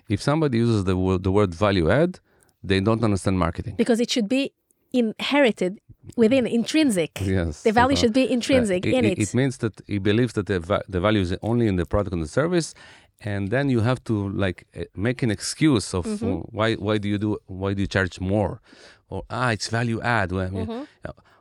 If 0.10 0.22
somebody 0.22 0.58
uses 0.58 0.84
the 0.86 0.96
word, 0.96 1.24
the 1.24 1.32
word 1.32 1.54
value 1.54 1.90
add, 1.92 2.20
they 2.64 2.80
don't 2.80 3.04
understand 3.04 3.38
marketing. 3.40 3.76
Because 3.78 4.00
it 4.00 4.10
should 4.10 4.30
be 4.30 4.52
inherited 4.94 5.80
within, 6.16 6.48
intrinsic. 6.48 7.20
Yes. 7.22 7.64
The 7.64 7.72
value 7.72 7.96
So, 7.96 8.02
should 8.02 8.14
be 8.14 8.26
uh, 8.28 8.34
intrinsic 8.38 8.86
in 8.86 9.04
it. 9.06 9.20
It 9.20 9.34
means 9.34 9.58
that 9.58 9.82
he 9.88 9.98
believes 10.00 10.34
that 10.34 10.46
the, 10.48 10.60
va- 10.60 10.84
the 10.88 11.00
value 11.00 11.22
is 11.22 11.36
only 11.42 11.68
in 11.68 11.76
the 11.76 11.86
product 11.86 12.14
and 12.14 12.24
the 12.24 12.28
service, 12.28 12.74
and 13.22 13.50
then 13.50 13.70
you 13.70 13.82
have 13.82 14.04
to 14.06 14.30
like 14.30 14.66
uh, 14.76 14.84
make 14.96 15.24
an 15.24 15.32
excuse 15.32 15.94
of 15.94 16.06
Mm-hmm. 16.06 16.32
uh, 16.32 16.36
why 16.58 16.70
why 16.76 16.98
do 17.04 17.08
you 17.10 17.18
do 17.18 17.38
why 17.48 17.74
do 17.74 17.82
you 17.82 17.88
charge 17.88 18.20
more, 18.34 18.62
or 19.10 19.24
ah 19.30 19.50
it's 19.56 19.68
value 19.80 20.00
add, 20.02 20.30
Mm-hmm. 20.30 20.84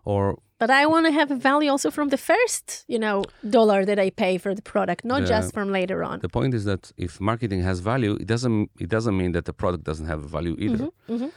or 0.04 0.38
But 0.58 0.70
I 0.70 0.86
want 0.86 1.04
to 1.06 1.12
have 1.12 1.30
a 1.30 1.36
value 1.36 1.70
also 1.70 1.90
from 1.90 2.08
the 2.08 2.16
first, 2.16 2.84
you 2.88 2.98
know, 2.98 3.24
dollar 3.56 3.84
that 3.84 3.98
I 3.98 4.08
pay 4.10 4.38
for 4.38 4.54
the 4.54 4.62
product, 4.62 5.04
not 5.04 5.20
The- 5.22 5.28
just 5.34 5.52
from 5.52 5.70
later 5.70 6.02
on. 6.02 6.20
the 6.20 6.28
point 6.38 6.54
is 6.54 6.64
that 6.64 6.92
if 6.96 7.20
marketing 7.20 7.62
has 7.62 7.80
value, 7.80 8.12
it 8.22 8.26
doesn't 8.26 8.70
it 8.84 8.88
doesn't 8.88 9.16
mean 9.16 9.32
that 9.32 9.44
the 9.44 9.52
product 9.52 9.84
doesn't 9.84 10.06
have 10.12 10.20
value 10.36 10.54
either. 10.58 10.88
Mm-hmm, 11.08 11.28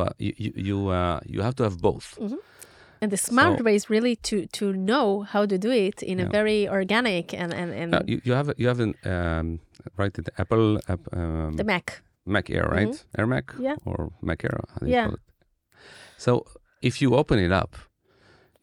But 0.00 0.12
you 0.18 0.32
you 0.44 0.52
you, 0.68 0.76
uh, 1.00 1.18
you 1.32 1.42
have 1.42 1.54
to 1.56 1.62
have 1.64 1.76
both. 1.90 2.06
And 3.02 3.10
the 3.10 3.16
smart 3.16 3.58
So- 3.58 3.64
way 3.64 3.74
is 3.74 3.86
really 3.90 4.14
to 4.28 4.36
to 4.58 4.64
know 4.90 5.06
how 5.32 5.42
to 5.52 5.56
do 5.58 5.70
it 5.70 6.02
in 6.02 6.20
a 6.20 6.26
very 6.38 6.68
organic 6.68 7.26
and 7.42 7.50
and, 7.60 7.70
and 7.82 7.94
Uh, 7.94 8.02
you, 8.12 8.20
you 8.26 8.34
have 8.38 8.48
you 8.60 8.68
have 8.72 8.80
an 8.86 8.92
um, 9.12 9.46
right 10.00 10.12
the 10.14 10.22
Apple 10.42 10.78
app, 10.92 11.00
um, 11.12 11.56
the 11.56 11.64
Mac. 11.64 11.86
Mac 12.26 12.50
Air 12.50 12.68
right 12.76 13.04
Air 13.18 13.26
Mac 13.26 13.46
Yeah. 13.58 13.76
or 13.84 13.98
Mac 14.22 14.44
Air 14.44 14.58
how 14.72 14.78
do 14.80 14.86
you 14.86 14.92
Yeah. 14.96 15.06
call 15.06 15.14
it? 15.14 15.22
So 16.18 16.30
if 16.82 16.94
you 17.02 17.08
open 17.16 17.38
it 17.38 17.52
up, 17.62 17.72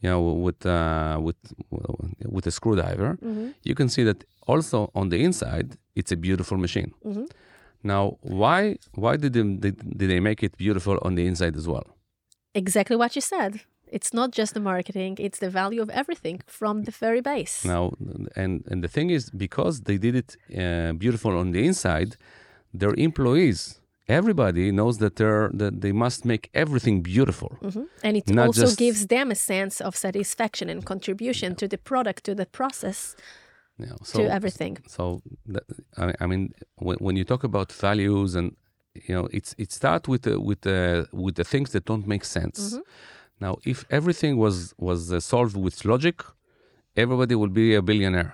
you 0.01 0.09
know 0.11 0.21
with 0.45 0.65
uh, 0.65 1.17
with 1.27 1.39
with 2.35 2.45
a 2.47 2.51
screwdriver, 2.51 3.17
Mm-hmm. 3.21 3.47
you 3.69 3.75
can 3.75 3.89
see 3.89 4.03
that 4.09 4.19
also 4.51 4.77
on 4.93 5.09
the 5.09 5.19
inside 5.27 5.67
it's 5.99 6.11
a 6.11 6.15
beautiful 6.27 6.57
machine. 6.57 6.91
Mm-hmm. 7.05 7.25
Now 7.83 8.03
why 8.41 8.77
why 9.03 9.13
did 9.17 9.33
they, 9.33 9.43
did, 9.63 9.75
did 9.99 10.09
they 10.09 10.19
make 10.29 10.39
it 10.47 10.53
beautiful 10.57 10.95
on 11.07 11.15
the 11.15 11.25
inside 11.31 11.55
as 11.61 11.67
well? 11.67 11.85
Exactly 12.53 12.95
what 12.95 13.15
you 13.15 13.21
said. 13.21 13.51
It's 13.97 14.13
not 14.13 14.29
just 14.39 14.53
the 14.53 14.59
marketing; 14.59 15.15
it's 15.27 15.39
the 15.39 15.49
value 15.49 15.81
of 15.81 15.89
everything 16.01 16.41
from 16.59 16.83
the 16.83 16.91
very 16.91 17.21
base. 17.21 17.55
Now, 17.63 17.83
and 18.35 18.53
and 18.71 18.83
the 18.83 18.89
thing 18.95 19.09
is, 19.17 19.23
because 19.45 19.75
they 19.87 19.97
did 19.97 20.15
it 20.23 20.29
uh, 20.61 20.91
beautiful 21.03 21.33
on 21.37 21.51
the 21.55 21.61
inside, 21.69 22.11
their 22.73 22.93
employees, 23.07 23.79
everybody 24.07 24.71
knows 24.71 24.97
that 24.97 25.15
they're 25.15 25.49
that 25.53 25.81
they 25.81 25.91
must 25.91 26.25
make 26.25 26.49
everything 26.53 27.01
beautiful. 27.03 27.49
Mhm. 27.61 27.85
And 28.03 28.17
it 28.17 28.27
Not 28.29 28.47
also 28.47 28.61
just- 28.61 28.77
gives 28.79 29.07
them 29.07 29.31
a 29.31 29.35
sense 29.35 29.81
of 29.87 29.95
satisfaction 29.95 30.69
and 30.69 30.85
contribution 30.85 31.55
to 31.55 31.67
the 31.67 31.77
product, 31.77 32.23
to 32.23 32.35
the 32.35 32.45
process, 32.45 33.15
know, 33.77 33.97
so 34.03 34.19
to 34.19 34.23
everything. 34.37 34.77
so 34.87 35.21
that, 35.53 35.63
I, 35.97 36.13
I 36.23 36.25
mean, 36.27 36.53
when, 36.85 36.97
when 37.05 37.15
you 37.17 37.23
talk 37.25 37.43
about 37.43 37.71
values 37.71 38.35
and 38.35 38.55
you 39.07 39.13
know, 39.15 39.27
it's 39.31 39.53
it 39.57 39.71
starts 39.71 40.07
with 40.07 40.21
the, 40.23 40.39
with 40.49 40.61
the 40.61 41.07
with 41.11 41.35
the 41.35 41.43
things 41.43 41.69
that 41.71 41.83
don't 41.85 42.07
make 42.07 42.25
sense. 42.25 42.59
Now, 43.39 43.53
if 43.63 43.85
everything 43.89 44.37
was 44.37 44.73
was 44.77 45.11
uh, 45.11 45.19
solved 45.19 45.55
with 45.55 45.85
logic, 45.85 46.17
everybody 46.95 47.35
would 47.35 47.53
be 47.53 47.75
a 47.75 47.81
billionaire, 47.81 48.33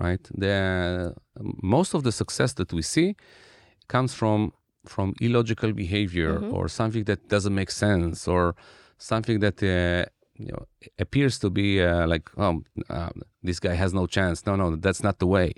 right? 0.00 0.22
The 0.46 1.14
most 1.62 1.94
of 1.94 2.02
the 2.02 2.10
success 2.12 2.52
that 2.54 2.72
we 2.72 2.82
see 2.82 3.14
comes 3.86 4.12
from 4.14 4.52
from 4.86 5.14
illogical 5.20 5.72
behavior 5.72 6.38
or 6.38 6.68
something 6.68 7.04
that 7.04 7.28
doesn't 7.28 7.54
make 7.54 7.70
sense 7.70 8.26
or 8.26 8.54
something 8.98 9.40
that 9.40 9.62
uh, 9.62 10.08
you 10.34 10.52
know 10.52 10.66
appears 10.98 11.38
to 11.38 11.50
be 11.50 11.82
uh, 11.82 12.06
like 12.06 12.30
oh 12.38 12.62
uh, 12.88 13.10
this 13.42 13.60
guy 13.60 13.74
has 13.74 13.92
no 13.92 14.06
chance. 14.06 14.46
No 14.46 14.56
no 14.56 14.76
that's 14.76 15.02
not 15.02 15.18
the 15.18 15.26
way. 15.26 15.52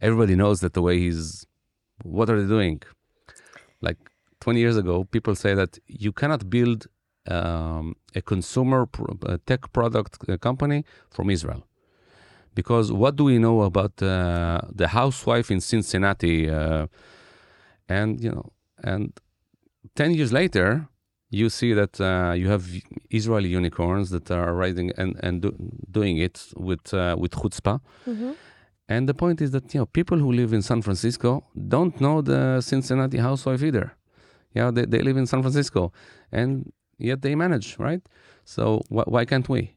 Everybody 0.00 0.34
knows 0.36 0.60
that 0.60 0.74
the 0.74 0.82
way 0.82 0.98
he's 0.98 1.46
what 2.02 2.28
are 2.30 2.40
they 2.40 2.48
doing? 2.48 2.82
Like 3.80 3.98
20 4.40 4.60
years 4.60 4.76
ago 4.76 5.04
people 5.04 5.34
say 5.34 5.54
that 5.54 5.78
you 5.86 6.12
cannot 6.12 6.48
build 6.50 6.86
um, 7.28 7.96
a 8.14 8.22
consumer 8.22 8.86
pro- 8.86 9.18
a 9.26 9.38
tech 9.38 9.72
product 9.72 10.18
uh, 10.28 10.36
company 10.36 10.84
from 11.10 11.30
israel. 11.30 11.66
Because 12.54 12.92
what 12.92 13.16
do 13.16 13.24
we 13.24 13.38
know 13.38 13.62
about 13.62 14.00
uh, 14.02 14.60
the 14.70 14.88
housewife 14.88 15.50
in 15.50 15.60
cincinnati 15.60 16.48
uh, 16.48 16.86
and 17.88 18.20
you 18.24 18.30
know 18.30 18.52
and 18.82 19.12
10 19.96 20.14
years 20.14 20.32
later 20.32 20.88
you 21.30 21.48
see 21.48 21.72
that 21.72 22.00
uh, 22.00 22.32
you 22.32 22.48
have 22.48 22.64
israeli 23.10 23.48
unicorns 23.48 24.10
that 24.10 24.30
are 24.30 24.54
riding 24.54 24.92
and, 24.96 25.16
and 25.22 25.42
do, 25.42 25.54
doing 25.90 26.16
it 26.18 26.46
with 26.56 26.92
uh, 26.94 27.16
with 27.18 27.32
chutzpah. 27.32 27.80
And 28.86 29.08
the 29.08 29.14
point 29.14 29.40
is 29.40 29.50
that 29.52 29.72
you 29.72 29.80
know 29.80 29.86
people 29.86 30.18
who 30.18 30.30
live 30.32 30.52
in 30.52 30.62
san 30.62 30.82
francisco 30.82 31.44
don't 31.68 32.00
know 32.00 32.20
the 32.20 32.60
cincinnati 32.60 33.18
housewife 33.18 33.62
either. 33.62 33.96
Yeah 34.52 34.70
they, 34.70 34.84
they 34.84 35.00
live 35.00 35.16
in 35.16 35.26
san 35.26 35.40
francisco 35.42 35.92
and 36.30 36.72
yet 36.98 37.22
they 37.22 37.34
manage 37.34 37.78
right? 37.78 38.02
So 38.44 38.82
wh- 38.88 39.08
why 39.14 39.24
can't 39.24 39.48
we? 39.48 39.76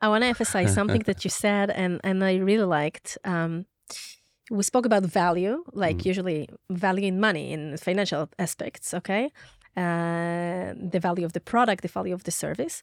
I 0.00 0.08
want 0.08 0.22
to 0.22 0.28
emphasize 0.28 0.74
something 0.74 1.02
that 1.08 1.24
you 1.24 1.30
said, 1.30 1.70
and 1.70 2.00
and 2.04 2.22
I 2.22 2.36
really 2.36 2.66
liked. 2.66 3.18
Um, 3.24 3.64
we 4.50 4.62
spoke 4.62 4.86
about 4.86 5.02
value, 5.04 5.64
like 5.72 6.04
usually 6.06 6.48
value 6.70 7.06
in 7.06 7.20
money, 7.20 7.52
in 7.52 7.76
financial 7.76 8.28
aspects. 8.38 8.94
Okay, 8.94 9.30
uh, 9.76 10.72
the 10.92 11.00
value 11.00 11.24
of 11.24 11.32
the 11.32 11.40
product, 11.40 11.82
the 11.82 11.88
value 11.88 12.14
of 12.14 12.24
the 12.24 12.30
service, 12.30 12.82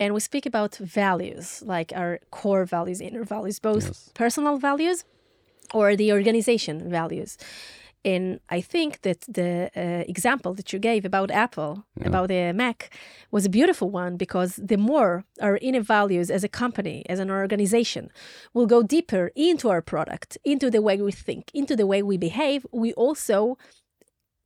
and 0.00 0.14
we 0.14 0.20
speak 0.20 0.46
about 0.46 0.76
values, 0.76 1.62
like 1.66 1.92
our 1.94 2.18
core 2.30 2.64
values, 2.64 3.00
inner 3.00 3.24
values, 3.24 3.58
both 3.60 3.84
Yes. 3.84 4.10
personal 4.14 4.56
values 4.58 5.04
or 5.74 5.96
the 5.96 6.12
organization 6.12 6.88
values. 6.90 7.36
And 8.04 8.40
I 8.48 8.60
think 8.60 9.02
that 9.02 9.20
the 9.28 9.70
uh, 9.76 10.04
example 10.08 10.54
that 10.54 10.72
you 10.72 10.78
gave 10.78 11.04
about 11.04 11.30
Apple, 11.30 11.84
Yeah. 12.00 12.08
about 12.08 12.28
the 12.28 12.52
Mac, 12.52 12.90
was 13.30 13.44
a 13.44 13.48
beautiful 13.48 13.90
one 13.90 14.16
because 14.16 14.56
the 14.56 14.76
more 14.76 15.24
our 15.40 15.58
inner 15.60 15.82
values 15.82 16.30
as 16.30 16.44
a 16.44 16.48
company, 16.48 17.04
as 17.08 17.18
an 17.18 17.30
organization, 17.30 18.10
will 18.54 18.66
go 18.66 18.82
deeper 18.82 19.30
into 19.34 19.68
our 19.68 19.82
product, 19.82 20.38
into 20.44 20.70
the 20.70 20.80
way 20.80 20.96
we 21.02 21.12
think, 21.12 21.50
into 21.52 21.74
the 21.76 21.86
way 21.86 22.02
we 22.02 22.16
behave, 22.16 22.66
we 22.72 22.92
also 22.94 23.56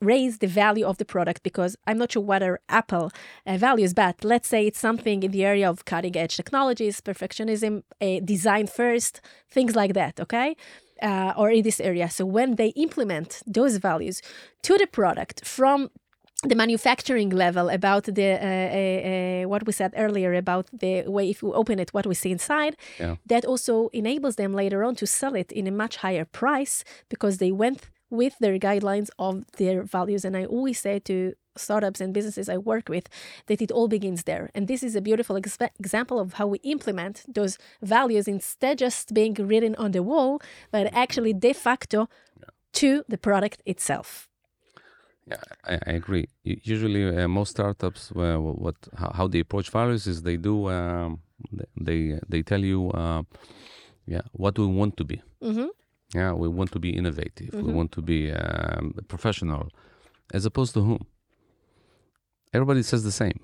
raise 0.00 0.38
the 0.38 0.48
value 0.48 0.84
of 0.84 0.98
the 0.98 1.05
product 1.05 1.42
because 1.44 1.76
I'm 1.86 1.98
not 1.98 2.12
sure 2.12 2.22
what 2.22 2.42
are 2.42 2.59
Apple 2.68 3.12
uh, 3.46 3.57
values, 3.57 3.94
but 3.94 4.24
let's 4.24 4.48
say 4.48 4.66
it's 4.66 4.80
something 4.80 5.22
in 5.22 5.30
the 5.30 5.44
area 5.44 5.70
of 5.70 5.84
cutting 5.84 6.16
edge 6.16 6.36
technologies, 6.36 7.00
perfectionism, 7.00 7.84
uh, 8.00 8.18
design 8.24 8.66
first, 8.66 9.20
things 9.48 9.76
like 9.76 9.94
that, 9.94 10.18
okay? 10.18 10.57
Uh, 11.03 11.32
or 11.36 11.50
in 11.50 11.62
this 11.62 11.80
area. 11.80 12.09
So 12.09 12.24
when 12.24 12.55
they 12.57 12.68
implement 12.76 13.42
those 13.55 13.76
values 13.78 14.22
to 14.62 14.72
the 14.78 14.86
product 14.86 15.44
from 15.44 15.88
the 16.48 16.55
manufacturing 16.55 17.30
level 17.30 17.68
about 17.68 18.05
the 18.05 18.28
uh, 18.32 18.36
uh, 18.36 19.42
uh, 19.44 19.48
what 19.48 19.62
we 19.66 19.72
said 19.72 19.92
earlier 19.96 20.32
about 20.34 20.66
the 20.72 20.94
way 21.07 21.30
if 21.30 21.42
we 21.42 21.50
open 21.53 21.78
it 21.78 21.90
what 21.94 22.07
we 22.07 22.14
see 22.14 22.30
inside 22.30 22.74
Yeah. 23.00 23.16
that 23.26 23.44
also 23.44 23.88
enables 23.92 24.34
them 24.36 24.53
later 24.62 24.82
on 24.84 24.94
to 24.96 25.07
sell 25.07 25.34
it 25.42 25.53
in 25.53 25.66
a 25.66 25.70
much 25.70 25.94
higher 26.05 26.24
price 26.40 26.84
because 27.09 27.38
they 27.38 27.53
went 27.53 27.80
with 28.12 28.34
their 28.38 28.58
guidelines 28.58 29.08
of 29.18 29.44
their 29.58 29.82
values. 29.82 30.24
And 30.24 30.36
i 30.36 30.44
always 30.44 30.78
say 30.86 31.00
to 31.10 31.34
startups 31.56 32.00
and 32.00 32.14
businesses 32.14 32.48
i 32.48 32.56
work 32.56 32.88
with 32.88 33.06
that 33.48 33.60
it 33.60 33.70
all 33.70 33.88
begins 33.88 34.22
there. 34.24 34.50
And 34.54 34.68
this 34.68 34.82
is 34.82 34.96
a 34.96 35.00
beautiful 35.00 35.36
ex- 35.36 35.58
example 35.78 36.18
of 36.18 36.28
how 36.34 36.46
we 36.46 36.58
implement 36.74 37.24
those 37.38 37.58
values 37.82 38.26
instead 38.28 38.78
just 38.78 39.12
being 39.12 39.34
written 39.34 39.74
on 39.76 39.90
the 39.92 40.02
wall 40.02 40.40
but 40.70 40.84
actually 40.94 41.32
de 41.34 41.52
facto 41.52 42.08
to 42.72 43.04
the 43.08 43.18
product 43.18 43.60
itself. 43.66 44.28
Yeah, 45.26 45.36
I, 45.64 45.74
I 45.86 45.92
agree. 45.92 46.26
Usually, 46.42 47.02
uh, 47.16 47.28
most 47.28 47.50
startups, 47.50 48.10
uh, 48.16 48.38
what 48.38 48.74
how, 48.96 49.10
how 49.18 49.28
they 49.28 49.40
approach 49.40 49.70
values 49.70 50.06
is 50.06 50.22
they 50.22 50.36
do 50.36 50.68
um, 50.68 51.20
they 51.80 52.18
they 52.28 52.42
tell 52.42 52.60
you, 52.60 52.90
uh, 52.90 53.22
yeah, 54.06 54.22
what 54.32 54.58
we 54.58 54.66
want 54.66 54.96
to 54.96 55.04
be. 55.04 55.22
hmm 55.40 55.66
Yeah, 56.14 56.32
we 56.32 56.48
want 56.48 56.70
to 56.72 56.78
be 56.78 56.90
innovative. 56.90 57.54
We 57.54 57.62
Mhm. 57.62 57.74
want 57.78 57.92
to 57.92 58.02
be 58.02 58.30
um, 58.32 58.92
professional, 59.08 59.68
as 60.34 60.44
opposed 60.44 60.74
to 60.74 60.80
whom? 60.82 61.06
Everybody 62.52 62.82
says 62.82 63.02
the 63.02 63.12
same. 63.12 63.38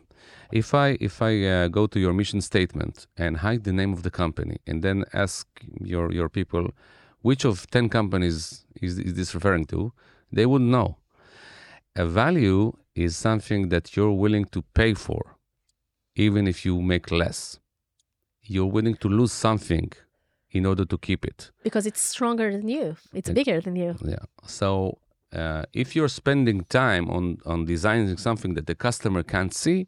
If 0.52 0.74
I 0.74 0.88
if 1.00 1.22
I 1.22 1.32
uh, 1.54 1.68
go 1.68 1.86
to 1.86 1.98
your 2.04 2.12
mission 2.12 2.40
statement 2.40 3.06
and 3.16 3.38
hide 3.38 3.62
the 3.64 3.72
name 3.72 3.92
of 3.92 4.02
the 4.02 4.10
company 4.10 4.56
and 4.66 4.82
then 4.82 5.04
ask 5.12 5.46
your 5.80 6.12
your 6.12 6.28
people 6.28 6.64
which 7.22 7.44
of 7.44 7.66
ten 7.70 7.88
companies 7.88 8.64
is, 8.82 8.98
is 8.98 9.14
this 9.14 9.34
referring 9.34 9.66
to, 9.66 9.92
they 10.32 10.46
wouldn't 10.46 10.70
know. 10.70 10.88
A 11.96 12.06
value 12.06 12.72
is 12.94 13.16
something 13.16 13.70
that 13.70 13.96
you're 13.96 14.12
willing 14.24 14.44
to 14.54 14.62
pay 14.80 14.94
for, 14.94 15.36
even 16.14 16.46
if 16.46 16.64
you 16.66 16.80
make 16.80 17.10
less. 17.10 17.58
You're 18.42 18.70
willing 18.76 18.96
to 18.96 19.08
lose 19.08 19.32
something 19.32 19.90
in 20.50 20.66
order 20.66 20.84
to 20.84 20.96
keep 20.98 21.24
it. 21.24 21.50
because 21.62 21.86
it's 21.86 22.00
stronger 22.00 22.50
than 22.52 22.68
you 22.68 22.96
it's 23.12 23.30
Ex- 23.30 23.34
bigger 23.34 23.60
than 23.60 23.76
you 23.76 23.90
Yeah. 24.04 24.24
So 24.46 24.98
uh, 25.32 25.64
if 25.72 25.94
you're 25.94 26.08
spending 26.22 26.58
time 26.82 27.10
on 27.10 27.24
on 27.44 27.58
designing 27.66 28.16
something 28.16 28.54
that 28.54 28.66
the 28.66 28.74
customer 28.74 29.22
can't 29.22 29.54
see, 29.64 29.86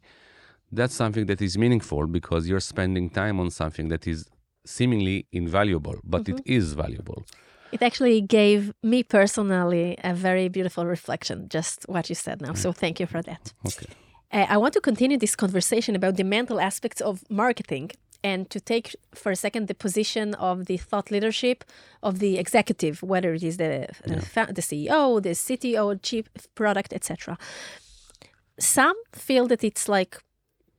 that's 0.71 0.95
something 1.03 1.25
that 1.25 1.41
is 1.41 1.57
meaningful 1.57 2.07
because 2.07 2.47
you're 2.49 2.65
spending 2.75 3.09
time 3.09 3.39
on 3.39 3.49
something 3.49 3.87
that 3.89 4.03
is 4.07 4.19
seemingly 4.65 5.25
invaluable, 5.31 5.95
but 6.03 6.29
it 6.29 6.39
is 6.45 6.73
valuable. 6.73 7.23
It 7.71 7.81
actually 7.81 8.21
gave 8.21 8.73
me 8.83 9.01
personally 9.03 9.97
a 10.03 10.13
very 10.13 10.49
beautiful 10.49 10.85
reflection, 10.85 11.47
just 11.49 11.85
what 11.87 12.09
you 12.09 12.15
said 12.15 12.41
now. 12.41 12.53
So 12.53 12.71
thank 12.71 12.99
you 12.99 13.07
for 13.07 13.21
that. 13.23 13.53
Okay. 13.65 13.87
Uh, 14.31 14.45
I 14.49 14.57
want 14.57 14.73
to 14.73 14.81
continue 14.81 15.17
this 15.17 15.35
conversation 15.35 15.95
about 15.95 16.15
the 16.15 16.23
mental 16.23 16.59
aspects 16.59 17.01
of 17.01 17.23
marketing 17.29 17.91
and 18.23 18.49
to 18.49 18.59
take 18.59 18.95
for 19.13 19.31
a 19.31 19.35
second 19.35 19.67
the 19.67 19.75
position 19.75 20.33
of 20.35 20.65
the 20.65 20.77
thought 20.77 21.11
leadership 21.11 21.63
of 22.03 22.19
the 22.19 22.37
executive, 22.37 23.01
whether 23.01 23.33
it 23.33 23.43
is 23.43 23.57
the 23.57 23.89
uh, 24.05 24.45
the 24.45 24.61
CEO, 24.61 25.21
the 25.21 25.31
CTO, 25.31 25.99
chief 26.01 26.29
product, 26.55 26.93
etc. 26.93 27.37
Some 28.59 28.95
feel 29.13 29.47
that 29.47 29.63
it's 29.63 29.87
like 29.87 30.17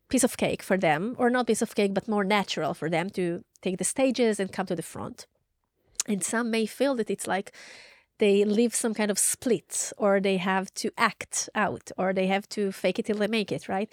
piece 0.08 0.24
of 0.24 0.36
cake 0.36 0.62
for 0.62 0.76
them, 0.76 1.14
or 1.18 1.30
not 1.30 1.46
piece 1.46 1.62
of 1.62 1.74
cake, 1.74 1.94
but 1.94 2.08
more 2.08 2.24
natural 2.24 2.74
for 2.74 2.88
them 2.90 3.10
to 3.10 3.42
take 3.62 3.78
the 3.78 3.84
stages 3.84 4.38
and 4.38 4.52
come 4.52 4.66
to 4.66 4.76
the 4.76 4.82
front. 4.82 5.26
And 6.06 6.22
some 6.22 6.50
may 6.50 6.66
feel 6.66 6.94
that 6.96 7.10
it's 7.10 7.26
like 7.26 7.52
they 8.18 8.44
live 8.44 8.74
some 8.74 8.94
kind 8.94 9.10
of 9.10 9.18
split 9.18 9.92
or 9.96 10.20
they 10.20 10.36
have 10.36 10.72
to 10.74 10.90
act 10.96 11.48
out 11.54 11.90
or 11.96 12.12
they 12.12 12.26
have 12.26 12.48
to 12.50 12.70
fake 12.72 12.98
it 12.98 13.06
till 13.06 13.18
they 13.18 13.26
make 13.26 13.50
it, 13.50 13.68
right? 13.68 13.90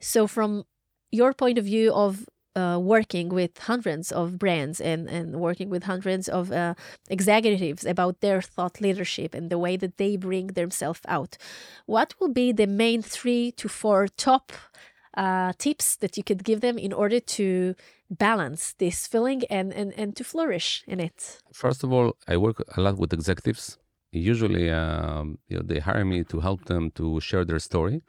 So, 0.00 0.26
from 0.26 0.64
your 1.10 1.32
point 1.32 1.58
of 1.58 1.64
view 1.64 1.92
of 1.92 2.26
uh, 2.54 2.78
working 2.80 3.28
with 3.28 3.58
hundreds 3.58 4.12
of 4.12 4.38
brands 4.38 4.80
and, 4.80 5.08
and 5.08 5.40
working 5.40 5.70
with 5.70 5.84
hundreds 5.84 6.28
of 6.28 6.52
uh, 6.52 6.74
executives 7.08 7.84
about 7.84 8.20
their 8.20 8.42
thought 8.42 8.80
leadership 8.80 9.34
and 9.34 9.50
the 9.50 9.58
way 9.58 9.76
that 9.76 9.96
they 9.96 10.16
bring 10.16 10.48
themselves 10.48 11.00
out, 11.08 11.36
what 11.86 12.14
will 12.20 12.28
be 12.28 12.52
the 12.52 12.66
main 12.66 13.02
three 13.02 13.52
to 13.52 13.68
four 13.68 14.08
top 14.08 14.52
uh, 15.16 15.52
tips 15.58 15.96
that 15.96 16.16
you 16.16 16.24
could 16.24 16.44
give 16.44 16.60
them 16.60 16.78
in 16.78 16.92
order 16.92 17.20
to 17.20 17.74
balance 18.10 18.74
this 18.78 19.06
feeling 19.06 19.42
and, 19.50 19.72
and, 19.72 19.92
and 19.96 20.16
to 20.16 20.24
flourish 20.24 20.84
in 20.86 21.00
it? 21.00 21.40
First 21.52 21.84
of 21.84 21.92
all, 21.92 22.16
I 22.28 22.36
work 22.36 22.62
a 22.76 22.80
lot 22.80 22.98
with 22.98 23.12
executives. 23.12 23.78
Usually, 24.10 24.70
um, 24.70 25.38
you 25.48 25.56
know, 25.56 25.62
they 25.64 25.78
hire 25.80 26.04
me 26.04 26.22
to 26.24 26.40
help 26.40 26.66
them 26.66 26.90
to 26.92 27.18
share 27.20 27.44
their 27.46 27.58
story. 27.58 28.02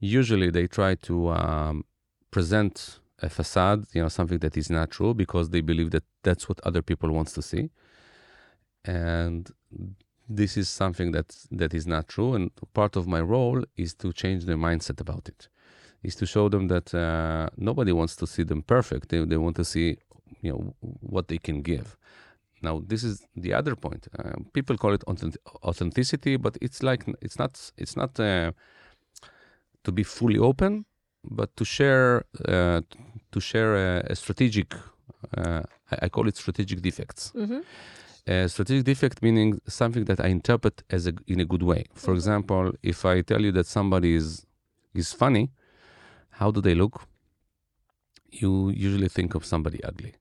Usually, 0.00 0.50
they 0.50 0.66
try 0.66 0.96
to 0.96 1.30
um, 1.30 1.84
present 2.30 3.00
a 3.22 3.28
facade, 3.28 3.86
you 3.94 4.02
know, 4.02 4.08
something 4.08 4.40
that 4.40 4.56
is 4.56 4.68
not 4.68 4.90
true 4.90 5.14
because 5.14 5.50
they 5.50 5.60
believe 5.60 5.90
that 5.92 6.04
that's 6.22 6.48
what 6.48 6.60
other 6.68 6.82
people 6.82 7.10
wants 7.10 7.32
to 7.32 7.42
see, 7.42 7.70
and 8.84 9.50
this 10.28 10.56
is 10.56 10.68
something 10.68 11.12
that 11.12 11.28
that 11.50 11.72
is 11.74 11.86
not 11.86 12.08
true. 12.08 12.34
And 12.34 12.50
part 12.74 12.96
of 12.96 13.06
my 13.06 13.20
role 13.20 13.64
is 13.76 13.94
to 13.94 14.12
change 14.12 14.44
their 14.44 14.56
mindset 14.56 15.00
about 15.00 15.28
it, 15.28 15.48
is 16.02 16.14
to 16.16 16.26
show 16.26 16.48
them 16.48 16.68
that 16.68 16.94
uh, 16.94 17.48
nobody 17.56 17.92
wants 17.92 18.16
to 18.16 18.26
see 18.26 18.44
them 18.44 18.62
perfect. 18.62 19.08
They, 19.10 19.24
they 19.24 19.36
want 19.36 19.56
to 19.56 19.64
see, 19.64 19.98
you 20.40 20.52
know, 20.52 20.74
what 20.80 21.28
they 21.28 21.38
can 21.38 21.62
give. 21.62 21.96
Now, 22.62 22.80
this 22.86 23.02
is 23.02 23.26
the 23.36 23.52
other 23.54 23.74
point. 23.74 24.06
Uh, 24.18 24.32
people 24.52 24.76
call 24.76 24.94
it 24.94 25.02
authenticity, 25.64 26.36
but 26.36 26.56
it's 26.60 26.82
like 26.82 27.04
it's 27.20 27.38
not. 27.38 27.52
It's 27.76 27.96
not 27.96 28.18
uh, 28.20 28.52
to 29.84 29.92
be 29.92 30.04
fully 30.04 30.38
open, 30.38 30.84
but 31.24 31.56
to 31.56 31.64
share 31.64 32.24
uh, 32.48 32.80
to 33.32 33.40
share 33.40 33.74
a, 33.76 34.06
a 34.10 34.14
strategic. 34.14 34.74
Uh, 35.36 35.62
I, 36.00 36.08
call 36.08 36.28
it 36.28 36.36
strategic 36.36 36.80
defects. 36.80 37.32
Mm-hmm. 37.34 37.60
A 38.26 38.48
strategic 38.48 38.84
defect 38.84 39.22
meaning 39.22 39.60
something 39.66 40.04
that 40.04 40.20
I 40.20 40.28
interpret 40.28 40.82
as 40.90 41.06
a, 41.06 41.12
in 41.26 41.40
a 41.40 41.44
good 41.44 41.62
way. 41.62 41.86
For 41.94 42.14
example, 42.14 42.72
if 42.82 43.04
I 43.04 43.22
tell 43.22 43.40
you 43.40 43.52
that 43.52 43.66
somebody 43.66 44.14
is 44.14 44.46
is 44.94 45.12
funny, 45.12 45.50
how 46.30 46.50
do 46.50 46.60
they 46.60 46.74
look? 46.74 47.06
You 48.30 48.70
usually 48.70 49.08
think 49.08 49.34
of 49.34 49.44
somebody 49.44 49.82
ugly. 49.84 50.14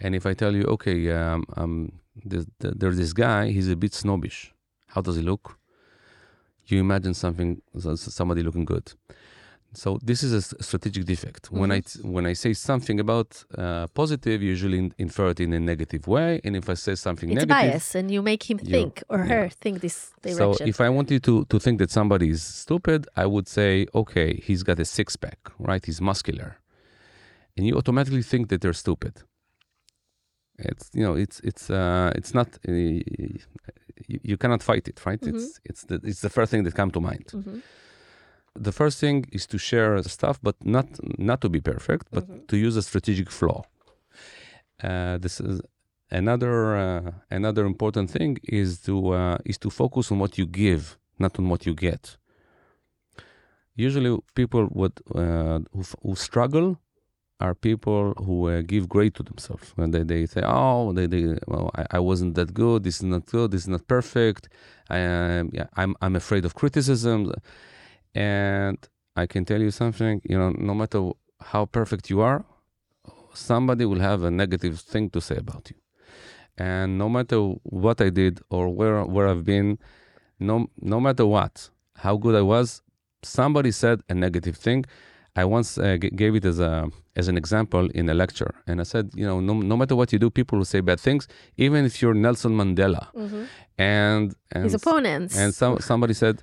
And 0.00 0.14
if 0.14 0.26
I 0.26 0.34
tell 0.34 0.54
you, 0.54 0.64
okay, 0.64 1.10
um, 1.12 1.44
um, 1.56 1.92
there's, 2.24 2.46
there's 2.58 2.96
this 2.96 3.12
guy, 3.12 3.50
he's 3.50 3.68
a 3.68 3.76
bit 3.76 3.94
snobbish. 3.94 4.52
How 4.88 5.00
does 5.00 5.16
he 5.16 5.22
look? 5.22 5.58
You 6.66 6.80
imagine 6.80 7.14
something, 7.14 7.62
somebody 7.78 8.42
looking 8.42 8.64
good. 8.64 8.92
So 9.82 9.88
this 10.10 10.20
is 10.26 10.32
a 10.32 10.42
strategic 10.68 11.04
defect. 11.12 11.42
When 11.60 11.70
I 11.78 11.80
t- 11.88 12.00
when 12.14 12.24
I 12.32 12.34
say 12.44 12.52
something 12.70 12.98
about 13.06 13.30
uh, 13.62 13.86
positive, 14.00 14.38
usually 14.54 14.78
in- 14.84 14.94
infer 15.06 15.28
it 15.34 15.40
in 15.40 15.52
a 15.52 15.60
negative 15.72 16.02
way, 16.16 16.30
and 16.44 16.52
if 16.60 16.66
I 16.74 16.74
say 16.86 16.94
something 17.06 17.28
It's 17.30 17.44
negative, 17.46 17.72
bias, 17.72 17.94
and 17.98 18.06
you 18.14 18.22
make 18.22 18.42
him 18.50 18.58
you- 18.62 18.70
think 18.76 18.92
or 19.12 19.18
yeah. 19.18 19.32
her 19.34 19.44
think 19.62 19.74
this 19.86 19.98
direction. 20.22 20.54
so 20.54 20.64
if 20.72 20.78
I 20.80 20.88
want 20.96 21.10
you 21.14 21.20
to, 21.28 21.34
to 21.52 21.56
think 21.64 21.76
that 21.82 21.90
somebody 21.90 22.28
is 22.36 22.42
stupid, 22.42 23.00
I 23.22 23.26
would 23.34 23.48
say, 23.58 23.86
okay, 24.02 24.28
he's 24.46 24.62
got 24.62 24.78
a 24.80 24.84
six 24.84 25.08
pack, 25.24 25.40
right? 25.58 25.84
He's 25.88 26.00
muscular. 26.00 26.50
And 27.56 27.66
you 27.66 27.74
automatically 27.76 28.22
think 28.32 28.48
that 28.50 28.60
they're 28.62 28.80
stupid. 28.86 29.14
It's 30.58 30.86
you 30.98 31.04
know 31.06 31.14
it's 31.24 31.38
it's 31.50 31.64
uh 31.70 32.12
it's 32.18 32.32
not 32.38 32.48
uh, 32.66 32.72
you, 32.72 34.18
you 34.30 34.36
cannot 34.42 34.62
fight 34.62 34.88
it 34.88 34.98
right 35.04 35.22
it's 35.22 35.60
it's 35.70 35.82
the 35.88 35.96
it's 36.10 36.22
the 36.26 36.30
first 36.30 36.50
thing 36.50 36.62
that 36.64 36.74
come 36.74 36.90
to 36.92 37.00
mind 37.10 37.26
Mhm. 37.32 37.60
The 38.58 38.72
first 38.72 38.98
thing 38.98 39.24
is 39.32 39.46
to 39.46 39.58
share 39.58 40.02
stuff 40.02 40.38
but 40.42 40.56
not 40.64 40.86
not 41.18 41.40
to 41.40 41.48
be 41.48 41.60
perfect 41.60 42.06
but 42.10 42.24
to 42.48 42.56
use 42.56 42.76
a 42.76 42.82
strategic 42.82 43.30
flaw 43.30 43.62
uh, 44.82 45.16
this 45.18 45.40
is 45.40 45.60
another 46.10 46.76
uh, 46.76 47.10
another 47.30 47.64
important 47.66 48.10
thing 48.10 48.38
is 48.44 48.80
to 48.80 48.94
uh, 49.10 49.38
is 49.44 49.58
to 49.58 49.70
focus 49.70 50.10
on 50.12 50.18
what 50.18 50.38
you 50.38 50.46
give 50.46 50.98
not 51.18 51.38
on 51.38 51.48
what 51.48 51.66
you 51.66 51.74
get 51.74 52.16
usually 53.74 54.16
people 54.34 54.68
would 54.72 54.92
uh, 55.14 55.58
who, 55.72 55.80
f- 55.80 55.96
who 56.02 56.14
struggle 56.14 56.78
are 57.40 57.54
people 57.54 58.14
who 58.24 58.48
uh, 58.48 58.62
give 58.62 58.88
grade 58.88 59.14
to 59.14 59.22
themselves 59.22 59.72
when 59.76 59.90
they, 59.90 60.02
they 60.02 60.24
say, 60.24 60.42
"Oh, 60.44 60.92
they, 60.94 61.06
they 61.06 61.36
well, 61.46 61.70
I, 61.74 61.84
I 61.90 61.98
wasn't 61.98 62.34
that 62.36 62.54
good. 62.54 62.82
This 62.84 62.96
is 62.96 63.02
not 63.02 63.26
good. 63.26 63.50
This 63.50 63.62
is 63.62 63.68
not 63.68 63.86
perfect. 63.86 64.48
I 64.88 64.98
am 64.98 65.50
yeah, 65.52 65.66
I'm 65.76 65.94
I'm 66.00 66.16
afraid 66.16 66.44
of 66.44 66.54
criticism." 66.54 67.32
And 68.16 68.78
I 69.22 69.26
can 69.32 69.44
tell 69.44 69.60
you 69.66 69.70
something. 69.70 70.14
You 70.30 70.38
know, 70.40 70.50
no 70.70 70.74
matter 70.74 71.00
how 71.52 71.62
perfect 71.78 72.04
you 72.12 72.18
are, 72.30 72.40
somebody 73.34 73.84
will 73.84 74.00
have 74.00 74.20
a 74.22 74.30
negative 74.30 74.76
thing 74.92 75.10
to 75.10 75.20
say 75.20 75.36
about 75.36 75.64
you. 75.70 75.76
And 76.58 76.88
no 77.02 77.08
matter 77.16 77.38
what 77.82 78.00
I 78.00 78.10
did 78.20 78.34
or 78.48 78.64
where 78.78 79.04
where 79.14 79.26
I've 79.32 79.44
been, 79.44 79.68
no 80.48 80.56
no 80.80 80.98
matter 81.06 81.26
what, 81.36 81.54
how 82.04 82.14
good 82.24 82.34
I 82.34 82.44
was, 82.54 82.82
somebody 83.22 83.70
said 83.82 83.96
a 84.08 84.14
negative 84.14 84.56
thing. 84.66 84.80
I 85.42 85.44
once 85.44 85.76
uh, 85.76 85.98
g- 86.02 86.08
gave 86.22 86.34
it 86.38 86.46
as 86.46 86.58
a 86.70 86.74
as 87.14 87.28
an 87.28 87.36
example 87.42 87.84
in 88.00 88.08
a 88.08 88.14
lecture, 88.14 88.52
and 88.66 88.80
I 88.80 88.84
said, 88.92 89.04
you 89.14 89.26
know, 89.26 89.38
no, 89.48 89.52
no 89.72 89.76
matter 89.76 89.94
what 89.94 90.08
you 90.14 90.18
do, 90.18 90.30
people 90.30 90.56
will 90.58 90.64
say 90.74 90.80
bad 90.80 90.98
things, 90.98 91.28
even 91.58 91.84
if 91.84 92.00
you're 92.00 92.14
Nelson 92.14 92.52
Mandela, 92.60 93.04
and 93.78 94.34
and 94.52 94.64
His 94.64 94.74
opponents. 94.74 95.36
and 95.38 95.54
some 95.54 95.78
somebody 95.80 96.14
said, 96.14 96.42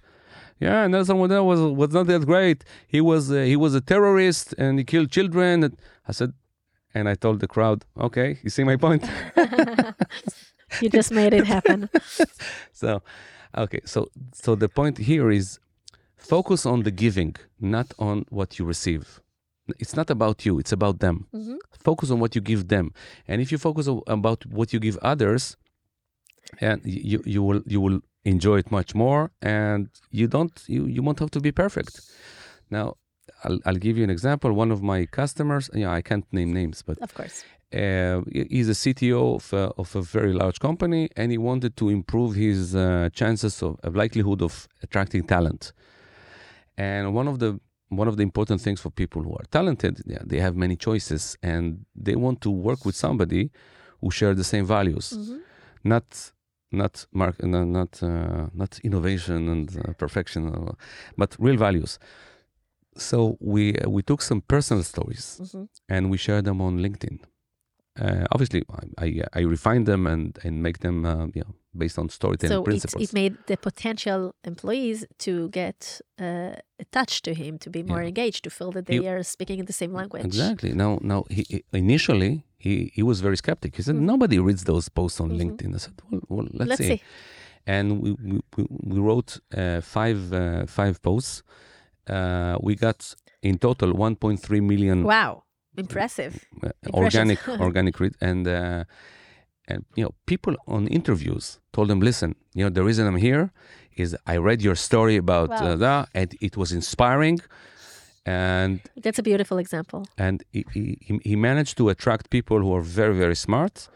yeah, 0.60 0.88
Nelson 0.88 1.18
Mandela 1.18 1.46
was 1.46 1.60
was 1.60 1.92
not 1.92 2.08
that 2.08 2.26
great. 2.26 2.64
He 2.88 3.02
was 3.02 3.32
uh, 3.32 3.42
he 3.42 3.56
was 3.56 3.76
a 3.76 3.82
terrorist 3.82 4.54
and 4.58 4.78
he 4.80 4.86
killed 4.86 5.12
children. 5.12 5.64
And 5.64 5.78
I 6.08 6.12
said, 6.12 6.34
and 6.94 7.10
I 7.10 7.16
told 7.16 7.40
the 7.40 7.48
crowd, 7.48 7.86
okay, 7.98 8.40
you 8.44 8.50
see 8.50 8.64
my 8.64 8.76
point. 8.78 9.04
you 10.82 10.90
just 10.90 11.12
made 11.12 11.34
it 11.34 11.46
happen. 11.46 11.90
so, 12.72 13.02
okay, 13.58 13.82
so 13.86 14.08
so 14.34 14.56
the 14.56 14.70
point 14.70 14.98
here 15.00 15.32
is 15.32 15.60
focus 16.18 16.66
on 16.66 16.84
the 16.84 16.92
giving, 16.92 17.36
not 17.60 17.94
on 18.00 18.26
what 18.30 18.60
you 18.60 18.66
receive. 18.66 19.20
It's 19.80 19.96
not 19.96 20.10
about 20.10 20.46
you; 20.46 20.60
it's 20.60 20.74
about 20.74 21.00
them. 21.00 21.28
Focus 21.84 22.12
on 22.12 22.20
what 22.20 22.36
you 22.36 22.42
give 22.42 22.68
them, 22.68 22.94
and 23.28 23.42
if 23.42 23.52
you 23.52 23.58
focus 23.58 23.88
on, 23.88 24.02
about 24.08 24.46
what 24.46 24.74
you 24.74 24.80
give 24.80 24.98
others, 25.02 25.56
and 26.60 26.82
you 26.86 27.22
you 27.26 27.42
will 27.42 27.62
you 27.66 27.80
will 27.80 28.02
enjoy 28.26 28.58
it 28.60 28.72
much 28.72 28.96
more, 28.96 29.32
and 29.42 29.90
you 30.12 30.28
don't 30.28 30.64
you 30.68 30.86
you 30.86 31.02
won't 31.04 31.20
have 31.20 31.32
to 31.32 31.40
be 31.40 31.52
perfect. 31.52 32.02
Now, 32.70 32.96
I'll 33.44 33.60
I'll 33.66 33.82
give 33.88 33.98
you 33.98 34.04
an 34.04 34.10
example. 34.10 34.52
One 34.54 34.72
of 34.72 34.82
my 34.82 35.06
customers, 35.06 35.70
yeah, 35.74 35.92
I 35.92 36.02
can't 36.02 36.26
name 36.32 36.54
names, 36.54 36.82
but 36.84 36.98
of 37.02 37.14
course. 37.14 37.44
uh, 37.74 38.22
he's 38.56 38.70
a 38.70 38.78
CTO 38.84 39.36
of 39.36 39.54
a, 39.54 39.72
of 39.78 39.96
a 39.96 40.02
very 40.02 40.34
large 40.34 40.60
company, 40.60 41.10
and 41.16 41.32
he 41.32 41.38
wanted 41.38 41.76
to 41.78 41.90
improve 41.90 42.36
his 42.36 42.76
uh, 42.76 43.10
chances 43.14 43.62
of, 43.64 43.78
of 43.84 43.96
likelihood 43.96 44.42
of 44.42 44.68
attracting 44.84 45.24
talent. 45.24 45.74
And 46.78 47.14
one 47.14 47.28
of 47.28 47.40
the 47.40 47.60
one 47.90 48.08
of 48.08 48.16
the 48.18 48.24
important 48.24 48.60
things 48.62 48.80
for 48.82 48.90
people 48.90 49.22
who 49.22 49.34
are 49.34 49.46
talented, 49.52 50.02
yeah, 50.08 50.24
they 50.26 50.40
have 50.40 50.56
many 50.56 50.76
choices, 50.76 51.38
and 51.44 51.86
they 51.96 52.16
want 52.16 52.42
to 52.42 52.50
work 52.50 52.86
with 52.86 52.96
somebody 52.96 53.52
who 54.02 54.10
share 54.10 54.34
the 54.34 54.44
same 54.44 54.66
values, 54.66 55.14
not 55.84 56.32
not 56.74 57.06
mark, 57.12 57.36
no, 57.44 57.64
not 57.64 58.02
uh, 58.04 58.48
not 58.54 58.80
innovation 58.84 59.48
and 59.50 59.70
uh, 59.78 59.94
perfection, 59.94 60.48
uh, 60.48 60.74
but 61.18 61.36
real 61.40 61.58
values. 61.58 62.00
So 62.98 63.38
we 63.40 63.74
we 63.88 64.02
took 64.04 64.22
some 64.22 64.42
personal 64.42 64.84
stories 64.84 65.40
and 65.90 66.10
we 66.12 66.18
shared 66.18 66.46
them 66.46 66.62
on 66.62 66.78
LinkedIn. 66.80 67.20
Uh, 68.00 68.26
obviously, 68.32 68.64
I, 68.98 69.06
I 69.06 69.24
I 69.40 69.42
refine 69.42 69.84
them 69.86 70.08
and 70.08 70.38
and 70.46 70.62
make 70.62 70.78
them 70.80 71.06
uh, 71.06 71.26
you 71.36 71.42
know 71.44 71.54
based 71.76 71.98
on 72.00 72.10
storytelling 72.10 72.54
So 72.56 72.62
it, 72.62 72.66
principles. 72.66 73.04
it 73.04 73.14
made 73.14 73.36
the 73.48 73.58
potential 73.58 74.34
employees 74.44 75.06
to 75.26 75.50
get 75.50 76.02
uh, 76.22 76.54
attached 76.80 77.24
to 77.26 77.34
him, 77.34 77.58
to 77.60 77.70
be 77.70 77.82
more 77.84 78.02
Yeah. 78.02 78.10
engaged, 78.10 78.44
to 78.44 78.50
feel 78.50 78.72
that 78.72 78.88
He- 78.90 79.00
they 79.00 79.08
are 79.08 79.24
speaking 79.24 79.60
in 79.60 79.66
the 79.66 79.74
same 79.74 79.92
language. 79.94 80.26
Exactly. 80.26 80.72
Now, 80.74 81.00
now 81.02 81.24
he, 81.30 81.44
he- 81.50 81.64
initially 81.74 82.44
he, 82.66 82.74
he 82.98 83.04
was 83.10 83.18
very 83.28 83.38
skeptic. 83.44 83.72
He 83.78 83.82
said 83.88 83.96
nobody 84.14 84.38
reads 84.48 84.64
those 84.72 84.86
posts 85.00 85.20
on 85.24 85.30
LinkedIn. 85.42 85.72
I 85.78 85.80
said, 85.86 85.94
well, 86.10 86.22
well 86.36 86.48
let's, 86.52 86.54
Mm-hmm. 86.54 86.70
Let's 86.70 86.88
see. 86.92 87.02
And 87.76 87.86
we 88.04 88.10
we, 88.30 88.36
we, 88.56 88.64
we 88.94 88.98
wrote 89.08 89.32
uh, 89.62 89.82
five 89.96 90.20
uh, 90.34 90.66
five 90.80 90.96
posts. 91.08 91.34
Uh, 92.16 92.56
we 92.68 92.72
got 92.88 93.00
in 93.42 93.58
total 93.68 93.90
1.3 93.94 94.62
million 94.72 94.98
Wow, 95.16 95.34
impressive. 95.84 96.34
uh, 96.64 96.70
organic 97.04 97.40
organic 97.68 97.94
read 98.02 98.14
and 98.30 98.44
uh, 98.48 98.84
and 99.72 99.80
you 99.98 100.04
know 100.06 100.14
people 100.32 100.54
on 100.76 100.82
interviews 101.00 101.46
told 101.76 101.88
them 101.92 102.00
listen 102.10 102.30
you 102.58 102.64
know 102.66 102.70
the 102.80 102.84
reason 102.90 103.04
i'm 103.10 103.22
here 103.30 103.44
is 104.04 104.10
i 104.34 104.36
read 104.50 104.60
your 104.68 104.76
story 104.90 105.16
about 105.26 105.50
Wow. 105.50 105.66
uh, 105.68 105.76
that 105.86 106.04
and 106.20 106.30
it 106.48 106.54
was 106.62 106.70
inspiring 106.80 107.38
and 108.26 108.80
That's 109.04 109.20
a 109.20 109.24
beautiful 109.24 109.58
example. 109.58 110.02
and 110.18 110.44
he, 110.52 110.66
he, 110.74 111.20
he- 111.24 111.36
managed 111.36 111.76
to 111.78 111.90
attract 111.90 112.30
people 112.30 112.58
who 112.60 112.74
are 112.78 112.82
very 113.00 113.16
very 113.24 113.36
smart 113.36 113.88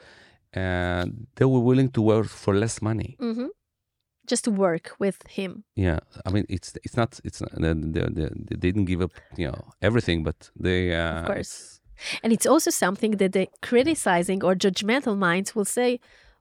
and 0.53 1.28
they 1.36 1.45
were 1.45 1.59
willing 1.59 1.89
to 1.91 2.01
work 2.01 2.28
for 2.28 2.53
less 2.55 2.82
money 2.82 3.15
hmm 3.19 3.47
Just 4.32 4.43
to 4.43 4.51
work 4.51 4.88
with 4.99 5.17
him. 5.38 5.51
yeah 5.75 5.99
i 6.25 6.30
mean 6.34 6.45
it's 6.55 6.69
it's 6.86 6.97
not 7.01 7.19
it's 7.28 7.39
not, 7.41 7.51
they, 7.63 7.73
they, 7.95 8.05
they 8.17 8.30
they 8.49 8.57
didn't 8.65 8.86
give 8.91 9.01
up 9.05 9.11
you 9.41 9.47
know 9.49 9.61
everything 9.82 10.23
but 10.23 10.38
they 10.65 10.80
uh, 10.93 11.19
Of 11.21 11.25
course. 11.34 11.53
And 12.23 12.32
it's 12.36 12.45
also 12.53 12.69
something 12.71 13.17
that 13.21 13.32
the 13.32 13.45
criticizing 13.69 14.39
or 14.47 14.53
judgmental 14.55 15.15
minds 15.17 15.49
will 15.55 15.65
say, 15.80 15.99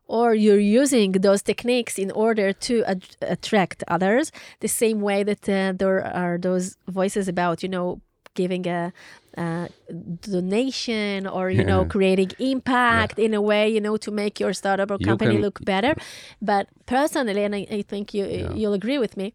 or 0.09 0.35
you're 0.35 0.59
using 0.83 1.13
those 1.13 1.43
techniques 1.43 1.99
in 1.99 2.11
order 2.13 2.53
to 2.53 2.85
ad- 2.85 3.17
attract 3.23 3.83
others, 3.89 4.31
the 4.61 4.69
same 4.69 5.01
way 5.01 5.23
that 5.25 5.49
uh, 5.49 5.73
there 5.77 6.05
are 6.25 6.39
those 6.39 6.77
voices 6.89 7.29
about, 7.29 7.63
you 7.63 7.69
know, 7.69 8.01
giving 8.35 8.67
a, 8.69 8.93
uh 9.39 9.67
donation 10.21 11.27
or, 11.27 11.51
you 11.51 11.65
know, 11.65 11.85
creating 11.95 12.31
impact 12.39 13.19
in 13.19 13.35
a 13.35 13.41
way, 13.41 13.69
you 13.69 13.81
know, 13.81 13.97
to 13.97 14.11
make 14.11 14.41
your 14.41 14.53
startup 14.53 14.91
or 14.91 14.97
You 15.01 15.07
company 15.07 15.33
can- 15.35 15.43
look 15.43 15.59
better. 15.65 15.95
But 16.41 16.69
personally, 16.87 17.43
and 17.45 17.55
I, 17.55 17.67
I 17.79 17.83
think 17.83 18.15
you, 18.15 18.25
Yeah. 18.27 18.53
you'll 18.55 18.75
agree 18.75 18.99
with 18.99 19.17
me, 19.17 19.35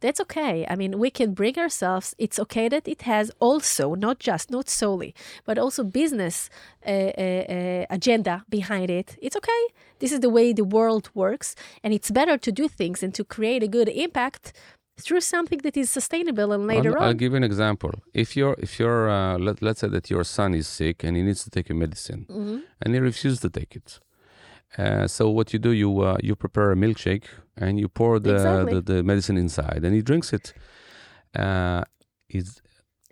that's 0.00 0.20
okay. 0.20 0.66
I 0.68 0.76
mean, 0.76 0.98
we 0.98 1.10
can 1.10 1.32
bring 1.34 1.58
ourselves. 1.58 2.14
It's 2.18 2.38
okay 2.38 2.68
that 2.68 2.86
it 2.86 3.02
has 3.02 3.30
also 3.40 3.94
not 3.94 4.18
just, 4.18 4.50
not 4.50 4.68
solely, 4.68 5.14
but 5.44 5.58
also 5.58 5.82
business 5.84 6.50
uh, 6.86 6.90
uh, 6.90 7.22
uh, 7.56 7.86
agenda 7.90 8.44
behind 8.48 8.90
it. 8.90 9.16
It's 9.22 9.36
okay. 9.36 9.62
This 9.98 10.12
is 10.12 10.20
the 10.20 10.30
way 10.30 10.52
the 10.52 10.64
world 10.64 11.10
works, 11.14 11.54
and 11.82 11.94
it's 11.94 12.10
better 12.10 12.36
to 12.38 12.52
do 12.52 12.68
things 12.68 13.02
and 13.02 13.14
to 13.14 13.24
create 13.24 13.62
a 13.62 13.68
good 13.68 13.88
impact 13.88 14.52
through 14.98 15.20
something 15.20 15.58
that 15.58 15.76
is 15.76 15.90
sustainable 15.90 16.52
and 16.52 16.66
later 16.66 16.96
I'll, 16.96 17.02
on. 17.02 17.08
I'll 17.08 17.14
give 17.14 17.32
you 17.32 17.36
an 17.36 17.44
example. 17.44 17.92
If 18.14 18.34
you're, 18.36 18.56
if 18.58 18.78
you're, 18.78 19.10
uh, 19.10 19.38
let, 19.38 19.60
let's 19.60 19.80
say 19.80 19.88
that 19.88 20.08
your 20.10 20.24
son 20.24 20.54
is 20.54 20.66
sick 20.66 21.04
and 21.04 21.16
he 21.16 21.22
needs 21.22 21.44
to 21.44 21.50
take 21.50 21.68
a 21.70 21.74
medicine, 21.74 22.26
Mm-hmm. 22.30 22.58
and 22.82 22.94
he 22.94 23.00
refuses 23.00 23.40
to 23.40 23.50
take 23.50 23.76
it. 23.76 24.00
Uh, 24.78 25.06
so 25.06 25.30
what 25.30 25.52
you 25.52 25.58
do, 25.58 25.70
you 25.72 26.00
uh, 26.02 26.16
you 26.22 26.34
prepare 26.36 26.72
a 26.72 26.76
milkshake 26.76 27.24
and 27.56 27.78
you 27.80 27.88
pour 27.88 28.18
the, 28.20 28.34
Exactly. 28.34 28.74
the, 28.74 28.80
the 28.92 29.02
medicine 29.02 29.36
inside, 29.38 29.80
and 29.84 29.94
he 29.94 30.02
drinks 30.02 30.32
it. 30.32 30.52
Uh, 31.34 31.82
is 32.28 32.60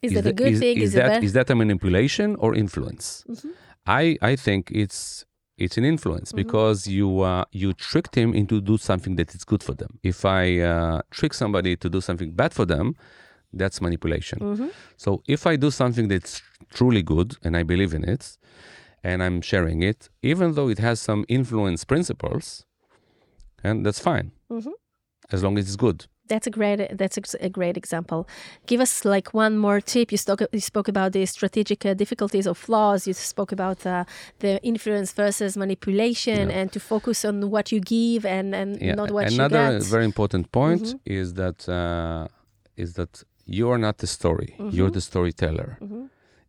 is, 0.02 0.12
that 0.12 0.20
a 0.20 0.22
that- 0.24 0.36
good 0.36 0.52
is- 0.54 0.60
thing? 0.60 0.76
Is, 0.76 0.82
Is, 0.90 0.92
that 0.94 1.08
bad? 1.08 1.24
is 1.24 1.32
that 1.32 1.50
a 1.50 1.54
manipulation 1.54 2.36
or 2.36 2.54
influence? 2.54 3.24
Mhm. 3.28 3.50
I 3.86 4.18
I 4.22 4.36
think 4.36 4.70
it's 4.70 5.24
it's 5.56 5.78
an 5.78 5.84
influence 5.84 6.28
Mm-hmm. 6.32 6.42
because 6.42 6.78
you 6.86 7.20
uh, 7.20 7.44
you 7.52 7.72
tricked 7.72 8.14
him 8.16 8.34
into 8.34 8.60
do 8.60 8.76
something 8.76 9.16
that 9.16 9.34
is 9.34 9.44
good 9.44 9.62
for 9.62 9.74
them. 9.74 9.98
If 10.02 10.24
I 10.24 10.60
uh, 10.60 11.00
trick 11.10 11.32
somebody 11.34 11.76
to 11.76 11.88
do 11.88 12.00
something 12.00 12.32
bad 12.34 12.52
for 12.52 12.66
them, 12.66 12.94
that's 13.60 13.80
manipulation. 13.80 14.38
Mm-hmm. 14.40 14.68
So 14.96 15.22
if 15.28 15.46
I 15.46 15.56
do 15.56 15.70
something 15.70 16.08
that's 16.08 16.42
truly 16.76 17.02
good 17.02 17.36
and 17.44 17.56
I 17.56 17.62
believe 17.62 17.94
in 17.94 18.04
it, 18.14 18.36
and 19.04 19.22
I'm 19.22 19.40
sharing 19.50 19.82
it, 19.90 20.08
even 20.22 20.54
though 20.54 20.68
it 20.74 20.78
has 20.78 20.96
some 21.00 21.24
influence 21.28 21.84
principles, 21.92 22.46
and 23.62 23.84
that's 23.86 24.00
fine, 24.10 24.26
Mhm. 24.50 24.72
as 25.34 25.42
long 25.44 25.58
as 25.58 25.64
it's 25.66 25.76
good. 25.76 25.98
That's 26.32 26.46
a 26.46 26.50
great. 26.58 26.78
That's 27.00 27.18
a 27.48 27.50
great 27.58 27.76
example. 27.76 28.20
Give 28.70 28.80
us 28.86 29.04
like 29.04 29.28
one 29.34 29.54
more 29.58 29.80
tip. 29.92 30.10
You 30.10 30.16
spoke. 30.16 30.40
You 30.52 30.60
spoke 30.72 30.88
about 30.94 31.12
the 31.12 31.26
strategic 31.26 31.84
uh, 31.84 31.92
difficulties 32.02 32.46
or 32.50 32.54
flaws. 32.54 33.06
You 33.06 33.12
spoke 33.12 33.52
about 33.52 33.84
uh, 33.84 34.04
the 34.38 34.52
influence 34.62 35.12
versus 35.22 35.54
manipulation, 35.64 36.48
Yeah. 36.48 36.58
and 36.58 36.72
to 36.72 36.80
focus 36.80 37.24
on 37.26 37.50
what 37.54 37.66
you 37.72 37.80
give 37.80 38.22
and 38.38 38.54
and 38.54 38.70
Yeah. 38.80 38.94
not 39.00 39.10
what 39.10 39.24
Another 39.32 39.60
you 39.64 39.70
get. 39.72 39.80
Mm-hmm. 39.82 39.90
very 39.96 40.04
important 40.12 40.44
point 40.60 40.94
is 41.04 41.34
that 41.34 41.58
uh, 41.68 42.26
is 42.84 42.90
that 42.94 43.12
you 43.58 43.64
are 43.72 43.78
not 43.86 43.96
the 43.98 44.06
story. 44.06 44.50
You're 44.76 44.90
the 44.98 45.04
storyteller. 45.10 45.70
Mm-hmm. 45.82 46.04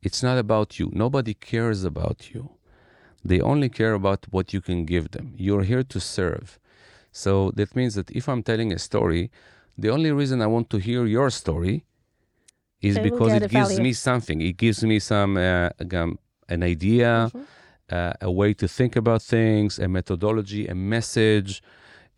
It's 0.07 0.21
not 0.27 0.37
about 0.45 0.69
you. 0.79 0.87
Nobody 1.05 1.33
cares 1.51 1.79
about 1.91 2.19
you. 2.33 2.43
They 3.29 3.39
only 3.51 3.69
care 3.79 3.93
about 4.01 4.21
what 4.35 4.45
you 4.53 4.61
can 4.69 4.79
give 4.93 5.05
them. 5.15 5.25
You're 5.45 5.65
here 5.71 5.83
to 5.93 5.99
serve. 6.17 6.47
So 7.23 7.31
that 7.57 7.69
means 7.79 7.93
that 7.97 8.07
if 8.19 8.23
I'm 8.31 8.43
telling 8.51 8.69
a 8.71 8.79
story, 8.89 9.23
the 9.83 9.89
only 9.95 10.11
reason 10.21 10.37
I 10.41 10.49
want 10.55 10.67
to 10.73 10.77
hear 10.87 11.01
your 11.17 11.29
story 11.41 11.75
is 12.89 12.95
because 12.99 13.31
it 13.33 13.49
gives 13.49 13.69
value. 13.69 13.83
me 13.87 13.93
something. 13.93 14.37
It 14.49 14.57
gives 14.65 14.79
me 14.91 14.97
some 14.99 15.31
uh, 15.37 15.69
an 16.55 16.61
idea, 16.75 17.11
Mm-hmm. 17.29 17.41
uh, 17.97 18.13
a 18.29 18.31
way 18.39 18.53
to 18.61 18.67
think 18.77 18.95
about 18.95 19.21
things, 19.37 19.71
a 19.79 19.87
methodology, 19.87 20.67
a 20.67 20.75
message, 20.95 21.51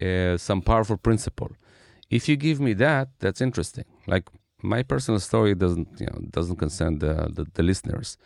uh, 0.02 0.38
some 0.48 0.62
powerful 0.62 0.98
principle. 1.08 1.52
If 2.10 2.22
you 2.30 2.36
give 2.48 2.60
me 2.68 2.74
that, 2.86 3.06
that's 3.20 3.42
interesting. 3.42 3.86
Like 4.14 4.26
my 4.62 4.84
personal 4.84 5.20
story 5.20 5.56
doesn't, 5.56 5.88
you 6.00 6.08
know, 6.08 6.20
doesn't 6.32 6.58
concern 6.58 7.00
the, 7.00 7.30
the, 7.34 7.46
the 7.54 7.64
listeners. 7.64 8.18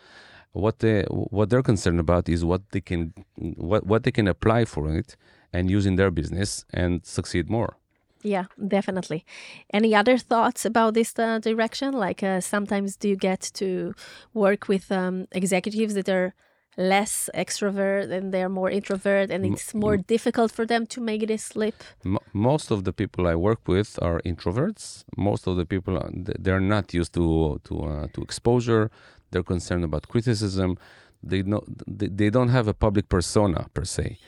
what 0.52 0.78
they 0.80 1.04
what 1.08 1.48
they're 1.50 1.62
concerned 1.62 2.00
about 2.00 2.28
is 2.28 2.44
what 2.44 2.62
they 2.72 2.80
can 2.80 3.12
what 3.56 3.86
what 3.86 4.02
they 4.04 4.10
can 4.12 4.28
apply 4.28 4.64
for 4.64 4.94
it 4.94 5.16
and 5.52 5.70
use 5.70 5.86
in 5.86 5.96
their 5.96 6.10
business 6.10 6.64
and 6.72 7.04
succeed 7.04 7.48
more. 7.50 7.76
Yeah, 8.22 8.44
definitely. 8.68 9.24
Any 9.72 9.94
other 9.94 10.16
thoughts 10.18 10.64
about 10.64 10.94
this 10.94 11.18
uh, 11.18 11.38
direction? 11.40 11.92
Like 11.92 12.22
uh, 12.22 12.40
sometimes 12.40 12.96
do 12.96 13.08
you 13.08 13.16
get 13.16 13.50
to 13.54 13.94
work 14.34 14.68
with 14.68 14.92
um, 14.92 15.26
executives 15.32 15.94
that 15.94 16.08
are 16.08 16.34
less 16.76 17.28
extrovert 17.34 18.10
and 18.10 18.32
they're 18.32 18.48
more 18.48 18.70
introvert 18.70 19.30
and 19.30 19.44
it's 19.44 19.74
more 19.74 19.96
difficult 19.96 20.50
for 20.50 20.64
them 20.64 20.86
to 20.86 21.00
make 21.00 21.26
this 21.26 21.54
leap 21.54 21.74
M- 22.04 22.18
most 22.32 22.70
of 22.70 22.84
the 22.84 22.92
people 22.92 23.26
i 23.26 23.34
work 23.34 23.68
with 23.68 23.98
are 24.00 24.20
introverts. 24.24 25.04
Most 25.16 25.46
of 25.46 25.56
the 25.56 25.66
people 25.66 25.96
are, 25.98 26.10
they're 26.12 26.60
not 26.60 26.94
used 26.94 27.12
to 27.14 27.60
to 27.64 27.74
uh, 27.82 28.06
to 28.14 28.22
exposure. 28.22 28.90
They're 29.30 29.42
concerned 29.54 29.84
about 29.84 30.08
criticism. 30.08 30.78
They 31.22 31.42
know 31.42 31.62
they, 31.86 32.08
they 32.08 32.30
don't 32.30 32.48
have 32.48 32.68
a 32.68 32.74
public 32.74 33.08
persona 33.08 33.66
per 33.74 33.84
se. 33.84 34.18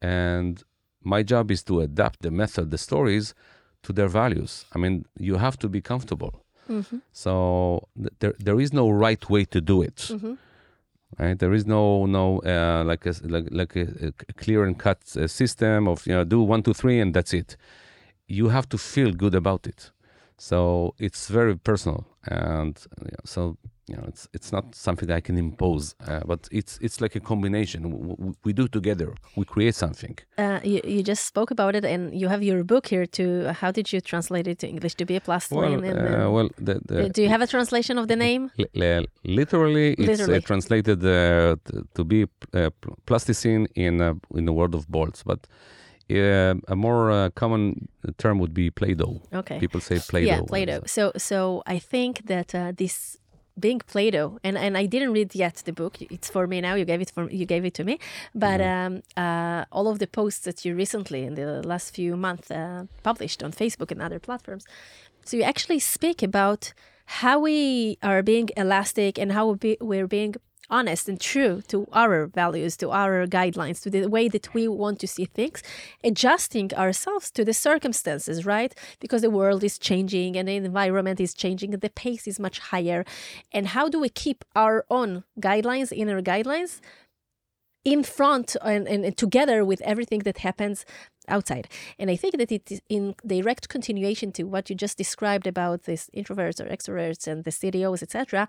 And 0.00 0.62
my 1.02 1.22
job 1.22 1.50
is 1.50 1.62
to 1.64 1.80
adapt 1.80 2.22
the 2.22 2.30
method 2.30 2.70
the 2.70 2.78
stories 2.78 3.34
to 3.82 3.92
their 3.92 4.08
values. 4.08 4.64
I 4.74 4.78
mean 4.78 5.04
you 5.18 5.36
have 5.36 5.58
to 5.58 5.68
be 5.68 5.80
comfortable. 5.80 6.34
Mm-hmm. 6.66 7.00
so 7.12 7.88
th- 7.94 8.14
there, 8.20 8.34
there 8.38 8.58
is 8.58 8.72
no 8.72 8.88
right 8.88 9.22
way 9.28 9.44
to 9.44 9.60
do 9.60 9.82
it. 9.82 9.96
Mm-hmm 9.96 10.34
right? 11.18 11.38
There 11.38 11.52
is 11.52 11.66
no 11.66 12.06
no 12.06 12.38
uh, 12.40 12.84
like 12.84 13.06
a 13.06 13.14
like, 13.24 13.48
like 13.50 13.76
a, 13.76 14.12
a 14.28 14.32
clear 14.34 14.64
and 14.64 14.78
cut 14.78 14.98
uh, 15.16 15.26
system 15.26 15.88
of 15.88 16.06
you 16.06 16.14
know 16.14 16.24
do 16.24 16.40
one 16.42 16.62
two 16.62 16.74
three 16.74 17.00
and 17.00 17.14
that's 17.14 17.32
it. 17.32 17.56
You 18.26 18.48
have 18.48 18.68
to 18.70 18.78
feel 18.78 19.12
good 19.12 19.34
about 19.34 19.66
it. 19.66 19.90
So 20.36 20.94
it's 20.98 21.28
very 21.28 21.56
personal 21.56 22.06
and 22.26 22.78
you 23.00 23.12
know, 23.12 23.24
so 23.24 23.56
you 23.88 23.96
know 23.96 24.04
it's 24.08 24.28
it's 24.32 24.50
not 24.52 24.74
something 24.74 25.10
i 25.10 25.20
can 25.20 25.36
impose 25.36 25.94
uh, 26.06 26.20
but 26.26 26.48
it's 26.50 26.78
it's 26.80 27.00
like 27.00 27.14
a 27.14 27.20
combination 27.20 27.80
we, 27.90 28.32
we 28.44 28.52
do 28.52 28.66
together 28.68 29.14
we 29.36 29.44
create 29.44 29.74
something 29.74 30.16
uh, 30.38 30.60
you, 30.64 30.80
you 30.84 31.02
just 31.02 31.24
spoke 31.26 31.50
about 31.50 31.74
it 31.76 31.84
and 31.84 32.18
you 32.18 32.28
have 32.28 32.42
your 32.42 32.64
book 32.64 32.86
here 32.86 33.06
too 33.06 33.46
how 33.60 33.70
did 33.70 33.92
you 33.92 34.00
translate 34.00 34.46
it 34.46 34.58
to 34.58 34.66
english 34.66 34.94
to 34.94 35.04
be 35.04 35.16
a 35.16 35.20
plus 35.20 35.50
well, 35.50 35.74
uh, 35.74 36.30
well 36.30 36.48
the, 36.56 36.80
the, 36.86 37.08
do 37.10 37.22
you 37.22 37.28
have 37.28 37.42
a 37.42 37.46
translation 37.46 37.98
of 37.98 38.08
the 38.08 38.16
name 38.16 38.50
li 38.74 39.06
literally 39.24 39.92
it's 39.94 40.08
uh, 40.08 40.12
literally. 40.12 40.40
translated 40.40 41.04
uh, 41.04 41.56
to 41.94 42.04
be 42.04 42.26
uh, 42.54 42.70
plasticine 43.06 43.66
in 43.74 43.94
in 44.34 44.44
the 44.46 44.52
world 44.52 44.74
of 44.74 44.88
bolts 44.88 45.22
but 45.22 45.46
uh, 46.10 46.54
a 46.68 46.76
more 46.76 47.10
uh, 47.10 47.30
common 47.30 47.88
term 48.18 48.38
would 48.38 48.52
be 48.52 48.70
Play-Doh. 48.70 49.22
Okay. 49.32 49.58
People 49.58 49.80
say 49.80 49.98
Play-Doh. 49.98 50.26
Yeah, 50.26 50.40
Play-Doh. 50.46 50.82
So, 50.86 51.12
so 51.16 51.62
I 51.66 51.78
think 51.78 52.26
that 52.26 52.54
uh, 52.54 52.72
this 52.76 53.16
being 53.58 53.78
Play-Doh, 53.78 54.38
and, 54.42 54.58
and 54.58 54.76
I 54.76 54.86
didn't 54.86 55.12
read 55.12 55.34
yet 55.34 55.62
the 55.64 55.72
book. 55.72 56.00
It's 56.00 56.28
for 56.28 56.46
me 56.46 56.60
now. 56.60 56.74
You 56.74 56.84
gave 56.84 57.00
it 57.00 57.10
for 57.10 57.30
you 57.30 57.46
gave 57.46 57.64
it 57.64 57.74
to 57.74 57.84
me. 57.84 57.98
But 58.34 58.60
mm-hmm. 58.60 58.96
um, 58.96 59.24
uh, 59.24 59.64
all 59.70 59.88
of 59.88 59.98
the 59.98 60.06
posts 60.06 60.40
that 60.40 60.64
you 60.64 60.74
recently 60.74 61.22
in 61.24 61.34
the 61.34 61.62
last 61.66 61.94
few 61.94 62.16
months 62.16 62.50
uh, 62.50 62.86
published 63.02 63.42
on 63.42 63.52
Facebook 63.52 63.90
and 63.90 64.02
other 64.02 64.18
platforms, 64.18 64.64
so 65.24 65.36
you 65.36 65.42
actually 65.42 65.78
speak 65.78 66.22
about 66.22 66.72
how 67.06 67.38
we 67.38 67.98
are 68.02 68.22
being 68.22 68.48
elastic 68.56 69.18
and 69.18 69.32
how 69.32 69.58
we're 69.80 70.06
being 70.06 70.34
honest 70.70 71.08
and 71.08 71.20
true 71.20 71.62
to 71.68 71.86
our 71.92 72.26
values, 72.26 72.76
to 72.78 72.90
our 72.90 73.26
guidelines, 73.26 73.82
to 73.82 73.90
the 73.90 74.06
way 74.08 74.28
that 74.28 74.52
we 74.54 74.68
want 74.68 74.98
to 75.00 75.06
see 75.06 75.26
things, 75.26 75.62
adjusting 76.02 76.72
ourselves 76.74 77.30
to 77.32 77.44
the 77.44 77.54
circumstances, 77.54 78.46
right? 78.46 78.74
Because 79.00 79.22
the 79.22 79.30
world 79.30 79.62
is 79.64 79.78
changing 79.78 80.36
and 80.36 80.48
the 80.48 80.56
environment 80.56 81.20
is 81.20 81.34
changing 81.34 81.70
the 81.70 81.90
pace 81.90 82.26
is 82.26 82.38
much 82.38 82.58
higher. 82.58 83.04
And 83.52 83.68
how 83.68 83.88
do 83.88 84.00
we 84.00 84.08
keep 84.08 84.44
our 84.54 84.84
own 84.90 85.24
guidelines, 85.40 85.92
inner 85.92 86.22
guidelines, 86.22 86.80
in 87.84 88.02
front 88.02 88.56
and, 88.62 88.88
and, 88.88 89.04
and 89.04 89.16
together 89.16 89.62
with 89.62 89.80
everything 89.82 90.20
that 90.20 90.38
happens 90.38 90.86
outside. 91.28 91.68
And 91.98 92.10
I 92.10 92.16
think 92.16 92.38
that 92.38 92.50
it 92.50 92.72
is 92.72 92.80
in 92.88 93.14
direct 93.26 93.68
continuation 93.68 94.32
to 94.32 94.44
what 94.44 94.70
you 94.70 94.76
just 94.76 94.96
described 94.96 95.46
about 95.46 95.82
these 95.84 96.08
introverts 96.16 96.60
or 96.60 96.68
extroverts 96.74 97.26
and 97.26 97.44
the 97.44 97.50
CDOs, 97.50 98.02
etc 98.02 98.48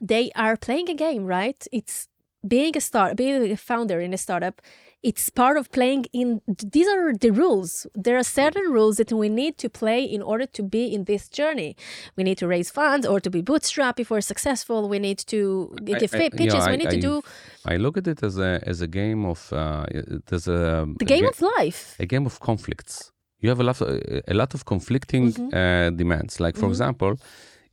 they 0.00 0.30
are 0.34 0.56
playing 0.56 0.88
a 0.90 0.94
game, 0.94 1.26
right? 1.26 1.66
It's 1.72 2.08
being 2.46 2.76
a 2.76 2.80
start, 2.80 3.16
being 3.16 3.50
a 3.50 3.56
founder 3.56 4.00
in 4.00 4.14
a 4.14 4.18
startup. 4.18 4.62
It's 5.02 5.30
part 5.30 5.56
of 5.56 5.72
playing 5.72 6.06
in. 6.12 6.42
These 6.46 6.86
are 6.86 7.14
the 7.14 7.30
rules. 7.30 7.86
There 7.94 8.18
are 8.18 8.22
certain 8.22 8.70
rules 8.70 8.96
that 8.98 9.10
we 9.12 9.30
need 9.30 9.56
to 9.58 9.70
play 9.70 10.04
in 10.04 10.20
order 10.20 10.44
to 10.44 10.62
be 10.62 10.92
in 10.94 11.04
this 11.04 11.28
journey. 11.28 11.74
We 12.16 12.24
need 12.24 12.36
to 12.38 12.46
raise 12.46 12.70
funds 12.70 13.06
or 13.06 13.18
to 13.20 13.30
be 13.30 13.42
bootstrapped 13.42 13.98
if 13.98 14.10
we're 14.10 14.20
successful. 14.20 14.90
We 14.90 14.98
need 14.98 15.18
to 15.28 15.74
give 15.84 15.96
I, 16.14 16.18
I, 16.18 16.28
pitches. 16.28 16.40
You 16.40 16.60
know, 16.60 16.70
we 16.70 16.76
need 16.76 16.88
I, 16.88 16.96
to 16.96 17.00
do. 17.00 17.22
I 17.64 17.76
look 17.76 17.96
at 17.96 18.06
it 18.08 18.22
as 18.22 18.38
a 18.38 18.60
as 18.66 18.82
a 18.82 18.86
game 18.86 19.24
of 19.24 19.50
uh, 19.54 19.86
there's 20.26 20.48
a 20.48 20.86
the 20.98 21.06
game 21.06 21.24
a, 21.24 21.28
of 21.28 21.40
life. 21.40 21.96
A 21.98 22.06
game 22.06 22.26
of 22.26 22.38
conflicts. 22.40 23.10
You 23.38 23.48
have 23.48 23.60
a 23.60 23.64
lot 23.64 23.80
of, 23.80 23.88
a 24.28 24.34
lot 24.34 24.52
of 24.52 24.66
conflicting 24.66 25.32
mm-hmm. 25.32 25.54
uh, 25.54 25.96
demands. 25.96 26.40
Like 26.40 26.56
for 26.56 26.62
mm-hmm. 26.62 26.72
example 26.72 27.16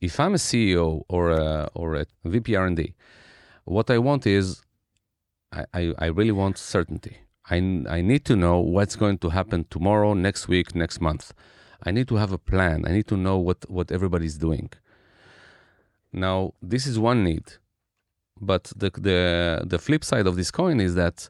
if 0.02 0.20
I'm 0.20 0.34
a 0.34 0.38
CEO 0.38 1.04
or 1.08 1.32
a, 1.32 1.70
or 1.74 1.96
a 1.96 2.06
VP 2.26 2.56
R&D, 2.56 2.94
what 3.66 3.90
I 3.90 3.98
want 3.98 4.26
is 4.28 4.62
I, 5.52 5.66
I, 5.74 5.94
I 6.00 6.06
really 6.08 6.32
want 6.32 6.58
certainty. 6.58 7.18
I, 7.50 7.56
I 7.90 8.02
need 8.02 8.26
to 8.26 8.36
know 8.36 8.60
what's 8.60 8.96
going 8.96 9.18
to 9.20 9.30
happen 9.30 9.66
tomorrow, 9.70 10.14
next 10.14 10.48
week, 10.48 10.76
next 10.76 11.00
month. 11.00 11.34
I 11.84 11.92
need 11.92 12.08
to 12.10 12.16
have 12.16 12.32
a 12.32 12.38
plan. 12.38 12.86
I 12.86 12.92
need 12.92 13.08
to 13.08 13.18
know 13.18 13.38
what, 13.38 13.70
what 13.70 13.92
everybody's 13.92 14.38
doing. 14.38 14.70
Now, 16.12 16.54
this 16.62 16.86
is 16.88 17.00
one 17.00 17.24
need. 17.24 17.46
But 18.40 18.72
the, 18.76 18.92
the, 18.92 19.64
the 19.66 19.80
flip 19.80 20.04
side 20.04 20.28
of 20.28 20.36
this 20.36 20.52
coin 20.52 20.80
is 20.80 20.96
that 20.96 21.30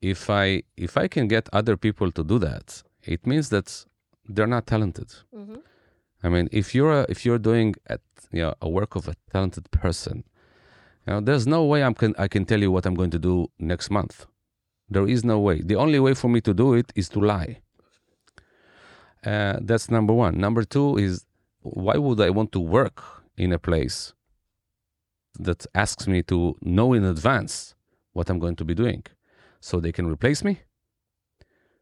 if 0.00 0.30
I, 0.30 0.62
if 0.76 0.96
I 0.96 1.08
can 1.08 1.26
get 1.28 1.48
other 1.52 1.76
people 1.76 2.12
to 2.12 2.22
do 2.22 2.38
that, 2.40 2.82
it 3.02 3.26
means 3.26 3.48
that 3.48 3.84
they're 4.28 4.46
not 4.46 4.66
talented. 4.66 5.08
Mm-hmm. 5.34 5.56
I 6.22 6.28
mean, 6.28 6.48
if 6.52 6.74
you're 6.74 6.92
a, 7.00 7.06
if 7.08 7.24
you're 7.24 7.38
doing 7.38 7.74
a, 7.88 7.98
you 8.32 8.42
know, 8.42 8.54
a 8.60 8.68
work 8.68 8.96
of 8.96 9.08
a 9.08 9.14
talented 9.32 9.70
person, 9.70 10.24
you 11.06 11.12
know, 11.12 11.20
there's 11.20 11.46
no 11.46 11.64
way 11.64 11.82
I'm 11.82 11.94
can 11.94 12.14
I 12.18 12.28
can 12.28 12.44
tell 12.44 12.60
you 12.60 12.70
what 12.70 12.86
I'm 12.86 12.94
going 12.94 13.10
to 13.10 13.18
do 13.18 13.48
next 13.58 13.90
month. 13.90 14.26
There 14.88 15.06
is 15.08 15.24
no 15.24 15.38
way. 15.38 15.60
The 15.62 15.76
only 15.76 16.00
way 16.00 16.14
for 16.14 16.28
me 16.28 16.40
to 16.42 16.54
do 16.54 16.74
it 16.74 16.92
is 16.94 17.08
to 17.10 17.20
lie. 17.20 17.60
Uh, 19.24 19.58
that's 19.60 19.90
number 19.90 20.12
one. 20.12 20.38
Number 20.38 20.62
two 20.62 20.96
is 20.96 21.26
why 21.62 21.96
would 21.96 22.20
I 22.20 22.30
want 22.30 22.52
to 22.52 22.60
work 22.60 23.02
in 23.36 23.52
a 23.52 23.58
place 23.58 24.14
that 25.38 25.66
asks 25.74 26.06
me 26.06 26.22
to 26.24 26.56
know 26.62 26.92
in 26.92 27.04
advance 27.04 27.74
what 28.12 28.30
I'm 28.30 28.38
going 28.38 28.56
to 28.56 28.64
be 28.64 28.74
doing 28.74 29.04
so 29.60 29.80
they 29.80 29.92
can 29.92 30.06
replace 30.06 30.44
me? 30.44 30.60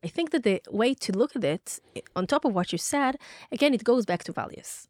I 0.04 0.08
think 0.08 0.30
that 0.30 0.42
the 0.42 0.60
way 0.70 0.94
to 0.94 1.12
look 1.12 1.34
at 1.34 1.44
it, 1.44 1.80
on 2.14 2.26
top 2.26 2.44
of 2.44 2.52
what 2.54 2.72
you 2.72 2.78
said, 2.78 3.16
again, 3.50 3.72
it 3.74 3.84
goes 3.84 4.04
back 4.04 4.22
to 4.24 4.32
values. 4.32 4.88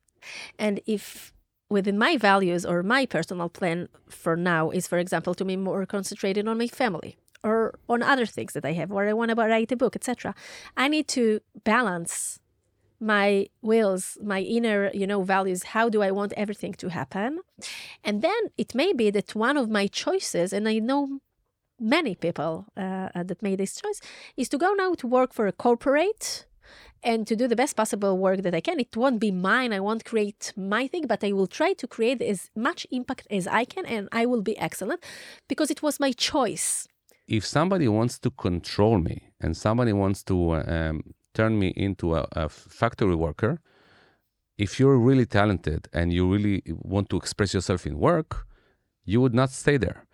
And 0.58 0.80
if 0.86 1.32
within 1.70 1.98
my 1.98 2.16
values 2.16 2.66
or 2.66 2.82
my 2.82 3.06
personal 3.06 3.48
plan 3.48 3.88
for 4.08 4.36
now 4.36 4.70
is, 4.70 4.86
for 4.86 4.98
example, 4.98 5.34
to 5.34 5.44
be 5.44 5.56
more 5.56 5.86
concentrated 5.86 6.46
on 6.48 6.58
my 6.58 6.68
family 6.68 7.16
or 7.42 7.78
on 7.88 8.02
other 8.02 8.26
things 8.26 8.52
that 8.54 8.64
I 8.64 8.72
have, 8.72 8.90
or 8.90 9.06
I 9.06 9.12
want 9.12 9.30
to 9.30 9.36
write 9.36 9.70
a 9.72 9.76
book, 9.76 9.94
etc., 9.96 10.34
I 10.76 10.88
need 10.88 11.08
to 11.08 11.40
balance 11.62 12.40
my 13.00 13.48
wills, 13.60 14.16
my 14.22 14.40
inner, 14.40 14.90
you 14.94 15.06
know, 15.06 15.22
values. 15.22 15.62
How 15.74 15.88
do 15.90 16.00
I 16.00 16.10
want 16.10 16.32
everything 16.36 16.72
to 16.74 16.88
happen? 16.88 17.40
And 18.02 18.22
then 18.22 18.40
it 18.56 18.74
may 18.74 18.92
be 18.94 19.10
that 19.10 19.34
one 19.34 19.56
of 19.58 19.68
my 19.68 19.86
choices, 19.86 20.52
and 20.54 20.66
I 20.66 20.78
know 20.78 21.20
many 21.84 22.14
people 22.14 22.64
uh, 22.76 23.08
uh, 23.14 23.22
that 23.22 23.42
made 23.42 23.58
this 23.58 23.76
choice 23.76 24.00
is 24.36 24.48
to 24.48 24.58
go 24.58 24.72
now 24.72 24.94
to 24.94 25.06
work 25.06 25.32
for 25.34 25.46
a 25.46 25.52
corporate 25.52 26.46
and 27.02 27.26
to 27.26 27.36
do 27.36 27.46
the 27.46 27.56
best 27.56 27.76
possible 27.76 28.16
work 28.16 28.42
that 28.42 28.54
I 28.54 28.60
can. 28.60 28.80
It 28.80 28.96
won't 28.96 29.20
be 29.20 29.30
mine. 29.30 29.72
I 29.74 29.80
won't 29.80 30.04
create 30.04 30.52
my 30.56 30.88
thing, 30.88 31.06
but 31.06 31.22
I 31.22 31.32
will 31.32 31.46
try 31.46 31.74
to 31.74 31.86
create 31.86 32.22
as 32.22 32.50
much 32.56 32.86
impact 32.90 33.26
as 33.30 33.46
I 33.46 33.64
can 33.66 33.84
and 33.84 34.08
I 34.10 34.24
will 34.24 34.42
be 34.42 34.56
excellent 34.58 35.04
because 35.46 35.70
it 35.70 35.82
was 35.82 36.00
my 36.00 36.12
choice. 36.12 36.88
If 37.28 37.44
somebody 37.44 37.88
wants 37.88 38.18
to 38.20 38.30
control 38.30 38.98
me 38.98 39.30
and 39.40 39.56
somebody 39.56 39.92
wants 39.92 40.22
to 40.24 40.54
um, 40.54 41.14
turn 41.34 41.58
me 41.58 41.68
into 41.76 42.14
a, 42.14 42.26
a 42.32 42.48
factory 42.48 43.14
worker, 43.14 43.60
if 44.56 44.80
you're 44.80 44.98
really 44.98 45.26
talented 45.26 45.88
and 45.92 46.12
you 46.12 46.30
really 46.30 46.62
want 46.66 47.10
to 47.10 47.16
express 47.16 47.52
yourself 47.52 47.86
in 47.86 47.98
work, 47.98 48.46
you 49.04 49.20
would 49.20 49.34
not 49.34 49.50
stay 49.50 49.76
there 49.76 50.06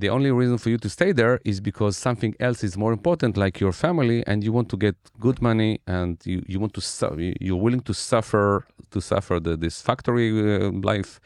the 0.00 0.08
only 0.08 0.30
reason 0.30 0.58
for 0.58 0.70
you 0.70 0.78
to 0.78 0.88
stay 0.88 1.12
there 1.12 1.40
is 1.44 1.60
because 1.60 1.96
something 1.96 2.34
else 2.40 2.62
is 2.62 2.76
more 2.76 2.92
important 2.92 3.36
like 3.36 3.60
your 3.60 3.72
family 3.72 4.22
and 4.26 4.44
you 4.44 4.52
want 4.52 4.68
to 4.68 4.76
get 4.76 4.96
good 5.18 5.42
money 5.42 5.80
and 5.86 6.18
you, 6.24 6.42
you 6.46 6.58
want 6.60 6.74
to 6.74 6.80
su- 6.80 7.34
you're 7.40 7.62
willing 7.66 7.80
to 7.80 7.94
suffer 7.94 8.66
to 8.90 9.00
suffer 9.00 9.40
the, 9.40 9.56
this 9.56 9.82
factory 9.82 10.28
uh, 10.30 10.70
life 10.92 11.20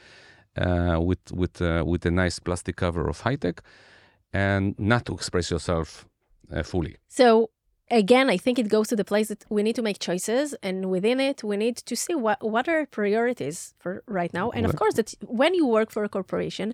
uh, 0.56 0.98
with 1.00 1.22
with 1.32 1.60
uh, 1.60 1.82
with 1.86 2.04
a 2.06 2.10
nice 2.10 2.38
plastic 2.38 2.76
cover 2.76 3.08
of 3.08 3.20
high 3.20 3.36
tech 3.36 3.62
and 4.32 4.74
not 4.78 5.04
to 5.06 5.12
express 5.14 5.50
yourself 5.50 6.06
uh, 6.52 6.62
fully. 6.62 6.96
So 7.08 7.50
again 7.90 8.30
i 8.30 8.38
think 8.38 8.58
it 8.58 8.68
goes 8.68 8.88
to 8.88 8.96
the 8.96 9.04
place 9.04 9.28
that 9.28 9.44
we 9.50 9.62
need 9.62 9.76
to 9.76 9.82
make 9.82 9.98
choices 9.98 10.54
and 10.62 10.76
within 10.88 11.20
it 11.20 11.44
we 11.44 11.56
need 11.56 11.76
to 11.76 11.94
see 11.94 12.14
what 12.14 12.38
what 12.54 12.66
are 12.68 12.86
priorities 12.86 13.74
for 13.78 14.02
right 14.06 14.32
now. 14.32 14.50
And 14.50 14.64
of 14.64 14.74
course 14.76 14.94
that 14.94 15.14
when 15.26 15.52
you 15.54 15.66
work 15.66 15.90
for 15.90 16.02
a 16.04 16.08
corporation 16.08 16.72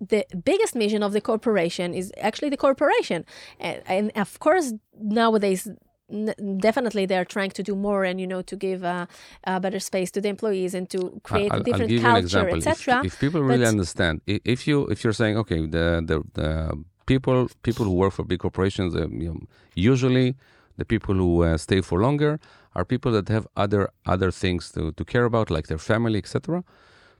the 0.00 0.26
biggest 0.44 0.74
mission 0.74 1.02
of 1.02 1.12
the 1.12 1.20
corporation 1.20 1.94
is 1.94 2.12
actually 2.20 2.50
the 2.50 2.56
corporation. 2.56 3.24
And, 3.58 3.82
and 3.86 4.12
of 4.16 4.38
course, 4.40 4.74
nowadays, 5.00 5.68
n- 6.10 6.34
definitely 6.60 7.06
they're 7.06 7.24
trying 7.24 7.50
to 7.50 7.62
do 7.62 7.74
more 7.74 8.04
and 8.04 8.20
you 8.20 8.26
know 8.26 8.42
to 8.42 8.56
give 8.56 8.82
a, 8.82 9.08
a 9.44 9.58
better 9.60 9.80
space 9.80 10.10
to 10.12 10.20
the 10.20 10.28
employees 10.28 10.74
and 10.74 10.88
to 10.90 11.20
create 11.22 11.50
I'll, 11.52 11.60
a 11.60 11.64
different 11.64 11.92
I'll 11.92 12.20
culture 12.20 12.48
etc 12.50 12.98
If, 13.04 13.14
if 13.14 13.20
people 13.20 13.42
really 13.42 13.64
but- 13.64 13.68
understand, 13.68 14.20
if 14.26 14.66
you 14.68 14.86
if 14.88 15.02
you're 15.02 15.12
saying 15.22 15.36
okay, 15.38 15.60
the 15.66 16.02
the, 16.10 16.22
the 16.34 16.84
people 17.06 17.48
people 17.62 17.84
who 17.86 17.94
work 17.94 18.12
for 18.12 18.24
big 18.24 18.40
corporations, 18.40 18.94
uh, 18.94 19.08
you 19.08 19.28
know, 19.32 19.40
usually 19.74 20.36
the 20.76 20.84
people 20.84 21.14
who 21.14 21.42
uh, 21.42 21.56
stay 21.56 21.80
for 21.80 22.00
longer 22.00 22.38
are 22.74 22.84
people 22.84 23.10
that 23.12 23.28
have 23.28 23.46
other 23.56 23.88
other 24.04 24.30
things 24.30 24.70
to, 24.72 24.92
to 24.92 25.04
care 25.04 25.24
about, 25.24 25.50
like 25.50 25.66
their 25.68 25.78
family, 25.78 26.18
etc. 26.18 26.62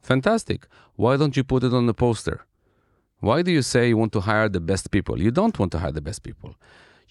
Fantastic. 0.03 0.67
Why 0.97 1.17
don't 1.17 1.37
you 1.37 1.45
put 1.45 1.65
it 1.65 1.73
on 1.73 1.87
the 1.87 1.95
poster? 1.95 2.45
Why 3.27 3.43
do 3.43 3.51
you 3.51 3.63
say 3.63 3.89
you 3.89 3.99
want 4.03 4.13
to 4.13 4.21
hire 4.21 4.49
the 4.49 4.65
best 4.71 4.91
people? 4.97 5.17
You 5.27 5.33
don't 5.41 5.57
want 5.59 5.73
to 5.73 5.79
hire 5.83 5.95
the 6.01 6.07
best 6.09 6.23
people. 6.29 6.55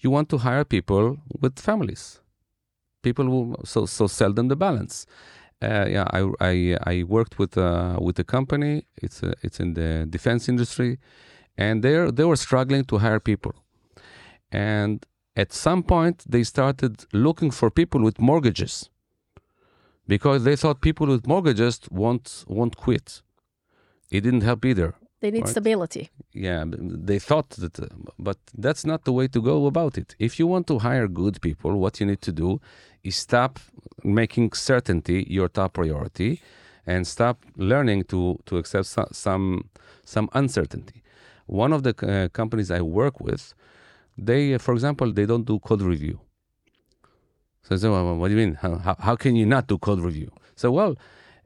You 0.02 0.08
want 0.16 0.28
to 0.30 0.38
hire 0.38 0.64
people 0.76 1.04
with 1.42 1.54
families. 1.68 2.20
People 3.02 3.26
who 3.32 3.40
so 3.72 3.80
so 3.86 4.04
sell 4.18 4.32
them 4.32 4.48
the 4.48 4.56
balance. 4.66 4.96
Uh, 5.68 5.86
yeah, 5.94 6.06
I, 6.18 6.20
I 6.50 6.54
I 6.92 6.94
worked 7.16 7.34
with 7.40 7.52
uh, 7.58 7.96
with 8.06 8.16
a 8.18 8.26
company. 8.36 8.74
It's 9.04 9.18
uh, 9.22 9.46
it's 9.46 9.58
in 9.64 9.74
the 9.80 9.90
defense 10.16 10.42
industry, 10.52 10.92
and 11.64 11.74
they 11.84 11.94
they 12.16 12.26
were 12.30 12.40
struggling 12.46 12.84
to 12.90 12.94
hire 13.04 13.20
people, 13.20 13.54
and 14.50 14.96
at 15.42 15.52
some 15.52 15.82
point 15.82 16.16
they 16.32 16.44
started 16.44 16.94
looking 17.12 17.50
for 17.58 17.68
people 17.70 18.00
with 18.08 18.16
mortgages, 18.30 18.74
because 20.14 20.40
they 20.44 20.56
thought 20.56 20.80
people 20.80 21.06
with 21.14 21.26
mortgages 21.34 21.80
won't 21.90 22.44
won't 22.56 22.74
quit. 22.84 23.22
It 24.10 24.20
didn't 24.26 24.44
help 24.50 24.64
either. 24.64 24.90
They 25.20 25.30
need 25.30 25.44
right. 25.44 25.48
stability 25.48 26.10
Yeah, 26.32 26.64
they 27.08 27.18
thought 27.18 27.50
that, 27.62 27.80
uh, 27.80 27.86
but 28.18 28.38
that's 28.64 28.84
not 28.84 29.04
the 29.04 29.12
way 29.12 29.26
to 29.28 29.40
go 29.40 29.66
about 29.66 29.96
it. 29.96 30.14
If 30.18 30.38
you 30.38 30.46
want 30.46 30.66
to 30.66 30.78
hire 30.78 31.08
good 31.08 31.40
people, 31.40 31.70
what 31.84 31.98
you 32.00 32.06
need 32.06 32.22
to 32.28 32.32
do 32.32 32.60
is 33.02 33.16
stop 33.16 33.58
making 34.04 34.52
certainty 34.52 35.26
your 35.28 35.48
top 35.48 35.72
priority, 35.74 36.40
and 36.86 37.06
stop 37.06 37.44
learning 37.56 38.04
to 38.04 38.38
to 38.46 38.58
accept 38.58 38.86
so, 38.86 39.08
some 39.12 39.68
some 40.04 40.28
uncertainty. 40.34 41.02
One 41.46 41.72
of 41.72 41.82
the 41.82 41.94
uh, 41.94 42.28
companies 42.28 42.70
I 42.70 42.80
work 42.80 43.20
with, 43.20 43.54
they, 44.18 44.54
uh, 44.54 44.58
for 44.58 44.74
example, 44.74 45.12
they 45.12 45.26
don't 45.26 45.44
do 45.44 45.58
code 45.58 45.82
review. 45.82 46.20
So 47.62 47.74
I 47.74 47.78
said, 47.78 47.90
well, 47.90 48.16
what 48.16 48.28
do 48.28 48.34
you 48.34 48.46
mean? 48.46 48.54
How, 48.54 48.76
how, 48.78 48.96
how 48.98 49.16
can 49.16 49.34
you 49.36 49.46
not 49.46 49.66
do 49.66 49.78
code 49.78 50.00
review? 50.00 50.30
So 50.54 50.70
well, 50.70 50.96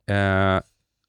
uh, 0.09 0.61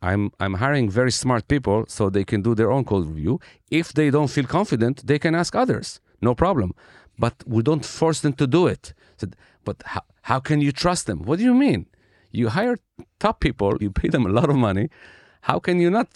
I'm 0.02 0.32
I'm 0.40 0.56
hiring 0.56 0.90
very 0.90 1.12
smart 1.12 1.48
people 1.48 1.86
so 1.88 2.10
they 2.10 2.24
can 2.24 2.42
do 2.42 2.56
their 2.56 2.72
own 2.72 2.86
code 2.86 3.08
review. 3.08 3.40
If 3.70 3.94
they 3.94 4.10
don't 4.10 4.30
feel 4.30 4.46
confident, 4.46 5.06
they 5.06 5.20
can 5.20 5.36
ask 5.36 5.56
others. 5.56 6.00
No 6.22 6.34
problem. 6.36 6.74
But 7.20 7.36
we 7.46 7.62
don't 7.62 7.86
force 7.86 8.22
them 8.22 8.34
to 8.34 8.48
do 8.48 8.68
it. 8.68 8.94
Said, 9.18 9.36
but 9.64 9.78
how, 9.86 10.02
how 10.24 10.40
can 10.40 10.60
you 10.62 10.72
trust 10.72 11.06
them? 11.06 11.24
What 11.24 11.38
do 11.40 11.46
you 11.46 11.54
mean? 11.54 11.86
You 12.32 12.50
hire 12.50 12.78
top 13.20 13.40
people, 13.40 13.78
you 13.80 13.92
pay 13.92 14.08
them 14.08 14.26
a 14.26 14.30
lot 14.30 14.50
of 14.50 14.56
money. 14.56 14.90
How 15.42 15.60
can 15.60 15.80
you 15.80 15.90
not 15.90 16.08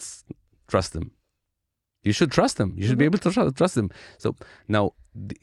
trust 0.66 0.92
them? 0.92 1.12
You 2.02 2.12
should 2.12 2.32
trust 2.32 2.56
them. 2.56 2.74
You 2.76 2.86
should 2.86 2.98
be 2.98 3.04
mm-hmm. 3.04 3.16
able 3.30 3.46
to 3.46 3.52
trust 3.52 3.74
them. 3.74 3.90
So 4.18 4.36
now 4.68 4.92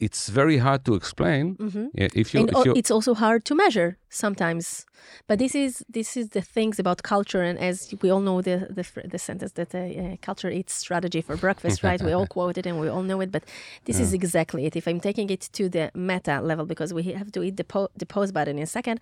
it's 0.00 0.28
very 0.28 0.58
hard 0.58 0.84
to 0.84 0.94
explain 0.94 1.56
uh, 1.60 2.08
if 2.14 2.34
you 2.34 2.46
if 2.48 2.76
it's 2.76 2.90
also 2.90 3.14
hard 3.14 3.44
to 3.44 3.54
measure 3.54 3.96
sometimes. 4.08 4.86
But 5.28 5.38
this 5.38 5.54
is 5.54 5.84
this 5.88 6.16
is 6.16 6.28
the 6.30 6.40
things 6.40 6.78
about 6.78 7.02
culture 7.02 7.42
and 7.42 7.58
as 7.58 7.94
we 8.02 8.10
all 8.10 8.20
know 8.20 8.40
the 8.42 8.56
the, 8.70 8.84
the 9.14 9.18
sentence 9.18 9.52
that 9.52 9.74
uh, 9.74 9.78
uh, 9.78 10.16
culture 10.22 10.50
eats 10.50 10.74
strategy 10.74 11.20
for 11.20 11.36
breakfast 11.36 11.82
right? 11.82 12.00
We 12.02 12.12
all 12.12 12.26
quote 12.36 12.56
it 12.58 12.66
and 12.66 12.80
we 12.80 12.88
all 12.88 13.02
know 13.02 13.20
it 13.20 13.30
but 13.30 13.44
this 13.84 13.98
is 14.00 14.12
exactly 14.12 14.66
it. 14.66 14.76
If 14.76 14.86
i'm 14.86 15.00
taking 15.00 15.28
it 15.30 15.42
to 15.58 15.68
the 15.68 15.90
meta 15.94 16.40
level 16.40 16.66
because 16.66 16.90
we 16.94 17.02
have 17.20 17.30
to 17.32 17.42
eat 17.42 17.56
the, 17.56 17.64
po- 17.64 17.92
the 17.96 18.06
pause 18.06 18.32
button 18.32 18.56
in 18.58 18.62
a 18.62 18.66
second 18.66 19.00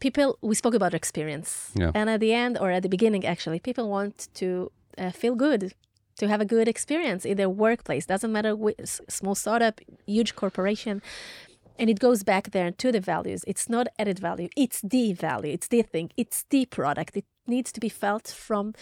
people 0.00 0.38
we 0.42 0.54
spoke 0.54 0.74
about 0.74 0.94
experience. 0.94 1.70
Yeah. 1.74 1.90
and 1.94 2.10
at 2.10 2.20
the 2.20 2.32
end 2.32 2.58
or 2.58 2.70
at 2.70 2.82
the 2.82 2.88
beginning 2.88 3.24
actually 3.24 3.60
people 3.60 3.88
want 3.88 4.28
to 4.34 4.70
uh, 4.98 5.10
feel 5.10 5.34
good 5.34 5.74
to 6.18 6.28
have 6.28 6.40
a 6.40 6.44
good 6.44 6.68
experience 6.68 7.24
in 7.24 7.36
their 7.36 7.50
workplace. 7.50 8.06
Doesn't 8.06 8.32
matter 8.32 8.54
wh- 8.56 8.80
s- 8.80 9.00
small 9.08 9.34
startup 9.34 9.80
huge 10.06 10.34
corporation 10.34 11.02
and 11.78 11.90
it 11.90 11.98
goes 11.98 12.22
back 12.22 12.52
there 12.52 12.70
to 12.70 12.90
the 12.90 13.00
values. 13.00 13.44
It's 13.46 13.68
not 13.68 13.86
added 13.98 14.18
value 14.18 14.48
it's 14.56 14.80
the 14.82 15.12
value 15.12 15.52
it's 15.52 15.68
the 15.68 15.82
thing 15.82 16.10
it's 16.16 16.44
the 16.50 16.66
product. 16.66 17.16
It 17.16 17.24
needs 17.46 17.70
to 17.72 17.80
be 17.80 17.88
felt 17.88 18.28
from 18.28 18.74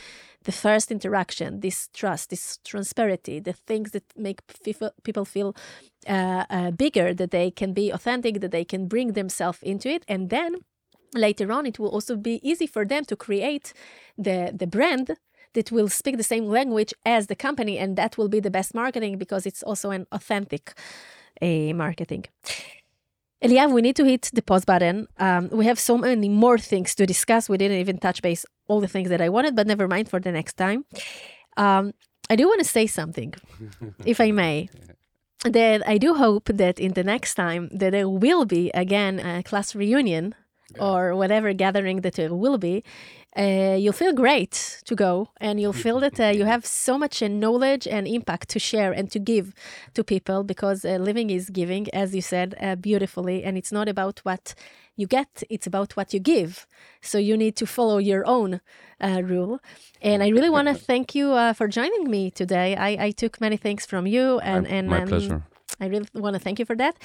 the 0.44 0.52
first 0.52 0.90
interaction 0.90 1.60
this 1.60 1.88
trust 1.92 2.30
this 2.30 2.58
transparency 2.64 3.38
the 3.38 3.52
things 3.52 3.90
that 3.90 4.04
make 4.16 4.40
people 4.64 4.90
people 5.02 5.24
feel 5.24 5.54
uh, 6.08 6.44
uh, 6.50 6.70
bigger 6.70 7.12
that 7.14 7.30
they 7.30 7.50
can 7.50 7.72
be 7.72 7.90
authentic 7.90 8.40
that 8.40 8.50
they 8.52 8.64
can 8.64 8.86
bring 8.88 9.12
themselves 9.12 9.58
into 9.62 9.88
it. 9.88 10.04
And 10.08 10.30
then 10.30 10.56
later 11.14 11.52
on 11.52 11.66
it 11.66 11.78
will 11.78 11.90
also 11.90 12.16
be 12.16 12.40
easy 12.42 12.66
for 12.66 12.84
them 12.84 13.04
to 13.04 13.16
create 13.16 13.72
the 14.16 14.52
the 14.54 14.66
brand 14.66 15.16
that 15.54 15.72
will 15.72 15.88
speak 15.88 16.16
the 16.16 16.22
same 16.22 16.46
language 16.46 16.92
as 17.04 17.26
the 17.26 17.36
company 17.36 17.78
and 17.78 17.96
that 17.96 18.16
will 18.18 18.28
be 18.28 18.40
the 18.40 18.50
best 18.50 18.74
marketing 18.74 19.18
because 19.18 19.46
it's 19.46 19.62
also 19.62 19.90
an 19.90 20.06
authentic 20.12 20.74
uh, 21.42 21.72
marketing 21.74 22.24
Eliav, 23.44 23.72
we 23.72 23.82
need 23.82 23.96
to 23.96 24.04
hit 24.04 24.30
the 24.32 24.40
pause 24.40 24.64
button. 24.64 25.06
Um, 25.18 25.50
we 25.52 25.66
have 25.66 25.78
so 25.78 25.98
many 25.98 26.30
more 26.30 26.56
things 26.56 26.94
to 26.94 27.04
discuss. 27.04 27.46
We 27.46 27.58
didn't 27.58 27.76
even 27.76 27.98
touch 27.98 28.22
base 28.22 28.46
all 28.68 28.80
the 28.80 28.88
things 28.88 29.10
that 29.10 29.20
I 29.20 29.28
wanted, 29.28 29.54
but 29.54 29.66
never 29.66 29.86
mind 29.86 30.08
for 30.08 30.18
the 30.18 30.32
next 30.32 30.54
time. 30.54 30.86
Um, 31.58 31.92
I 32.30 32.36
do 32.36 32.48
want 32.48 32.60
to 32.60 32.68
say 32.68 32.86
something, 32.86 33.34
if 34.06 34.18
I 34.18 34.30
may. 34.30 34.70
That 35.44 35.86
I 35.86 35.98
do 35.98 36.14
hope 36.14 36.46
that 36.46 36.78
in 36.78 36.94
the 36.94 37.04
next 37.04 37.34
time 37.34 37.68
that 37.70 37.90
there 37.90 38.08
will 38.08 38.46
be 38.46 38.70
again 38.70 39.20
a 39.20 39.42
class 39.42 39.74
reunion 39.74 40.34
or 40.78 41.14
whatever 41.14 41.52
gathering 41.52 42.00
that 42.02 42.14
there 42.14 42.34
will 42.34 42.58
be, 42.58 42.82
uh, 43.36 43.76
you'll 43.78 43.92
feel 43.92 44.12
great 44.12 44.80
to 44.84 44.94
go 44.94 45.28
and 45.40 45.60
you'll 45.60 45.72
feel 45.72 45.98
that 46.00 46.18
uh, 46.20 46.26
you 46.26 46.44
have 46.54 46.64
so 46.64 46.96
much 46.98 47.22
uh, 47.22 47.28
knowledge 47.28 47.86
and 47.86 48.06
impact 48.06 48.48
to 48.50 48.58
share 48.58 48.92
and 48.92 49.10
to 49.10 49.18
give 49.18 49.54
to 49.94 50.04
people 50.04 50.44
because 50.44 50.84
uh, 50.84 50.96
living 50.96 51.30
is 51.30 51.50
giving, 51.50 51.88
as 51.92 52.14
you 52.14 52.22
said 52.22 52.54
uh, 52.60 52.76
beautifully, 52.76 53.42
and 53.44 53.56
it's 53.58 53.72
not 53.72 53.88
about 53.88 54.20
what 54.24 54.54
you 54.96 55.06
get, 55.08 55.42
it's 55.50 55.66
about 55.66 55.96
what 55.96 56.14
you 56.14 56.20
give. 56.20 56.66
So 57.00 57.18
you 57.18 57.36
need 57.36 57.56
to 57.56 57.66
follow 57.66 57.98
your 57.98 58.24
own 58.26 58.60
uh, 59.00 59.22
rule. 59.24 59.60
And 60.00 60.22
I 60.22 60.28
really 60.28 60.50
want 60.50 60.68
to 60.68 60.74
thank 60.90 61.14
you 61.14 61.32
uh, 61.32 61.52
for 61.52 61.66
joining 61.66 62.08
me 62.08 62.30
today. 62.30 62.76
I, 62.76 63.06
I 63.06 63.10
took 63.10 63.40
many 63.40 63.56
things 63.56 63.84
from 63.86 64.06
you, 64.06 64.38
and, 64.40 64.62
My- 64.64 64.68
and 64.70 64.88
my 64.88 65.02
um, 65.02 65.08
pleasure. 65.08 65.42
I 65.80 65.86
really 65.86 66.06
want 66.14 66.34
to 66.34 66.40
thank 66.40 66.58
you 66.58 66.64
for 66.66 66.76
that. 66.76 66.96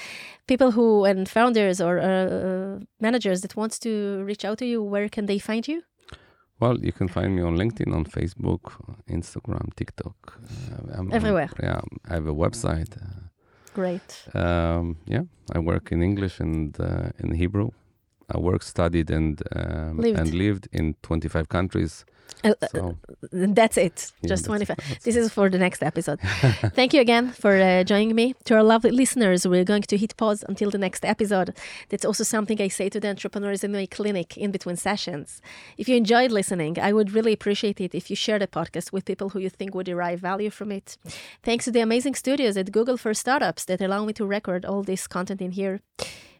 People 0.48 0.72
who 0.72 1.06
and 1.06 1.28
founders 1.28 1.82
or 1.82 2.00
uh, 2.00 2.80
managers 3.00 3.42
that 3.42 3.56
wants 3.56 3.80
to 3.80 4.24
reach 4.26 4.46
out 4.46 4.58
to 4.60 4.66
you, 4.66 4.84
where 4.84 5.10
can 5.10 5.26
they 5.26 5.40
find 5.40 5.68
you? 5.68 5.82
Well, 6.60 6.78
you 6.84 6.92
can 6.92 7.08
find 7.08 7.36
me 7.36 7.42
on 7.42 7.56
LinkedIn, 7.58 7.94
on 7.96 8.06
Facebook, 8.06 8.74
Instagram, 9.10 9.74
TikTok. 9.76 10.16
Uh, 10.94 11.04
Everywhere. 11.12 11.50
yeah, 11.64 11.80
I 12.10 12.14
have 12.16 12.28
a 12.28 12.34
website. 12.34 12.98
Great. 13.74 14.26
Uh, 14.36 14.40
um, 14.40 14.98
yeah, 15.06 15.24
I 15.56 15.60
work 15.60 15.92
in 15.92 16.04
English 16.04 16.40
and 16.42 16.78
uh, 16.80 17.10
in 17.20 17.32
Hebrew. 17.36 17.70
I 18.36 18.38
worked, 18.38 18.66
studied, 18.66 19.10
and 19.10 19.42
um, 19.56 19.98
Lived. 19.98 20.20
and 20.20 20.34
lived 20.34 20.68
in 20.72 20.96
25 21.02 21.48
countries. 21.50 22.06
Uh, 22.44 22.54
uh, 22.62 22.68
So 22.72 22.98
That's 23.32 23.78
it. 23.78 24.12
Yeah, 24.22 24.30
Just 24.30 24.44
that's- 24.46 24.66
25. 24.68 24.78
that's 24.78 25.04
This 25.06 25.16
is 25.16 25.32
for 25.32 25.50
the 25.50 25.58
next 25.58 25.84
episode. 25.84 26.20
Thank 26.76 26.94
you 26.94 27.02
again 27.02 27.32
for 27.32 27.54
uh, 27.60 27.84
joining 27.84 28.16
me. 28.16 28.34
To 28.46 28.56
our 28.56 28.64
lovely 28.64 28.92
listeners, 28.92 29.46
we're 29.48 29.66
going 29.66 29.84
to 29.84 29.98
hit 29.98 30.16
pause 30.18 30.44
until 30.48 30.70
the 30.72 30.78
next 30.78 31.04
episode. 31.06 31.54
That's 31.90 32.06
also 32.06 32.24
something 32.24 32.62
I 32.62 32.70
say 32.70 32.90
to 32.90 33.00
the 33.00 33.10
entrepreneurs 33.10 33.64
in 33.64 33.72
my 33.72 33.86
clinic 33.86 34.38
in 34.38 34.52
between 34.52 34.76
sessions. 34.78 35.42
If 35.78 35.90
you 35.90 35.96
enjoyed 35.96 36.32
listening, 36.32 36.78
I 36.80 36.94
would 36.94 37.12
really 37.14 37.34
appreciate 37.34 37.80
it 37.82 37.94
if 37.96 38.10
you 38.10 38.16
share 38.16 38.40
the 38.40 38.48
podcast 38.48 38.92
with 38.94 39.06
people 39.06 39.30
who 39.30 39.40
you 39.40 39.50
think 39.50 39.74
would 39.76 39.86
derive 39.88 40.20
value 40.20 40.50
from 40.50 40.72
it. 40.72 40.98
Thanks 41.44 41.66
to 41.66 41.72
the 41.72 41.82
amazing 41.82 42.16
studios 42.16 42.58
at 42.58 42.72
Google 42.72 42.98
for 42.98 43.14
Startups 43.14 43.66
that 43.66 43.82
allow 43.82 44.06
me 44.06 44.14
to 44.14 44.26
record 44.26 44.66
all 44.66 44.84
this 44.84 45.08
content 45.08 45.42
in 45.42 45.52
here. 45.52 45.82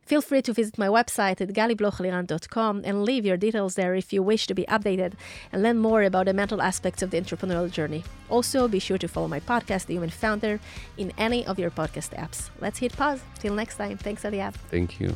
Feel 0.10 0.24
free 0.24 0.42
to 0.42 0.54
visit 0.54 0.80
my 0.80 0.88
website 0.88 1.40
at 1.40 1.50
galiblochliran.com 1.50 2.82
and 2.84 3.04
leave 3.04 3.28
your 3.28 3.38
details 3.38 3.76
there 3.76 3.94
if 3.94 4.12
you 4.12 4.24
wish 4.24 4.48
to 4.48 4.56
be 4.56 4.64
updated 4.64 5.14
and 5.52 5.62
learn 5.62 5.78
more 5.78 6.02
about 6.02 6.26
the 6.26 6.34
mental 6.34 6.64
aspects 6.64 7.04
of 7.04 7.12
the 7.12 7.22
entrepreneurial 7.22 7.70
journey. 7.70 8.04
Also, 8.28 8.68
be 8.68 8.80
sure 8.80 8.98
to 8.98 9.08
follow 9.08 9.28
my 9.28 9.40
podcast, 9.40 9.86
The 9.86 9.94
Human 9.94 10.10
Founder, 10.10 10.60
in 10.98 11.14
any 11.20 11.46
of 11.46 11.60
your 11.60 11.70
podcast 11.70 12.18
apps. 12.18 12.50
Let's 12.60 12.80
hit 12.80 12.98
pause. 12.98 13.22
Till 13.38 13.54
next 13.54 13.76
time. 13.76 13.98
Thanks, 13.98 14.24
Eliav. 14.24 14.56
thank 14.72 15.00
you. 15.00 15.16